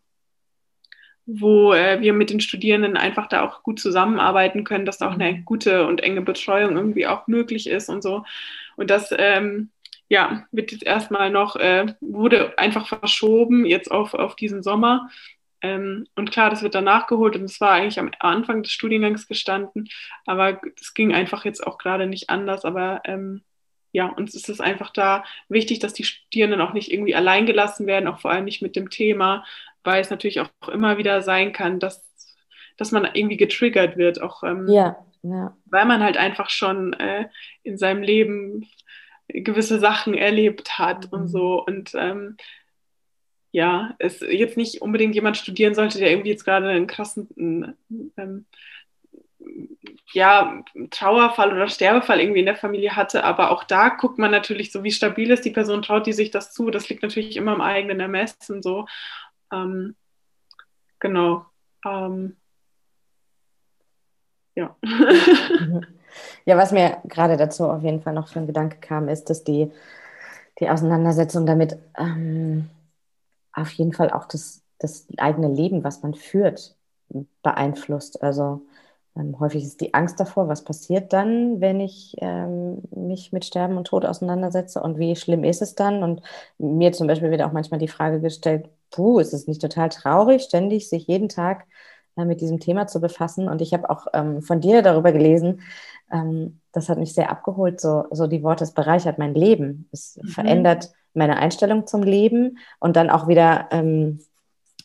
wo 1.25 1.73
äh, 1.73 2.01
wir 2.01 2.13
mit 2.13 2.29
den 2.31 2.41
Studierenden 2.41 2.97
einfach 2.97 3.27
da 3.27 3.45
auch 3.45 3.61
gut 3.63 3.79
zusammenarbeiten 3.79 4.63
können, 4.63 4.85
dass 4.85 4.97
da 4.97 5.07
auch 5.07 5.13
eine 5.13 5.33
mhm. 5.33 5.45
gute 5.45 5.85
und 5.85 6.01
enge 6.01 6.21
Betreuung 6.21 6.75
irgendwie 6.75 7.07
auch 7.07 7.27
möglich 7.27 7.67
ist 7.69 7.89
und 7.89 8.01
so. 8.01 8.25
Und 8.75 8.89
das, 8.89 9.13
ähm, 9.17 9.69
ja, 10.09 10.45
wird 10.51 10.71
jetzt 10.71 10.83
erstmal 10.83 11.29
noch, 11.29 11.55
äh, 11.55 11.93
wurde 12.01 12.57
einfach 12.57 12.87
verschoben 12.87 13.65
jetzt 13.65 13.91
auf, 13.91 14.13
auf 14.13 14.35
diesen 14.35 14.63
Sommer. 14.63 15.09
Ähm, 15.61 16.07
und 16.15 16.31
klar, 16.31 16.49
das 16.49 16.63
wird 16.63 16.75
dann 16.75 16.85
nachgeholt 16.85 17.35
und 17.35 17.43
es 17.43 17.61
war 17.61 17.71
eigentlich 17.71 17.99
am 17.99 18.11
Anfang 18.19 18.63
des 18.63 18.71
Studiengangs 18.71 19.27
gestanden, 19.27 19.89
aber 20.25 20.61
es 20.79 20.93
ging 20.93 21.13
einfach 21.13 21.45
jetzt 21.45 21.65
auch 21.65 21.77
gerade 21.77 22.07
nicht 22.07 22.29
anders. 22.29 22.65
Aber 22.65 23.01
ähm, 23.05 23.43
ja, 23.91 24.07
uns 24.07 24.35
ist 24.35 24.49
es 24.49 24.61
einfach 24.61 24.89
da 24.91 25.23
wichtig, 25.49 25.79
dass 25.79 25.93
die 25.93 26.03
Studierenden 26.03 26.61
auch 26.61 26.73
nicht 26.73 26.91
irgendwie 26.91 27.15
allein 27.15 27.45
gelassen 27.45 27.87
werden, 27.87 28.07
auch 28.07 28.19
vor 28.19 28.31
allem 28.31 28.45
nicht 28.45 28.61
mit 28.61 28.75
dem 28.75 28.89
Thema, 28.89 29.45
weil 29.83 30.01
es 30.01 30.09
natürlich 30.09 30.39
auch 30.39 30.49
immer 30.71 30.97
wieder 30.97 31.21
sein 31.21 31.53
kann, 31.53 31.79
dass, 31.79 32.03
dass 32.77 32.91
man 32.91 33.07
irgendwie 33.13 33.37
getriggert 33.37 33.97
wird, 33.97 34.21
auch 34.21 34.43
ähm, 34.43 34.67
ja, 34.67 34.97
ja. 35.23 35.55
weil 35.65 35.85
man 35.85 36.01
halt 36.01 36.17
einfach 36.17 36.49
schon 36.49 36.93
äh, 36.93 37.27
in 37.63 37.77
seinem 37.77 38.01
Leben 38.01 38.67
gewisse 39.27 39.79
Sachen 39.79 40.13
erlebt 40.13 40.77
hat 40.77 41.11
mhm. 41.11 41.19
und 41.19 41.27
so. 41.27 41.63
Und 41.65 41.91
ähm, 41.95 42.37
ja, 43.51 43.95
es 43.99 44.21
jetzt 44.21 44.57
nicht 44.57 44.81
unbedingt 44.81 45.13
jemand 45.13 45.37
studieren 45.37 45.75
sollte, 45.75 45.99
der 45.99 46.11
irgendwie 46.11 46.29
jetzt 46.29 46.45
gerade 46.45 46.69
einen 46.69 46.87
krassen 46.87 47.27
ähm, 48.17 48.45
ja, 50.13 50.63
Trauerfall 50.89 51.53
oder 51.53 51.67
Sterbefall 51.67 52.19
irgendwie 52.19 52.41
in 52.41 52.45
der 52.45 52.55
Familie 52.55 52.95
hatte. 52.95 53.23
Aber 53.23 53.51
auch 53.51 53.63
da 53.63 53.89
guckt 53.89 54.17
man 54.17 54.31
natürlich 54.31 54.71
so, 54.71 54.83
wie 54.83 54.91
stabil 54.91 55.31
ist 55.31 55.45
die 55.45 55.51
Person, 55.51 55.81
traut 55.81 56.05
die 56.05 56.13
sich 56.13 56.31
das 56.31 56.53
zu. 56.53 56.69
Das 56.69 56.89
liegt 56.89 57.03
natürlich 57.03 57.35
immer 57.37 57.53
im 57.53 57.61
eigenen 57.61 57.99
Ermessen 57.99 58.61
so. 58.61 58.85
Ähm, 59.51 59.95
genau. 60.99 61.45
Ähm, 61.85 62.37
ja. 64.55 64.75
ja, 66.45 66.57
was 66.57 66.71
mir 66.71 66.97
gerade 67.05 67.37
dazu 67.37 67.65
auf 67.65 67.83
jeden 67.83 68.01
Fall 68.01 68.13
noch 68.13 68.27
für 68.27 68.39
ein 68.39 68.47
Gedanke 68.47 68.77
kam, 68.79 69.07
ist, 69.07 69.29
dass 69.29 69.43
die, 69.43 69.71
die 70.59 70.69
Auseinandersetzung 70.69 71.45
damit 71.45 71.77
ähm, 71.97 72.69
auf 73.53 73.71
jeden 73.71 73.93
Fall 73.93 74.11
auch 74.11 74.25
das, 74.25 74.61
das 74.79 75.07
eigene 75.17 75.49
Leben, 75.49 75.83
was 75.83 76.01
man 76.03 76.13
führt, 76.13 76.75
beeinflusst. 77.43 78.23
Also 78.23 78.61
ähm, 79.15 79.39
häufig 79.39 79.63
ist 79.63 79.81
die 79.81 79.93
Angst 79.93 80.19
davor, 80.19 80.47
was 80.47 80.63
passiert 80.63 81.11
dann, 81.11 81.59
wenn 81.59 81.79
ich 81.79 82.15
ähm, 82.19 82.81
mich 82.95 83.33
mit 83.33 83.43
Sterben 83.43 83.77
und 83.77 83.87
Tod 83.87 84.05
auseinandersetze 84.05 84.81
und 84.81 84.97
wie 84.97 85.15
schlimm 85.15 85.43
ist 85.43 85.61
es 85.61 85.75
dann? 85.75 86.03
Und 86.03 86.21
mir 86.57 86.93
zum 86.93 87.07
Beispiel 87.07 87.31
wird 87.31 87.41
auch 87.41 87.51
manchmal 87.51 87.79
die 87.79 87.89
Frage 87.89 88.21
gestellt, 88.21 88.69
puh, 88.89 89.19
ist 89.19 89.33
es 89.33 89.47
nicht 89.47 89.61
total 89.61 89.89
traurig, 89.89 90.43
ständig 90.43 90.89
sich 90.89 91.07
jeden 91.07 91.27
Tag 91.27 91.65
äh, 92.15 92.25
mit 92.25 92.39
diesem 92.41 92.59
Thema 92.59 92.87
zu 92.87 93.01
befassen? 93.01 93.49
Und 93.49 93.61
ich 93.61 93.73
habe 93.73 93.89
auch 93.89 94.07
ähm, 94.13 94.41
von 94.41 94.61
dir 94.61 94.81
darüber 94.81 95.11
gelesen, 95.11 95.61
ähm, 96.11 96.61
das 96.71 96.87
hat 96.87 96.97
mich 96.97 97.13
sehr 97.13 97.29
abgeholt, 97.31 97.81
so, 97.81 98.05
so 98.11 98.27
die 98.27 98.43
Worte, 98.43 98.63
es 98.63 98.71
bereichert 98.73 99.17
mein 99.17 99.33
Leben, 99.33 99.89
es 99.91 100.17
mhm. 100.21 100.27
verändert 100.29 100.91
meine 101.13 101.37
Einstellung 101.37 101.87
zum 101.87 102.03
Leben 102.03 102.57
und 102.79 102.95
dann 102.95 103.09
auch 103.09 103.27
wieder 103.27 103.67
ähm, 103.71 104.19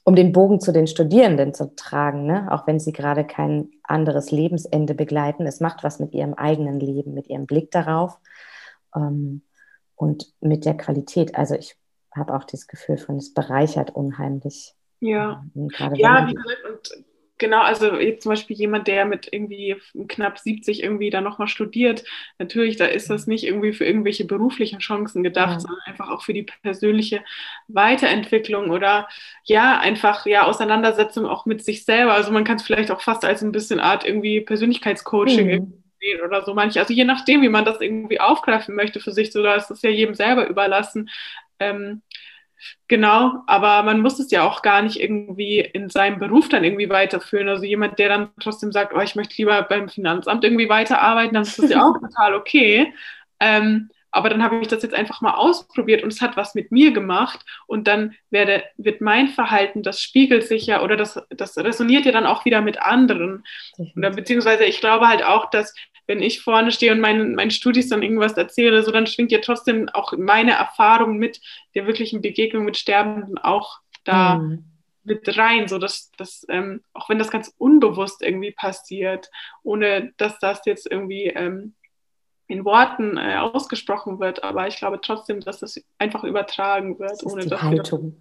um 0.07 0.14
den 0.14 0.31
Bogen 0.31 0.61
zu 0.61 0.72
den 0.72 0.87
Studierenden 0.87 1.53
zu 1.53 1.74
tragen, 1.74 2.27
ne? 2.27 2.47
auch 2.53 2.68
wenn 2.68 2.79
sie 2.79 2.93
gerade 2.93 3.24
kein 3.24 3.70
anderes 3.83 4.31
Lebensende 4.31 4.95
begleiten. 4.95 5.49
Es 5.49 5.59
macht 5.59 5.83
was 5.83 5.99
mit 5.99 6.14
ihrem 6.14 6.35
eigenen 6.35 6.79
Leben, 6.79 7.12
mit 7.12 7.27
ihrem 7.27 7.47
Blick 7.47 7.72
darauf 7.72 8.20
ähm, 8.95 9.43
und 9.97 10.33
mit 10.41 10.64
der 10.64 10.77
Qualität. 10.77 11.35
Also 11.35 11.57
ich 11.57 11.77
habe 12.14 12.37
auch 12.37 12.45
das 12.45 12.68
Gefühl 12.68 12.99
von, 12.99 13.16
es 13.16 13.35
bereichert 13.35 13.97
unheimlich. 13.97 14.74
Ja, 15.01 15.45
ja 15.95 16.29
wie 16.29 16.35
gesagt, 16.35 16.64
und 16.70 17.05
Genau, 17.39 17.61
also 17.61 17.97
jetzt 17.97 18.22
zum 18.22 18.30
Beispiel 18.30 18.57
jemand, 18.57 18.89
der 18.89 19.05
mit 19.05 19.28
irgendwie 19.30 19.76
knapp 20.09 20.39
70 20.39 20.82
irgendwie 20.82 21.11
da 21.11 21.20
nochmal 21.20 21.49
studiert, 21.49 22.03
natürlich, 22.39 22.76
da 22.76 22.87
ist 22.87 23.11
das 23.11 23.26
nicht 23.26 23.45
irgendwie 23.45 23.74
für 23.74 23.84
irgendwelche 23.84 24.24
beruflichen 24.24 24.78
Chancen 24.78 25.22
gedacht, 25.22 25.53
ja. 25.53 25.61
sondern 25.61 25.80
einfach 25.84 26.09
auch 26.09 26.22
für 26.22 26.32
die 26.32 26.45
persönliche 26.62 27.22
Weiterentwicklung 27.68 28.70
oder 28.70 29.07
ja, 29.45 29.78
einfach 29.78 30.24
ja, 30.24 30.45
Auseinandersetzung 30.45 31.26
auch 31.26 31.45
mit 31.45 31.62
sich 31.62 31.84
selber. 31.84 32.14
Also 32.14 32.32
man 32.32 32.45
kann 32.45 32.57
es 32.57 32.62
vielleicht 32.62 32.91
auch 32.91 33.03
fast 33.03 33.24
als 33.24 33.43
ein 33.43 33.53
bisschen 33.53 33.80
Art 33.80 34.07
irgendwie 34.07 34.41
Persönlichkeitscoaching 34.41 35.47
mhm. 35.47 35.82
sehen 36.01 36.20
oder 36.24 36.43
so 36.43 36.55
manche. 36.55 36.80
Also 36.80 36.95
je 36.95 37.05
nachdem, 37.05 37.43
wie 37.43 37.51
man 37.51 37.66
das 37.66 37.82
irgendwie 37.82 38.18
aufgreifen 38.18 38.74
möchte 38.74 38.99
für 38.99 39.12
sich, 39.12 39.30
so 39.30 39.43
da 39.43 39.57
ist 39.57 39.68
das 39.68 39.82
ja 39.82 39.91
jedem 39.91 40.14
selber 40.14 40.49
überlassen. 40.49 41.11
Ähm, 41.59 42.01
Genau, 42.89 43.43
aber 43.47 43.83
man 43.83 44.01
muss 44.01 44.19
es 44.19 44.31
ja 44.31 44.45
auch 44.45 44.63
gar 44.63 44.83
nicht 44.83 45.01
irgendwie 45.01 45.61
in 45.61 45.91
seinem 45.91 46.19
Beruf 46.19 46.49
dann 46.49 46.65
irgendwie 46.65 46.89
weiterführen. 46.89 47.49
Also 47.49 47.65
jemand, 47.65 47.99
der 47.99 48.09
dann 48.09 48.31
trotzdem 48.41 48.73
sagt, 48.73 48.93
oh, 48.95 49.01
ich 49.01 49.17
möchte 49.17 49.35
lieber 49.39 49.63
beim 49.63 49.89
Finanzamt 49.89 50.45
irgendwie 50.45 50.69
weiterarbeiten, 50.69 51.35
dann 51.35 51.43
ist 51.43 51.59
das 51.59 51.71
ja 51.71 51.83
auch 51.85 51.99
total 52.01 52.35
okay. 52.35 52.93
Ähm, 53.41 53.91
aber 54.17 54.31
dann 54.31 54.43
habe 54.43 54.61
ich 54.61 54.69
das 54.69 54.83
jetzt 54.83 54.95
einfach 54.95 55.21
mal 55.21 55.35
ausprobiert 55.35 56.03
und 56.03 56.12
es 56.12 56.23
hat 56.23 56.37
was 56.37 56.55
mit 56.55 56.73
mir 56.73 56.93
gemacht 56.93 57.45
und 57.67 57.87
dann 57.87 58.14
werde, 58.31 58.64
wird 58.79 59.03
mein 59.03 59.29
Verhalten, 59.29 59.83
das 59.83 60.01
spiegelt 60.01 60.47
sich 60.47 60.67
ja 60.67 60.83
oder 60.83 60.97
das, 60.97 61.21
das 61.29 61.57
resoniert 61.59 62.07
ja 62.07 62.12
dann 62.12 62.27
auch 62.27 62.47
wieder 62.47 62.62
mit 62.62 62.81
anderen. 62.81 63.45
Oder 63.95 64.11
beziehungsweise 64.11 64.64
ich 64.64 64.81
glaube 64.81 65.07
halt 65.07 65.23
auch, 65.23 65.51
dass 65.51 65.75
wenn 66.07 66.23
ich 66.23 66.41
vorne 66.41 66.73
stehe 66.73 66.93
und 66.93 67.01
meinen, 67.01 67.35
meinen 67.35 67.51
Studis 67.51 67.89
dann 67.89 68.03
irgendwas 68.03 68.33
erzähle, 68.33 68.83
so 68.83 68.91
dann 68.91 69.07
schwingt 69.07 69.33
ja 69.33 69.41
trotzdem 69.41 69.89
auch 69.91 70.12
meine 70.17 70.53
Erfahrung 70.53 71.19
mit 71.19 71.41
der 71.75 71.87
wirklichen 71.87 72.23
Begegnung 72.23 72.64
mit 72.64 72.77
Sterbenden 72.77 73.39
auch 73.39 73.81
da 74.05 74.39
mhm. 74.39 74.64
mit 75.05 75.37
rein, 75.37 75.69
so 75.69 75.79
dass 75.79 76.11
das, 76.17 76.47
ähm, 76.49 76.83
auch 76.95 77.09
wenn 77.09 77.19
das 77.19 77.31
ganz 77.31 77.53
unbewusst 77.59 78.23
irgendwie 78.23 78.53
passiert, 78.53 79.31
ohne 79.62 80.14
dass 80.17 80.39
das 80.39 80.62
jetzt 80.64 80.91
irgendwie 80.91 81.27
ähm, 81.27 81.75
in 82.49 82.65
Worten 82.65 83.17
äh, 83.17 83.37
ausgesprochen 83.37 84.21
wird, 84.21 84.45
aber 84.45 84.69
ich 84.69 84.77
glaube 84.77 85.01
trotzdem, 85.01 85.41
dass 85.41 85.61
das 85.61 85.83
einfach 85.99 86.25
übertragen 86.25 86.99
wird, 86.99 87.11
das 87.11 87.27
ohne 87.27 87.43
die 87.43 87.49
dass 87.49 87.63
Haltung. 87.63 88.17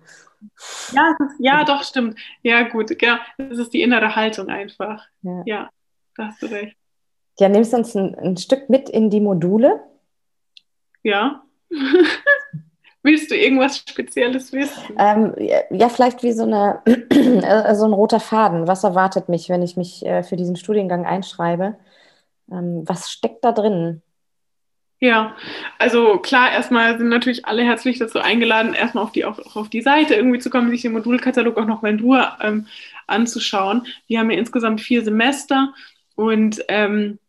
Ja, 0.92 1.16
ist, 1.20 1.36
ja, 1.40 1.64
doch 1.64 1.84
stimmt. 1.84 2.20
Ja, 2.42 2.64
gut, 2.64 2.98
genau. 2.98 3.18
Das 3.38 3.58
ist 3.58 3.74
die 3.74 3.82
innere 3.82 4.16
Haltung 4.16 4.50
einfach. 4.50 5.04
Ja, 5.22 5.44
ja 5.46 5.70
da 6.16 6.28
hast 6.28 6.42
du 6.42 6.48
recht. 6.48 6.76
Ja, 7.40 7.50
nimmst 7.50 7.74
du 7.74 7.78
uns 7.78 7.96
ein, 7.96 8.16
ein 8.16 8.38
Stück 8.38 8.70
mit 8.70 8.90
in 8.90 9.10
die 9.10 9.20
Module? 9.20 9.82
Ja. 11.04 11.44
Willst 13.04 13.30
du 13.30 13.36
irgendwas 13.36 13.78
Spezielles 13.78 14.52
wissen? 14.52 14.96
Ähm, 14.98 15.36
ja, 15.70 15.90
vielleicht 15.90 16.24
wie 16.24 16.32
so, 16.32 16.44
eine, 16.44 16.82
äh, 16.86 17.76
so 17.76 17.86
ein 17.86 17.94
roter 17.94 18.20
Faden. 18.20 18.68
Was 18.68 18.84
erwartet 18.84 19.30
mich, 19.30 19.48
wenn 19.50 19.62
ich 19.62 19.78
mich 19.78 20.04
äh, 20.04 20.24
für 20.24 20.38
diesen 20.38 20.56
Studiengang 20.56 21.06
einschreibe? 21.06 21.76
Ähm, 22.52 22.84
was 22.86 23.12
steckt 23.12 23.44
da 23.44 23.52
drin? 23.52 24.02
Ja, 25.00 25.36
also 25.78 26.18
klar, 26.20 26.52
erstmal 26.52 26.98
sind 26.98 27.10
natürlich 27.10 27.46
alle 27.46 27.64
herzlich 27.64 28.00
dazu 28.00 28.20
eingeladen, 28.20 28.74
erstmal 28.74 29.04
auf 29.04 29.12
die, 29.12 29.26
auch, 29.26 29.56
auf 29.56 29.70
die 29.70 29.82
Seite 29.82 30.16
irgendwie 30.16 30.40
zu 30.40 30.50
kommen, 30.50 30.70
sich 30.70 30.82
den 30.82 30.94
Modulkatalog 30.94 31.58
auch 31.58 31.66
nochmal 31.66 31.92
in 31.92 32.00
Ruhe 32.00 32.28
ähm, 32.42 32.68
anzuschauen. 33.06 33.86
Wir 34.08 34.20
haben 34.20 34.32
ja 34.32 34.38
insgesamt 34.38 34.82
vier 34.82 35.04
Semester 35.04 35.74
und 36.16 36.64
ähm, 36.70 37.20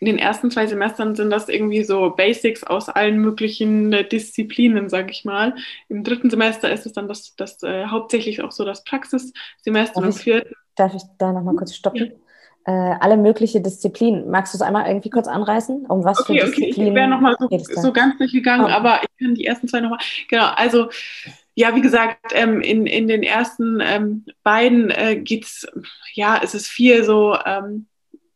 in 0.00 0.06
den 0.06 0.18
ersten 0.18 0.50
zwei 0.50 0.66
Semestern 0.66 1.14
sind 1.14 1.30
das 1.30 1.48
irgendwie 1.48 1.84
so 1.84 2.10
Basics 2.10 2.64
aus 2.64 2.88
allen 2.88 3.18
möglichen 3.18 3.92
äh, 3.92 4.06
Disziplinen, 4.06 4.88
sage 4.88 5.10
ich 5.10 5.24
mal. 5.24 5.54
Im 5.88 6.04
dritten 6.04 6.30
Semester 6.30 6.72
ist 6.72 6.86
es 6.86 6.92
dann 6.92 7.06
das, 7.06 7.34
das 7.36 7.62
äh, 7.62 7.86
hauptsächlich 7.86 8.42
auch 8.42 8.50
so 8.50 8.64
das 8.64 8.82
Praxissemester. 8.84 9.98
und 9.98 10.04
im 10.04 10.12
vierten. 10.12 10.54
Darf 10.74 10.94
ich 10.94 11.02
da 11.18 11.32
nochmal 11.32 11.54
kurz 11.54 11.74
stoppen? 11.74 12.06
Ja. 12.06 12.29
Äh, 12.66 12.72
alle 12.72 13.16
möglichen 13.16 13.62
Disziplinen. 13.62 14.30
Magst 14.30 14.52
du 14.52 14.58
es 14.58 14.62
einmal 14.62 14.86
irgendwie 14.86 15.10
kurz 15.10 15.26
anreißen? 15.26 15.86
Um 15.86 16.04
was 16.04 16.20
okay, 16.20 16.40
für 16.40 16.46
okay. 16.46 16.56
Disziplinen? 16.56 16.88
Ich 16.88 16.94
wäre 16.94 17.08
nochmal 17.08 17.36
so, 17.38 17.48
so 17.80 17.92
ganz 17.92 18.18
durchgegangen, 18.18 18.66
oh. 18.66 18.68
aber 18.68 19.00
ich 19.02 19.24
kann 19.24 19.34
die 19.34 19.46
ersten 19.46 19.66
zwei 19.66 19.80
nochmal. 19.80 20.00
Genau, 20.28 20.46
also 20.56 20.90
ja, 21.54 21.74
wie 21.74 21.80
gesagt, 21.80 22.32
ähm, 22.34 22.60
in, 22.60 22.86
in 22.86 23.08
den 23.08 23.22
ersten 23.22 23.80
ähm, 23.80 24.24
beiden 24.42 24.90
äh, 24.90 25.16
geht 25.16 25.44
es, 25.44 25.66
ja, 26.14 26.40
es 26.42 26.54
ist 26.54 26.68
viel 26.68 27.02
so 27.04 27.36
ähm, 27.44 27.86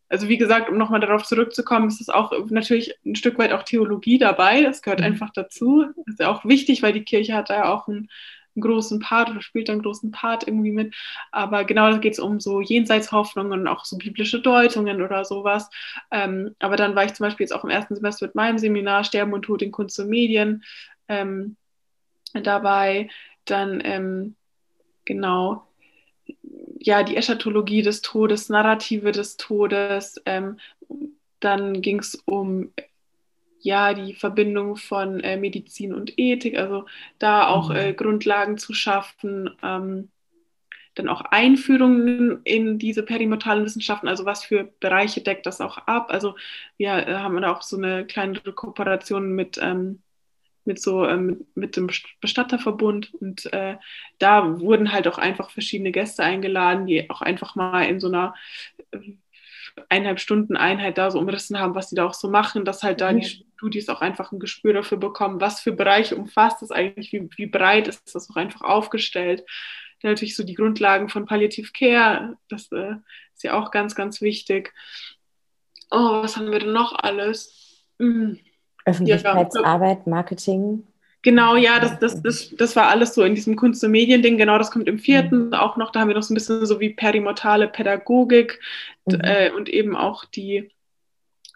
also 0.07 0.29
wie 0.29 0.37
gesagt, 0.37 0.69
um 0.69 0.77
nochmal 0.77 0.99
darauf 0.99 1.23
zurückzukommen, 1.23 1.87
ist 1.87 1.99
es 1.99 2.09
auch 2.09 2.31
natürlich 2.49 2.93
ein 3.05 3.15
Stück 3.15 3.37
weit 3.37 3.51
auch 3.51 3.63
Theologie 3.63 4.17
dabei. 4.17 4.61
Das 4.63 4.81
gehört 4.81 4.99
mhm. 4.99 5.07
einfach 5.07 5.31
dazu. 5.33 5.85
Das 5.97 6.07
ist 6.07 6.19
ja 6.19 6.31
auch 6.31 6.45
wichtig, 6.45 6.83
weil 6.83 6.93
die 6.93 7.03
Kirche 7.03 7.33
hat 7.33 7.49
da 7.49 7.55
ja 7.55 7.73
auch 7.73 7.87
einen, 7.87 8.09
einen 8.55 8.61
großen 8.61 8.99
Part 8.99 9.29
oder 9.29 9.41
spielt 9.41 9.69
einen 9.69 9.81
großen 9.81 10.11
Part 10.11 10.47
irgendwie 10.47 10.71
mit. 10.71 10.95
Aber 11.31 11.63
genau 11.65 11.91
da 11.91 11.97
geht 11.97 12.13
es 12.13 12.19
um 12.19 12.39
so 12.39 12.61
Jenseitshoffnungen 12.61 13.61
und 13.61 13.67
auch 13.67 13.85
so 13.85 13.97
biblische 13.97 14.41
Deutungen 14.41 15.01
oder 15.01 15.25
sowas. 15.25 15.69
Ähm, 16.11 16.55
aber 16.59 16.75
dann 16.75 16.95
war 16.95 17.05
ich 17.05 17.13
zum 17.13 17.25
Beispiel 17.25 17.45
jetzt 17.45 17.53
auch 17.53 17.63
im 17.63 17.69
ersten 17.69 17.95
Semester 17.95 18.25
mit 18.25 18.35
meinem 18.35 18.57
Seminar 18.57 19.03
Sterben 19.03 19.33
und 19.33 19.43
Tod 19.43 19.61
in 19.61 19.71
Kunst 19.71 19.99
und 19.99 20.09
Medien 20.09 20.63
ähm, 21.07 21.57
dabei. 22.33 23.09
Dann 23.45 23.81
ähm, 23.83 24.35
genau 25.05 25.63
ja, 26.79 27.03
die 27.03 27.17
Eschatologie 27.17 27.81
des 27.81 28.01
Todes, 28.01 28.49
Narrative 28.49 29.11
des 29.11 29.37
Todes. 29.37 30.21
Ähm, 30.25 30.59
dann 31.39 31.81
ging 31.81 31.99
es 31.99 32.15
um 32.25 32.71
ja, 33.65 33.95
die 33.95 34.13
Verbindung 34.13 34.77
von 34.77 35.19
äh, 35.21 35.37
Medizin 35.37 35.91
und 35.93 36.19
Ethik, 36.19 36.55
also 36.55 36.85
da 37.17 37.47
auch 37.47 37.69
mhm. 37.69 37.75
äh, 37.75 37.93
Grundlagen 37.93 38.59
zu 38.59 38.73
schaffen. 38.73 39.49
Ähm, 39.63 40.09
dann 40.93 41.09
auch 41.09 41.21
Einführungen 41.21 42.41
in 42.45 42.79
diese 42.79 43.03
perimortalen 43.03 43.65
Wissenschaften, 43.65 44.07
also 44.07 44.23
was 44.23 44.45
für 44.45 44.63
Bereiche 44.79 45.21
deckt 45.21 45.45
das 45.45 45.59
auch 45.59 45.77
ab. 45.79 46.07
Also 46.09 46.35
wir 46.77 47.07
äh, 47.07 47.15
haben 47.15 47.41
da 47.41 47.53
auch 47.53 47.63
so 47.63 47.75
eine 47.75 48.05
kleine 48.05 48.39
Kooperation 48.39 49.33
mit 49.33 49.59
ähm, 49.61 50.01
mit 50.63 50.81
so 50.81 51.05
ähm, 51.05 51.45
mit 51.55 51.75
dem 51.75 51.89
Bestatterverbund 52.21 53.13
und 53.15 53.51
äh, 53.53 53.77
da 54.19 54.59
wurden 54.59 54.91
halt 54.91 55.07
auch 55.07 55.17
einfach 55.17 55.49
verschiedene 55.49 55.91
Gäste 55.91 56.23
eingeladen, 56.23 56.87
die 56.87 57.09
auch 57.09 57.21
einfach 57.21 57.55
mal 57.55 57.83
in 57.83 57.99
so 57.99 58.07
einer 58.07 58.35
äh, 58.91 58.99
eineinhalb 59.89 60.19
Stunden 60.19 60.57
Einheit 60.57 60.97
da 60.97 61.11
so 61.11 61.19
umrissen 61.19 61.59
haben, 61.59 61.75
was 61.75 61.89
sie 61.89 61.95
da 61.95 62.05
auch 62.05 62.13
so 62.13 62.29
machen, 62.29 62.65
dass 62.65 62.83
halt 62.83 63.01
da 63.01 63.11
mhm. 63.11 63.19
die 63.19 63.45
Studis 63.57 63.89
auch 63.89 64.01
einfach 64.01 64.31
ein 64.31 64.39
Gespür 64.39 64.73
dafür 64.73 64.97
bekommen, 64.97 65.41
was 65.41 65.59
für 65.61 65.71
Bereiche 65.71 66.15
umfasst 66.15 66.61
es 66.61 66.71
eigentlich, 66.71 67.11
wie, 67.11 67.29
wie 67.35 67.45
breit 67.45 67.87
ist 67.87 68.15
das 68.15 68.29
auch 68.29 68.35
einfach 68.35 68.61
aufgestellt. 68.61 69.45
Dann 70.01 70.11
natürlich 70.11 70.35
so 70.35 70.43
die 70.43 70.53
Grundlagen 70.53 71.09
von 71.09 71.25
Palliative 71.25 71.71
Care, 71.71 72.37
das 72.49 72.71
äh, 72.71 72.95
ist 73.33 73.43
ja 73.43 73.53
auch 73.53 73.71
ganz, 73.71 73.95
ganz 73.95 74.21
wichtig. 74.21 74.73
Oh, 75.91 76.23
was 76.23 76.37
haben 76.37 76.51
wir 76.51 76.59
denn 76.59 76.73
noch 76.73 76.93
alles? 76.97 77.85
Mhm. 77.97 78.39
Öffentlichkeitsarbeit, 78.85 80.07
Marketing. 80.07 80.85
Genau, 81.25 81.55
ja, 81.55 81.79
das, 81.79 81.97
das, 81.97 82.21
das, 82.21 82.55
das 82.55 82.75
war 82.75 82.87
alles 82.87 83.15
so 83.15 83.23
in 83.23 83.33
diesem 83.33 83.55
Kunst- 83.55 83.83
und 83.83 83.89
Medien-Ding. 83.89 84.37
Genau, 84.37 84.59
das 84.59 84.69
kommt 84.69 84.87
im 84.87 84.99
vierten 84.99 85.47
mhm. 85.47 85.53
auch 85.55 85.75
noch. 85.75 85.91
Da 85.91 86.01
haben 86.01 86.07
wir 86.07 86.13
noch 86.13 86.21
so 86.21 86.31
ein 86.31 86.35
bisschen 86.35 86.63
so 86.67 86.79
wie 86.79 86.91
perimortale 86.91 87.67
Pädagogik 87.67 88.59
mhm. 89.07 89.21
äh, 89.21 89.49
und 89.49 89.67
eben 89.67 89.95
auch 89.95 90.25
die, 90.25 90.69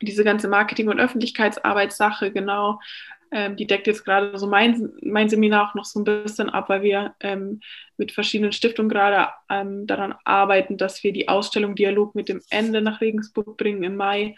diese 0.02 0.24
ganze 0.24 0.48
Marketing- 0.48 0.90
und 0.90 1.00
Öffentlichkeitsarbeitssache, 1.00 2.32
genau. 2.32 2.80
Ähm, 3.32 3.58
die 3.58 3.68
deckt 3.68 3.86
jetzt 3.86 4.06
gerade 4.06 4.36
so 4.40 4.48
mein, 4.48 4.92
mein 5.04 5.30
Seminar 5.30 5.70
auch 5.70 5.76
noch 5.76 5.86
so 5.86 6.00
ein 6.00 6.04
bisschen 6.04 6.50
ab, 6.50 6.68
weil 6.70 6.82
wir 6.82 7.14
ähm, 7.20 7.60
mit 7.96 8.12
verschiedenen 8.12 8.54
Stiftungen 8.54 8.90
gerade 8.90 9.32
ähm, 9.52 9.86
daran 9.86 10.16
arbeiten, 10.24 10.78
dass 10.78 11.04
wir 11.04 11.14
die 11.14 11.30
Ausstellung 11.30 11.76
Dialog 11.76 12.16
mit 12.16 12.28
dem 12.28 12.42
Ende 12.50 12.82
nach 12.82 13.02
Regensburg 13.02 13.56
bringen 13.56 13.84
im 13.84 13.98
Mai. 13.98 14.36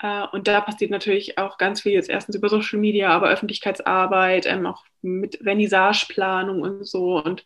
Äh, 0.00 0.26
und 0.32 0.48
da 0.48 0.60
passiert 0.60 0.90
natürlich 0.90 1.38
auch 1.38 1.58
ganz 1.58 1.82
viel 1.82 1.92
jetzt 1.92 2.08
erstens 2.08 2.36
über 2.36 2.48
Social 2.48 2.78
Media, 2.78 3.10
aber 3.10 3.30
Öffentlichkeitsarbeit, 3.30 4.46
ähm, 4.46 4.66
auch 4.66 4.84
mit 5.02 5.38
Vernissageplanung 5.42 6.62
und 6.62 6.86
so 6.86 7.22
und 7.22 7.44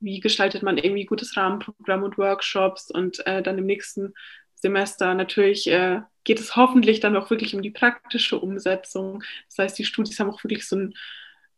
wie 0.00 0.20
gestaltet 0.20 0.62
man 0.62 0.78
irgendwie 0.78 1.04
gutes 1.04 1.36
Rahmenprogramm 1.36 2.02
und 2.02 2.18
Workshops 2.18 2.90
und 2.90 3.24
äh, 3.26 3.42
dann 3.42 3.58
im 3.58 3.66
nächsten 3.66 4.14
Semester 4.54 5.14
natürlich 5.14 5.68
äh, 5.68 6.00
geht 6.24 6.40
es 6.40 6.56
hoffentlich 6.56 7.00
dann 7.00 7.16
auch 7.16 7.30
wirklich 7.30 7.54
um 7.54 7.62
die 7.62 7.70
praktische 7.70 8.38
Umsetzung. 8.38 9.22
Das 9.48 9.58
heißt, 9.58 9.78
die 9.78 9.84
Studis 9.84 10.18
haben 10.18 10.30
auch 10.30 10.42
wirklich 10.44 10.66
so 10.66 10.76
ein 10.76 10.94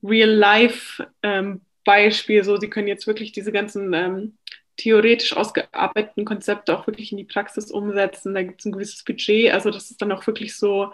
Real-Life-Beispiel. 0.03 2.39
Ähm, 2.39 2.45
so, 2.45 2.57
sie 2.57 2.71
können 2.71 2.89
jetzt 2.89 3.07
wirklich 3.07 3.31
diese 3.33 3.53
ganzen 3.53 3.93
ähm, 3.93 4.39
theoretisch 4.77 5.37
ausgearbeiteten 5.37 6.25
Konzepte 6.25 6.77
auch 6.77 6.87
wirklich 6.87 7.13
in 7.13 7.19
die 7.19 7.25
Praxis 7.25 7.71
umsetzen. 7.71 8.35
Da 8.35 8.43
gibt 8.43 8.61
es 8.61 8.67
ein 8.67 8.73
gewisses 8.73 9.05
Budget. 9.05 9.53
Also 9.53 9.71
das 9.71 9.91
ist 9.91 10.03
dann 10.03 10.13
auch 10.13 10.27
wirklich 10.27 10.57
so 10.57 10.93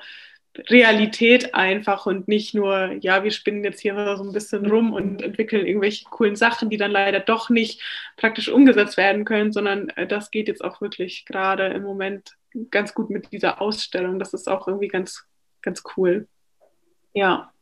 Realität 0.68 1.54
einfach 1.54 2.06
und 2.06 2.26
nicht 2.26 2.54
nur, 2.54 2.92
ja, 3.00 3.22
wir 3.22 3.30
spinnen 3.30 3.62
jetzt 3.62 3.80
hier 3.80 4.16
so 4.16 4.24
ein 4.24 4.32
bisschen 4.32 4.66
rum 4.66 4.92
und 4.92 5.22
entwickeln 5.22 5.64
irgendwelche 5.64 6.04
coolen 6.06 6.34
Sachen, 6.34 6.70
die 6.70 6.76
dann 6.76 6.90
leider 6.90 7.20
doch 7.20 7.50
nicht 7.50 7.80
praktisch 8.16 8.48
umgesetzt 8.48 8.96
werden 8.96 9.24
können, 9.24 9.52
sondern 9.52 9.90
äh, 9.90 10.06
das 10.06 10.30
geht 10.30 10.48
jetzt 10.48 10.64
auch 10.64 10.80
wirklich 10.80 11.24
gerade 11.24 11.66
im 11.66 11.82
Moment 11.82 12.36
ganz 12.70 12.94
gut 12.94 13.10
mit 13.10 13.32
dieser 13.32 13.60
Ausstellung. 13.60 14.18
Das 14.18 14.34
ist 14.34 14.48
auch 14.48 14.66
irgendwie 14.66 14.88
ganz, 14.88 15.24
ganz 15.62 15.84
cool. 15.96 16.26
Ja. 17.14 17.52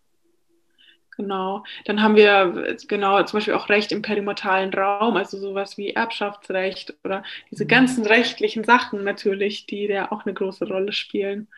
Genau. 1.18 1.64
Dann 1.84 2.00
haben 2.00 2.14
wir 2.14 2.76
genau 2.86 3.20
zum 3.24 3.38
Beispiel 3.38 3.54
auch 3.54 3.68
Recht 3.68 3.90
im 3.90 4.02
perimortalen 4.02 4.72
Raum, 4.72 5.16
also 5.16 5.36
sowas 5.36 5.76
wie 5.76 5.90
Erbschaftsrecht 5.90 6.96
oder 7.02 7.24
diese 7.50 7.64
mhm. 7.64 7.68
ganzen 7.68 8.06
rechtlichen 8.06 8.62
Sachen 8.62 9.02
natürlich, 9.02 9.66
die 9.66 9.88
da 9.88 10.12
auch 10.12 10.24
eine 10.24 10.32
große 10.32 10.68
Rolle 10.68 10.92
spielen. 10.92 11.48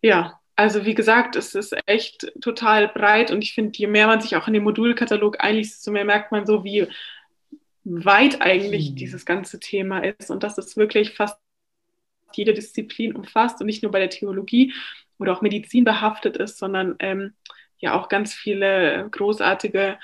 Ja, 0.00 0.40
also 0.56 0.86
wie 0.86 0.94
gesagt, 0.94 1.36
es 1.36 1.54
ist 1.54 1.76
echt 1.84 2.32
total 2.40 2.88
breit 2.88 3.30
und 3.30 3.42
ich 3.42 3.52
finde, 3.52 3.78
je 3.78 3.86
mehr 3.86 4.06
man 4.06 4.22
sich 4.22 4.34
auch 4.34 4.46
in 4.46 4.54
den 4.54 4.64
Modulkatalog 4.64 5.44
einliest, 5.44 5.74
desto 5.74 5.90
mehr 5.90 6.06
merkt 6.06 6.32
man 6.32 6.46
so, 6.46 6.64
wie 6.64 6.86
weit 7.84 8.40
eigentlich 8.40 8.92
mhm. 8.92 8.96
dieses 8.96 9.26
ganze 9.26 9.60
Thema 9.60 9.98
ist 9.98 10.30
und 10.30 10.42
dass 10.42 10.56
es 10.56 10.78
wirklich 10.78 11.10
fast 11.10 11.38
jede 12.32 12.54
Disziplin 12.54 13.14
umfasst 13.14 13.60
und 13.60 13.66
nicht 13.66 13.82
nur 13.82 13.92
bei 13.92 13.98
der 13.98 14.10
Theologie 14.10 14.72
oder 15.18 15.34
auch 15.34 15.42
Medizin 15.42 15.84
behaftet 15.84 16.38
ist, 16.38 16.56
sondern 16.56 16.96
ähm, 16.98 17.34
ja 17.80 17.98
auch 17.98 18.08
ganz 18.08 18.34
viele 18.34 19.08
großartige 19.10 19.98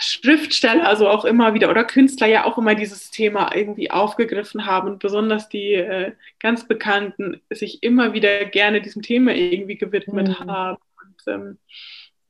Schriftsteller, 0.00 0.88
also 0.88 1.08
auch 1.08 1.26
immer 1.26 1.52
wieder, 1.52 1.68
oder 1.68 1.84
Künstler 1.84 2.26
ja 2.26 2.44
auch 2.44 2.56
immer 2.56 2.74
dieses 2.74 3.10
Thema 3.10 3.54
irgendwie 3.54 3.90
aufgegriffen 3.90 4.64
haben 4.64 4.88
und 4.88 4.98
besonders 5.00 5.50
die 5.50 5.74
äh, 5.74 6.12
ganz 6.40 6.66
Bekannten 6.66 7.42
sich 7.50 7.82
immer 7.82 8.14
wieder 8.14 8.46
gerne 8.46 8.80
diesem 8.80 9.02
Thema 9.02 9.34
irgendwie 9.34 9.76
gewidmet 9.76 10.28
mhm. 10.28 10.50
haben. 10.50 10.78
Und 11.02 11.32
ähm, 11.32 11.58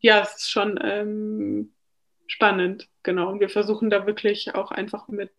ja, 0.00 0.22
es 0.22 0.36
ist 0.36 0.50
schon 0.50 0.78
ähm, 0.82 1.72
spannend, 2.26 2.88
genau. 3.04 3.30
Und 3.30 3.40
wir 3.40 3.48
versuchen 3.48 3.90
da 3.90 4.06
wirklich 4.06 4.56
auch 4.56 4.72
einfach 4.72 5.06
mit, 5.06 5.30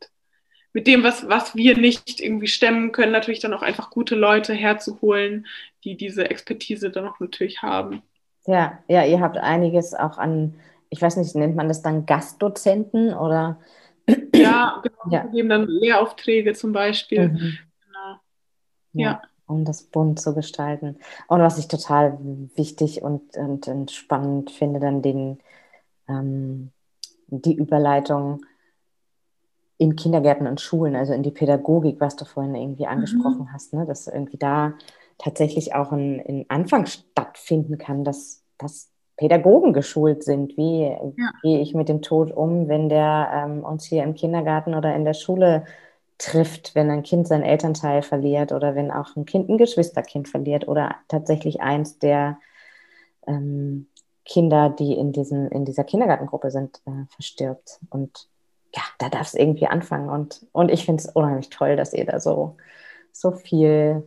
mit 0.71 0.87
dem, 0.87 1.03
was, 1.03 1.27
was 1.27 1.57
wir 1.57 1.77
nicht 1.77 2.21
irgendwie 2.21 2.47
stemmen 2.47 2.93
können, 2.93 3.11
natürlich 3.11 3.41
dann 3.41 3.53
auch 3.53 3.63
einfach 3.63 3.89
gute 3.89 4.15
Leute 4.15 4.53
herzuholen, 4.53 5.45
die 5.83 5.97
diese 5.97 6.29
Expertise 6.29 6.89
dann 6.89 7.07
auch 7.07 7.19
natürlich 7.19 7.61
haben. 7.61 8.01
Ja, 8.47 8.79
ja, 8.87 9.05
ihr 9.05 9.19
habt 9.19 9.37
einiges 9.37 9.93
auch 9.93 10.17
an, 10.17 10.55
ich 10.89 11.01
weiß 11.01 11.17
nicht, 11.17 11.35
nennt 11.35 11.55
man 11.55 11.67
das 11.67 11.81
dann 11.81 12.05
Gastdozenten 12.05 13.13
oder? 13.13 13.59
Ja, 14.33 14.81
genau, 14.83 15.11
ja. 15.11 15.23
wir 15.25 15.31
geben 15.31 15.49
dann 15.49 15.67
Lehraufträge 15.67 16.53
zum 16.53 16.71
Beispiel. 16.71 17.27
Mhm. 17.29 17.57
Genau. 17.85 18.19
Ja. 18.93 19.11
ja. 19.11 19.21
Um 19.47 19.65
das 19.65 19.83
bunt 19.83 20.19
zu 20.19 20.33
gestalten. 20.33 20.97
Und 21.27 21.41
was 21.41 21.57
ich 21.57 21.67
total 21.67 22.17
wichtig 22.55 23.01
und, 23.01 23.35
und, 23.37 23.67
und 23.67 23.91
spannend 23.91 24.51
finde, 24.51 24.79
dann 24.79 25.01
den, 25.01 25.39
ähm, 26.07 26.71
die 27.27 27.53
Überleitung 27.53 28.45
in 29.77 29.95
Kindergärten 29.95 30.47
und 30.47 30.59
Schulen, 30.59 30.95
also 30.95 31.13
in 31.13 31.23
die 31.23 31.31
Pädagogik, 31.31 31.99
was 31.99 32.15
du 32.15 32.25
vorhin 32.25 32.55
irgendwie 32.55 32.83
mhm. 32.83 32.91
angesprochen 32.91 33.41
mhm. 33.41 33.53
hast, 33.53 33.73
ne? 33.73 33.85
dass 33.85 34.07
irgendwie 34.07 34.37
da 34.37 34.73
tatsächlich 35.17 35.73
auch 35.73 35.91
ein, 35.91 36.21
ein 36.27 36.45
Anfang 36.49 36.85
stattfinden 36.85 37.77
kann, 37.77 38.03
dass, 38.03 38.43
dass 38.57 38.89
Pädagogen 39.17 39.73
geschult 39.73 40.23
sind. 40.23 40.55
Wie 40.57 40.83
ja. 40.83 41.31
gehe 41.41 41.59
ich 41.59 41.73
mit 41.73 41.89
dem 41.89 42.01
Tod 42.01 42.31
um, 42.31 42.67
wenn 42.67 42.87
der 42.87 43.31
ähm, 43.33 43.63
uns 43.63 43.85
hier 43.85 44.03
im 44.03 44.13
Kindergarten 44.13 44.75
oder 44.75 44.95
in 44.95 45.05
der 45.05 45.13
Schule 45.13 45.65
trifft, 46.19 46.75
wenn 46.75 46.89
ein 46.89 47.03
Kind 47.03 47.27
seinen 47.27 47.43
Elternteil 47.43 48.01
verliert 48.01 48.51
oder 48.51 48.75
wenn 48.75 48.91
auch 48.91 49.15
ein 49.15 49.25
Kind 49.25 49.49
ein 49.49 49.57
Geschwisterkind 49.57 50.27
verliert 50.27 50.67
oder 50.67 50.95
tatsächlich 51.07 51.61
eins 51.61 51.99
der 51.99 52.39
ähm, 53.27 53.87
Kinder, 54.25 54.69
die 54.69 54.93
in, 54.93 55.11
diesem, 55.11 55.47
in 55.49 55.65
dieser 55.65 55.83
Kindergartengruppe 55.83 56.51
sind, 56.51 56.81
äh, 56.85 57.05
verstirbt. 57.09 57.79
Und 57.89 58.27
ja, 58.75 58.81
da 58.99 59.09
darf 59.09 59.27
es 59.27 59.33
irgendwie 59.35 59.67
anfangen. 59.67 60.09
Und, 60.09 60.45
und 60.51 60.69
ich 60.69 60.85
finde 60.85 61.01
es 61.01 61.09
unheimlich 61.09 61.49
toll, 61.49 61.75
dass 61.75 61.93
ihr 61.93 62.05
da 62.05 62.19
so, 62.19 62.57
so 63.11 63.31
viel 63.31 64.03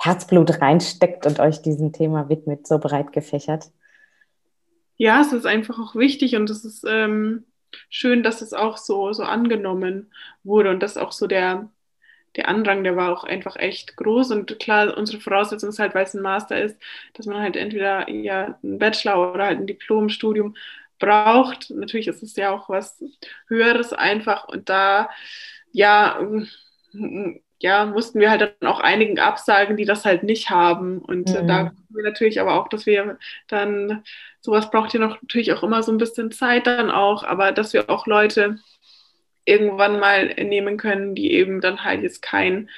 Herzblut 0.00 0.60
reinsteckt 0.60 1.26
und 1.26 1.40
euch 1.40 1.62
diesem 1.62 1.92
Thema 1.92 2.28
widmet, 2.28 2.66
so 2.66 2.78
breit 2.78 3.12
gefächert. 3.12 3.70
Ja, 4.96 5.20
es 5.20 5.32
ist 5.32 5.46
einfach 5.46 5.78
auch 5.78 5.94
wichtig 5.94 6.36
und 6.36 6.50
es 6.50 6.64
ist 6.64 6.84
ähm, 6.88 7.44
schön, 7.88 8.22
dass 8.22 8.42
es 8.42 8.52
auch 8.52 8.76
so, 8.76 9.12
so 9.12 9.22
angenommen 9.22 10.12
wurde 10.42 10.70
und 10.70 10.80
dass 10.82 10.96
auch 10.96 11.12
so 11.12 11.26
der, 11.26 11.70
der 12.36 12.48
Andrang, 12.48 12.84
der 12.84 12.96
war 12.96 13.12
auch 13.12 13.24
einfach 13.24 13.56
echt 13.56 13.96
groß. 13.96 14.32
Und 14.32 14.58
klar, 14.58 14.96
unsere 14.96 15.20
Voraussetzung 15.20 15.70
ist 15.70 15.78
halt, 15.78 15.94
weil 15.94 16.04
es 16.04 16.14
ein 16.14 16.22
Master 16.22 16.60
ist, 16.60 16.80
dass 17.14 17.26
man 17.26 17.40
halt 17.40 17.56
entweder 17.56 18.08
ja 18.10 18.58
einen 18.62 18.78
Bachelor 18.78 19.32
oder 19.32 19.46
halt 19.46 19.60
ein 19.60 19.66
Diplomstudium 19.66 20.56
braucht. 20.98 21.70
Natürlich 21.70 22.08
ist 22.08 22.22
es 22.22 22.36
ja 22.36 22.50
auch 22.50 22.68
was 22.68 23.02
Höheres 23.46 23.92
einfach 23.92 24.48
und 24.48 24.68
da 24.68 25.10
ja 25.72 26.18
ja, 27.60 27.86
mussten 27.86 28.20
wir 28.20 28.30
halt 28.30 28.40
dann 28.60 28.68
auch 28.68 28.80
einigen 28.80 29.18
absagen, 29.18 29.76
die 29.76 29.84
das 29.84 30.04
halt 30.04 30.22
nicht 30.22 30.50
haben. 30.50 30.98
Und 30.98 31.28
mhm. 31.28 31.46
da 31.46 31.64
gucken 31.64 31.86
wir 31.90 32.04
natürlich 32.04 32.40
aber 32.40 32.54
auch, 32.54 32.68
dass 32.68 32.86
wir 32.86 33.18
dann, 33.48 34.04
sowas 34.40 34.70
braucht 34.70 34.94
ja 34.94 35.00
noch 35.00 35.20
natürlich 35.20 35.52
auch 35.52 35.62
immer 35.62 35.82
so 35.82 35.90
ein 35.90 35.98
bisschen 35.98 36.30
Zeit 36.30 36.66
dann 36.66 36.90
auch, 36.90 37.24
aber 37.24 37.52
dass 37.52 37.72
wir 37.72 37.90
auch 37.90 38.06
Leute 38.06 38.58
irgendwann 39.44 39.98
mal 39.98 40.26
nehmen 40.34 40.76
können, 40.76 41.14
die 41.14 41.32
eben 41.32 41.60
dann 41.60 41.84
halt 41.84 42.02
jetzt 42.02 42.22
kein, 42.22 42.68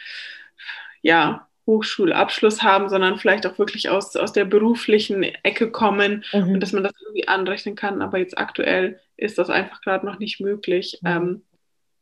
ja, 1.02 1.46
Hochschulabschluss 1.66 2.62
haben, 2.62 2.88
sondern 2.88 3.18
vielleicht 3.18 3.46
auch 3.46 3.58
wirklich 3.58 3.90
aus, 3.90 4.16
aus 4.16 4.32
der 4.32 4.44
beruflichen 4.44 5.22
Ecke 5.22 5.70
kommen 5.70 6.24
mhm. 6.32 6.54
und 6.54 6.60
dass 6.60 6.72
man 6.72 6.82
das 6.82 6.92
irgendwie 7.00 7.28
anrechnen 7.28 7.76
kann. 7.76 8.02
Aber 8.02 8.18
jetzt 8.18 8.36
aktuell 8.38 8.98
ist 9.16 9.38
das 9.38 9.50
einfach 9.50 9.80
gerade 9.82 10.04
noch 10.04 10.18
nicht 10.18 10.40
möglich. 10.40 10.98
Mhm. 11.02 11.08
Ähm, 11.08 11.42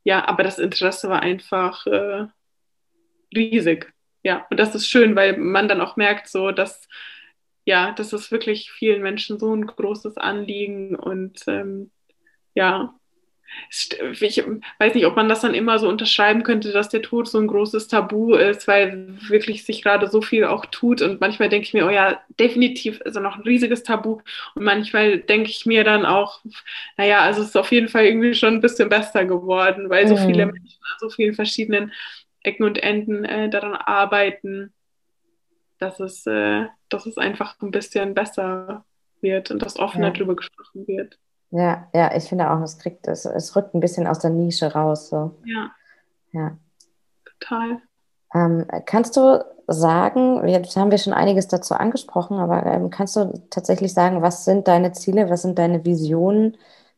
ja, 0.04 0.26
aber 0.26 0.42
das 0.42 0.58
Interesse 0.58 1.10
war 1.10 1.20
einfach 1.20 1.86
äh, 1.86 2.26
riesig. 3.34 3.92
Ja, 4.22 4.46
und 4.50 4.58
das 4.58 4.74
ist 4.74 4.88
schön, 4.88 5.16
weil 5.16 5.36
man 5.36 5.68
dann 5.68 5.80
auch 5.80 5.96
merkt, 5.96 6.28
so 6.28 6.50
dass 6.50 6.88
ja, 7.68 7.92
das 7.92 8.14
ist 8.14 8.32
wirklich 8.32 8.70
vielen 8.70 9.02
Menschen 9.02 9.38
so 9.38 9.54
ein 9.54 9.66
großes 9.66 10.16
Anliegen 10.16 10.96
und 10.96 11.42
ähm, 11.48 11.90
ja, 12.54 12.94
ich 13.70 14.44
weiß 14.78 14.94
nicht, 14.94 15.06
ob 15.06 15.16
man 15.16 15.28
das 15.28 15.40
dann 15.40 15.54
immer 15.54 15.78
so 15.78 15.88
unterschreiben 15.88 16.42
könnte, 16.42 16.72
dass 16.72 16.88
der 16.88 17.02
Tod 17.02 17.28
so 17.28 17.38
ein 17.38 17.46
großes 17.46 17.88
Tabu 17.88 18.34
ist, 18.34 18.68
weil 18.68 19.18
wirklich 19.28 19.64
sich 19.64 19.82
gerade 19.82 20.08
so 20.08 20.22
viel 20.22 20.44
auch 20.44 20.66
tut. 20.66 21.02
Und 21.02 21.20
manchmal 21.20 21.48
denke 21.48 21.66
ich 21.66 21.74
mir, 21.74 21.86
oh 21.86 21.90
ja, 21.90 22.20
definitiv 22.38 23.00
ist 23.00 23.16
er 23.16 23.22
noch 23.22 23.36
ein 23.36 23.42
riesiges 23.42 23.82
Tabu. 23.82 24.20
Und 24.54 24.64
manchmal 24.64 25.18
denke 25.18 25.50
ich 25.50 25.66
mir 25.66 25.84
dann 25.84 26.06
auch, 26.06 26.40
naja, 26.96 27.20
also 27.20 27.42
es 27.42 27.48
ist 27.48 27.56
auf 27.56 27.72
jeden 27.72 27.88
Fall 27.88 28.04
irgendwie 28.04 28.34
schon 28.34 28.54
ein 28.54 28.60
bisschen 28.60 28.88
besser 28.88 29.24
geworden, 29.24 29.90
weil 29.90 30.06
so 30.08 30.16
mhm. 30.16 30.26
viele 30.26 30.46
Menschen 30.46 30.78
an 30.82 30.98
so 31.00 31.10
vielen 31.10 31.34
verschiedenen 31.34 31.92
Ecken 32.42 32.64
und 32.64 32.78
Enden 32.82 33.24
äh, 33.24 33.50
daran 33.50 33.74
arbeiten, 33.74 34.72
dass 35.78 36.00
es, 36.00 36.26
äh, 36.26 36.66
dass 36.88 37.06
es 37.06 37.18
einfach 37.18 37.60
ein 37.60 37.70
bisschen 37.70 38.14
besser 38.14 38.84
wird 39.20 39.50
und 39.50 39.62
dass 39.62 39.78
offener 39.78 40.08
ja. 40.08 40.12
darüber 40.12 40.36
gesprochen 40.36 40.86
wird. 40.86 41.18
Ja, 41.50 41.88
ja, 41.94 42.14
ich 42.14 42.24
finde 42.24 42.50
auch, 42.50 42.60
es 42.60 42.78
kriegt, 42.78 43.08
es, 43.08 43.24
es 43.24 43.56
rückt 43.56 43.74
ein 43.74 43.80
bisschen 43.80 44.06
aus 44.06 44.18
der 44.18 44.30
Nische 44.30 44.72
raus. 44.72 45.08
So. 45.08 45.38
Ja. 45.44 45.70
Ja. 46.32 46.58
Total. 47.24 47.80
Ähm, 48.34 48.66
kannst 48.84 49.16
du 49.16 49.44
sagen, 49.66 50.46
jetzt 50.46 50.76
haben 50.76 50.90
wir 50.90 50.98
schon 50.98 51.14
einiges 51.14 51.48
dazu 51.48 51.74
angesprochen, 51.74 52.38
aber 52.38 52.66
ähm, 52.66 52.90
kannst 52.90 53.16
du 53.16 53.32
tatsächlich 53.50 53.94
sagen, 53.94 54.22
was 54.22 54.44
sind 54.44 54.68
deine 54.68 54.92
Ziele, 54.92 55.30
was 55.30 55.42
sind 55.42 55.58
deine 55.58 55.84
Visionen 55.84 56.56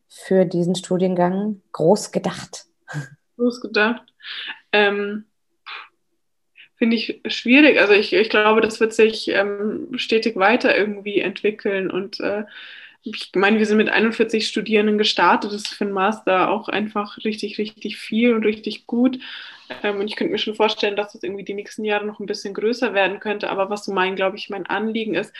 für 0.09 0.45
diesen 0.45 0.75
Studiengang? 0.75 1.61
Groß 1.71 2.11
gedacht. 2.11 2.65
Groß 3.37 3.61
gedacht. 3.61 4.13
Ähm, 4.73 5.25
Finde 6.81 6.95
ich 6.95 7.21
schwierig. 7.27 7.79
Also 7.79 7.93
ich, 7.93 8.11
ich 8.11 8.29
glaube, 8.29 8.59
das 8.59 8.79
wird 8.79 8.91
sich 8.91 9.27
ähm, 9.27 9.89
stetig 9.97 10.35
weiter 10.35 10.75
irgendwie 10.75 11.19
entwickeln 11.19 11.91
und 11.91 12.19
äh, 12.21 12.45
ich 13.03 13.29
meine, 13.35 13.59
wir 13.59 13.67
sind 13.67 13.77
mit 13.77 13.89
41 13.89 14.47
Studierenden 14.47 14.97
gestartet. 14.97 15.51
Das 15.51 15.61
ist 15.61 15.75
für 15.75 15.83
einen 15.85 15.93
Master 15.93 16.49
auch 16.49 16.69
einfach 16.69 17.17
richtig, 17.23 17.59
richtig 17.59 17.97
viel 17.97 18.33
und 18.33 18.45
richtig 18.45 18.87
gut. 18.87 19.19
Ähm, 19.83 19.99
und 19.99 20.07
ich 20.07 20.15
könnte 20.15 20.31
mir 20.31 20.39
schon 20.39 20.55
vorstellen, 20.55 20.95
dass 20.95 21.13
das 21.13 21.21
irgendwie 21.21 21.43
die 21.43 21.53
nächsten 21.53 21.85
Jahre 21.85 22.05
noch 22.05 22.19
ein 22.19 22.25
bisschen 22.25 22.55
größer 22.55 22.95
werden 22.95 23.19
könnte. 23.19 23.51
Aber 23.51 23.69
was 23.69 23.85
so 23.85 23.93
mein, 23.93 24.15
glaube 24.15 24.37
ich, 24.37 24.49
mein 24.49 24.65
Anliegen 24.65 25.13
ist, 25.13 25.33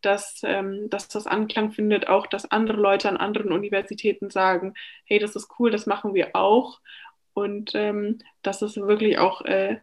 dass, 0.00 0.40
ähm, 0.44 0.88
dass 0.90 1.08
das 1.08 1.26
Anklang 1.26 1.70
findet, 1.72 2.08
auch 2.08 2.26
dass 2.26 2.50
andere 2.50 2.78
Leute 2.80 3.10
an 3.10 3.18
anderen 3.18 3.52
Universitäten 3.52 4.30
sagen, 4.30 4.72
hey, 5.04 5.18
das 5.18 5.36
ist 5.36 5.50
cool, 5.58 5.70
das 5.70 5.84
machen 5.86 6.14
wir 6.14 6.34
auch. 6.34 6.80
Und 7.34 7.72
ähm, 7.74 8.20
dass 8.42 8.62
es 8.62 8.76
wirklich 8.78 9.18
auch 9.18 9.42
äh, 9.44 9.78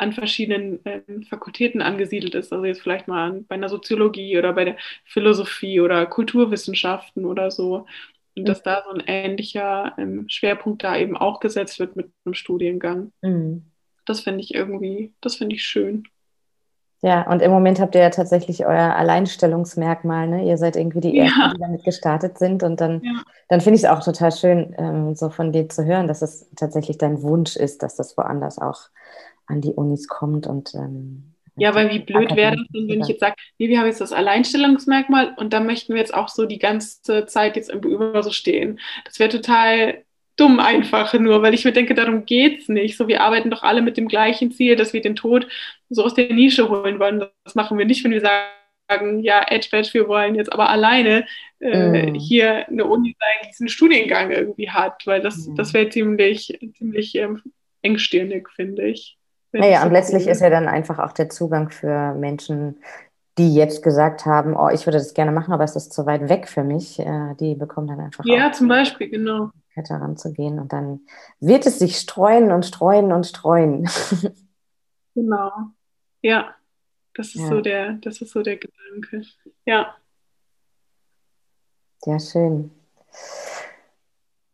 an 0.00 0.12
verschiedenen 0.12 0.84
äh, 0.86 1.02
Fakultäten 1.28 1.82
angesiedelt 1.82 2.34
ist. 2.34 2.52
Also 2.52 2.64
jetzt 2.64 2.80
vielleicht 2.80 3.06
mal 3.06 3.28
an, 3.28 3.46
bei 3.46 3.54
einer 3.54 3.68
Soziologie 3.68 4.38
oder 4.38 4.52
bei 4.54 4.64
der 4.64 4.76
Philosophie 5.04 5.80
oder 5.80 6.06
Kulturwissenschaften 6.06 7.26
oder 7.26 7.50
so. 7.50 7.86
Und 8.34 8.42
mhm. 8.42 8.44
dass 8.46 8.62
da 8.62 8.82
so 8.86 8.94
ein 8.94 9.02
ähnlicher 9.06 9.92
ähm, 9.98 10.26
Schwerpunkt 10.28 10.84
da 10.84 10.96
eben 10.96 11.16
auch 11.16 11.40
gesetzt 11.40 11.78
wird 11.78 11.96
mit 11.96 12.10
einem 12.24 12.34
Studiengang. 12.34 13.12
Mhm. 13.20 13.66
Das 14.06 14.20
finde 14.20 14.40
ich 14.40 14.54
irgendwie, 14.54 15.12
das 15.20 15.36
finde 15.36 15.56
ich 15.56 15.64
schön. 15.64 16.04
Ja, 17.02 17.30
und 17.30 17.40
im 17.40 17.50
Moment 17.50 17.80
habt 17.80 17.94
ihr 17.94 18.02
ja 18.02 18.10
tatsächlich 18.10 18.66
euer 18.66 18.94
Alleinstellungsmerkmal. 18.94 20.28
Ne? 20.28 20.44
Ihr 20.46 20.58
seid 20.58 20.76
irgendwie 20.76 21.00
die 21.00 21.18
Ersten, 21.18 21.40
ja. 21.40 21.52
die 21.54 21.60
damit 21.60 21.84
gestartet 21.84 22.38
sind. 22.38 22.62
Und 22.62 22.80
dann, 22.80 23.02
ja. 23.02 23.22
dann 23.48 23.60
finde 23.60 23.76
ich 23.76 23.84
es 23.84 23.90
auch 23.90 24.02
total 24.02 24.32
schön, 24.32 24.74
ähm, 24.78 25.14
so 25.14 25.30
von 25.30 25.52
dir 25.52 25.68
zu 25.68 25.84
hören, 25.84 26.08
dass 26.08 26.20
es 26.20 26.48
tatsächlich 26.56 26.98
dein 26.98 27.22
Wunsch 27.22 27.56
ist, 27.56 27.82
dass 27.82 27.96
das 27.96 28.16
woanders 28.18 28.58
auch 28.58 28.90
an 29.46 29.60
die 29.60 29.72
Unis 29.72 30.08
kommt 30.08 30.46
und 30.46 30.74
ähm, 30.74 31.30
ja, 31.56 31.74
weil 31.74 31.90
wie 31.90 31.98
blöd 31.98 32.34
wäre 32.36 32.56
das 32.56 32.66
denn, 32.74 32.88
wenn 32.88 33.00
ich 33.02 33.08
jetzt 33.08 33.20
sage, 33.20 33.34
nee, 33.58 33.68
wir 33.68 33.78
haben 33.78 33.86
jetzt 33.86 34.00
das 34.00 34.12
Alleinstellungsmerkmal 34.12 35.34
und 35.36 35.52
da 35.52 35.60
möchten 35.60 35.92
wir 35.92 36.00
jetzt 36.00 36.14
auch 36.14 36.28
so 36.28 36.46
die 36.46 36.58
ganze 36.58 37.26
Zeit 37.26 37.56
jetzt 37.56 37.70
im 37.70 37.80
über 37.80 38.22
so 38.22 38.30
stehen. 38.30 38.80
Das 39.04 39.18
wäre 39.18 39.28
total 39.28 40.04
dumm 40.36 40.58
einfach 40.58 41.12
nur, 41.14 41.42
weil 41.42 41.52
ich 41.52 41.66
mir 41.66 41.72
denke, 41.72 41.94
darum 41.94 42.24
geht 42.24 42.62
es 42.62 42.68
nicht. 42.68 42.96
So, 42.96 43.08
wir 43.08 43.20
arbeiten 43.20 43.50
doch 43.50 43.62
alle 43.62 43.82
mit 43.82 43.98
dem 43.98 44.08
gleichen 44.08 44.52
Ziel, 44.52 44.74
dass 44.74 44.94
wir 44.94 45.02
den 45.02 45.16
Tod 45.16 45.46
so 45.90 46.02
aus 46.02 46.14
der 46.14 46.32
Nische 46.32 46.70
holen 46.70 46.98
wollen. 46.98 47.26
Das 47.44 47.54
machen 47.54 47.76
wir 47.76 47.84
nicht, 47.84 48.02
wenn 48.04 48.12
wir 48.12 48.22
sagen, 48.22 49.20
ja, 49.20 49.44
Edge 49.46 49.68
Badge, 49.70 49.90
wir 49.92 50.08
wollen 50.08 50.34
jetzt 50.34 50.52
aber 50.52 50.70
alleine 50.70 51.26
äh, 51.60 52.10
mm. 52.10 52.14
hier 52.14 52.68
eine 52.68 52.86
Uni 52.86 53.14
sein, 53.20 53.38
die 53.44 53.48
diesen 53.48 53.68
Studiengang 53.68 54.30
irgendwie 54.30 54.70
hat, 54.70 55.06
weil 55.06 55.20
das, 55.20 55.46
mm. 55.46 55.56
das 55.56 55.74
wäre 55.74 55.90
ziemlich, 55.90 56.58
ziemlich 56.78 57.14
ähm, 57.16 57.42
engstirnig, 57.82 58.48
finde 58.48 58.88
ich. 58.88 59.19
Naja, 59.52 59.84
und 59.84 59.92
letztlich 59.92 60.26
ist 60.26 60.40
ja 60.40 60.50
dann 60.50 60.68
einfach 60.68 60.98
auch 60.98 61.12
der 61.12 61.28
Zugang 61.28 61.70
für 61.70 62.14
Menschen, 62.14 62.80
die 63.38 63.54
jetzt 63.54 63.82
gesagt 63.82 64.26
haben, 64.26 64.54
oh, 64.56 64.68
ich 64.68 64.86
würde 64.86 64.98
das 64.98 65.14
gerne 65.14 65.32
machen, 65.32 65.52
aber 65.52 65.64
es 65.64 65.76
ist 65.76 65.92
zu 65.92 66.06
weit 66.06 66.28
weg 66.28 66.48
für 66.48 66.62
mich, 66.62 66.98
äh, 66.98 67.34
die 67.40 67.54
bekommen 67.54 67.88
dann 67.88 68.00
einfach. 68.00 68.24
Ja, 68.24 68.52
zum 68.52 68.68
Beispiel, 68.68 69.08
genau. 69.08 69.50
Heranzugehen 69.74 70.58
und 70.58 70.74
dann 70.74 71.00
wird 71.38 71.64
es 71.64 71.78
sich 71.78 71.96
streuen 71.96 72.52
und 72.52 72.66
streuen 72.66 73.12
und 73.12 73.26
streuen. 73.26 73.88
genau. 75.14 75.50
Ja, 76.20 76.54
das 77.14 77.28
ist 77.28 77.40
ja. 77.40 77.48
so 77.48 77.60
der, 77.62 77.92
das 77.94 78.20
ist 78.20 78.32
so 78.32 78.42
der 78.42 78.56
Gedanke. 78.56 79.22
Ja. 79.64 79.94
Ja, 82.04 82.18
schön. 82.18 82.70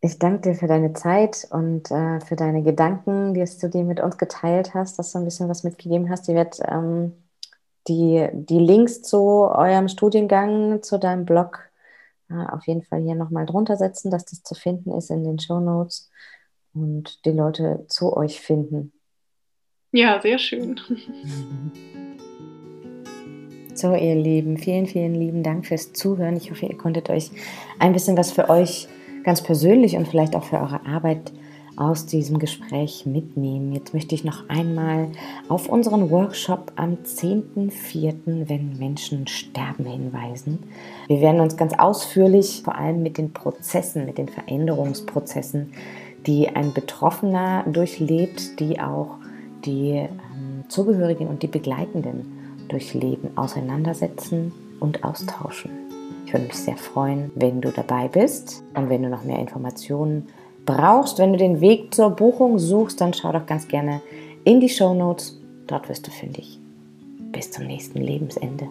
Ich 0.07 0.21
danke 0.21 0.51
dir 0.51 0.55
für 0.55 0.69
deine 0.69 0.93
Zeit 0.93 1.49
und 1.51 1.91
äh, 1.91 2.21
für 2.21 2.37
deine 2.37 2.63
Gedanken, 2.63 3.35
die 3.35 3.45
du 3.61 3.69
dir 3.69 3.83
mit 3.83 3.99
uns 3.99 4.17
geteilt 4.17 4.73
hast, 4.73 5.01
dass 5.01 5.11
du 5.11 5.19
ein 5.19 5.25
bisschen 5.25 5.49
was 5.49 5.65
mitgegeben 5.65 6.09
hast. 6.09 6.29
Ich 6.29 6.35
werde 6.37 6.59
ähm, 6.69 7.13
die, 7.89 8.29
die 8.33 8.61
Links 8.61 9.03
zu 9.03 9.19
eurem 9.19 9.89
Studiengang, 9.89 10.81
zu 10.81 11.01
deinem 11.01 11.25
Blog 11.25 11.59
äh, 12.31 12.35
auf 12.35 12.69
jeden 12.69 12.85
Fall 12.85 13.03
hier 13.03 13.17
nochmal 13.17 13.47
drunter 13.47 13.77
setzen, 13.77 14.13
dass 14.13 14.25
das 14.27 14.45
zu 14.45 14.55
finden 14.55 14.93
ist 14.93 15.11
in 15.11 15.25
den 15.25 15.41
Show 15.41 15.59
Notes 15.59 16.09
und 16.73 17.25
die 17.25 17.33
Leute 17.33 17.85
zu 17.89 18.17
euch 18.17 18.41
finden. 18.41 18.93
Ja, 19.91 20.21
sehr 20.21 20.39
schön. 20.39 20.81
So, 23.75 23.95
ihr 23.95 24.15
Lieben, 24.15 24.57
vielen, 24.57 24.87
vielen 24.87 25.15
lieben 25.15 25.43
Dank 25.43 25.67
fürs 25.67 25.93
Zuhören. 25.93 26.35
Ich 26.39 26.51
hoffe, 26.51 26.65
ihr 26.65 26.79
konntet 26.79 27.11
euch 27.11 27.31
ein 27.79 27.93
bisschen 27.93 28.17
was 28.17 28.33
für 28.33 28.49
euch 28.49 28.89
ganz 29.27 29.43
persönlich 29.43 29.97
und 29.97 30.09
vielleicht 30.09 30.37
auch 30.37 30.45
für 30.45 30.59
eure 30.59 30.87
Arbeit 30.87 31.33
aus 31.77 32.07
diesem 32.07 32.39
Gespräch 32.39 33.05
mitnehmen. 33.05 33.72
Jetzt 33.72 33.93
möchte 33.93 34.14
ich 34.14 34.24
noch 34.24 34.49
einmal 34.49 35.09
auf 35.49 35.68
unseren 35.68 36.11
Workshop 36.11 36.72
am 36.77 36.99
10.04., 37.05 38.49
wenn 38.49 38.79
Menschen 38.79 39.27
sterben, 39.27 39.85
hinweisen. 39.85 40.61
Wir 41.09 41.20
werden 41.20 41.41
uns 41.41 41.57
ganz 41.57 41.74
ausführlich 41.74 42.62
vor 42.64 42.77
allem 42.77 43.03
mit 43.03 43.18
den 43.18 43.33
Prozessen, 43.33 44.07
mit 44.07 44.16
den 44.16 44.29
Veränderungsprozessen, 44.29 45.72
die 46.27 46.49
ein 46.49 46.72
Betroffener 46.72 47.64
durchlebt, 47.66 48.59
die 48.59 48.81
auch 48.81 49.16
die 49.64 49.91
ähm, 49.91 50.64
Zugehörigen 50.68 51.27
und 51.27 51.43
die 51.43 51.49
Begleitenden 51.49 52.64
durchleben, 52.68 53.37
auseinandersetzen 53.37 54.53
und 54.81 55.05
austauschen. 55.05 55.86
Ich 56.27 56.33
würde 56.33 56.47
mich 56.47 56.57
sehr 56.57 56.77
freuen, 56.77 57.31
wenn 57.37 57.61
du 57.61 57.70
dabei 57.70 58.09
bist 58.09 58.64
und 58.74 58.91
wenn 58.91 59.05
du 59.05 59.09
noch 59.09 59.22
mehr 59.22 59.39
Informationen 59.39 60.27
brauchst, 60.66 61.18
wenn 61.18 61.33
du 61.33 61.39
den 61.39 61.61
Weg 61.61 61.95
zur 61.95 62.11
Buchung 62.11 62.59
suchst, 62.59 63.01
dann 63.01 63.14
schau 63.14 63.31
doch 63.31 63.47
ganz 63.47 63.68
gerne 63.68 64.03
in 64.43 64.59
die 64.59 64.68
Show 64.68 64.93
Notes. 64.93 65.41
Dort 65.68 65.89
wirst 65.89 66.07
du 66.07 66.11
fündig. 66.11 66.59
Bis 67.31 67.53
zum 67.53 67.66
nächsten 67.66 68.01
Lebensende. 68.01 68.68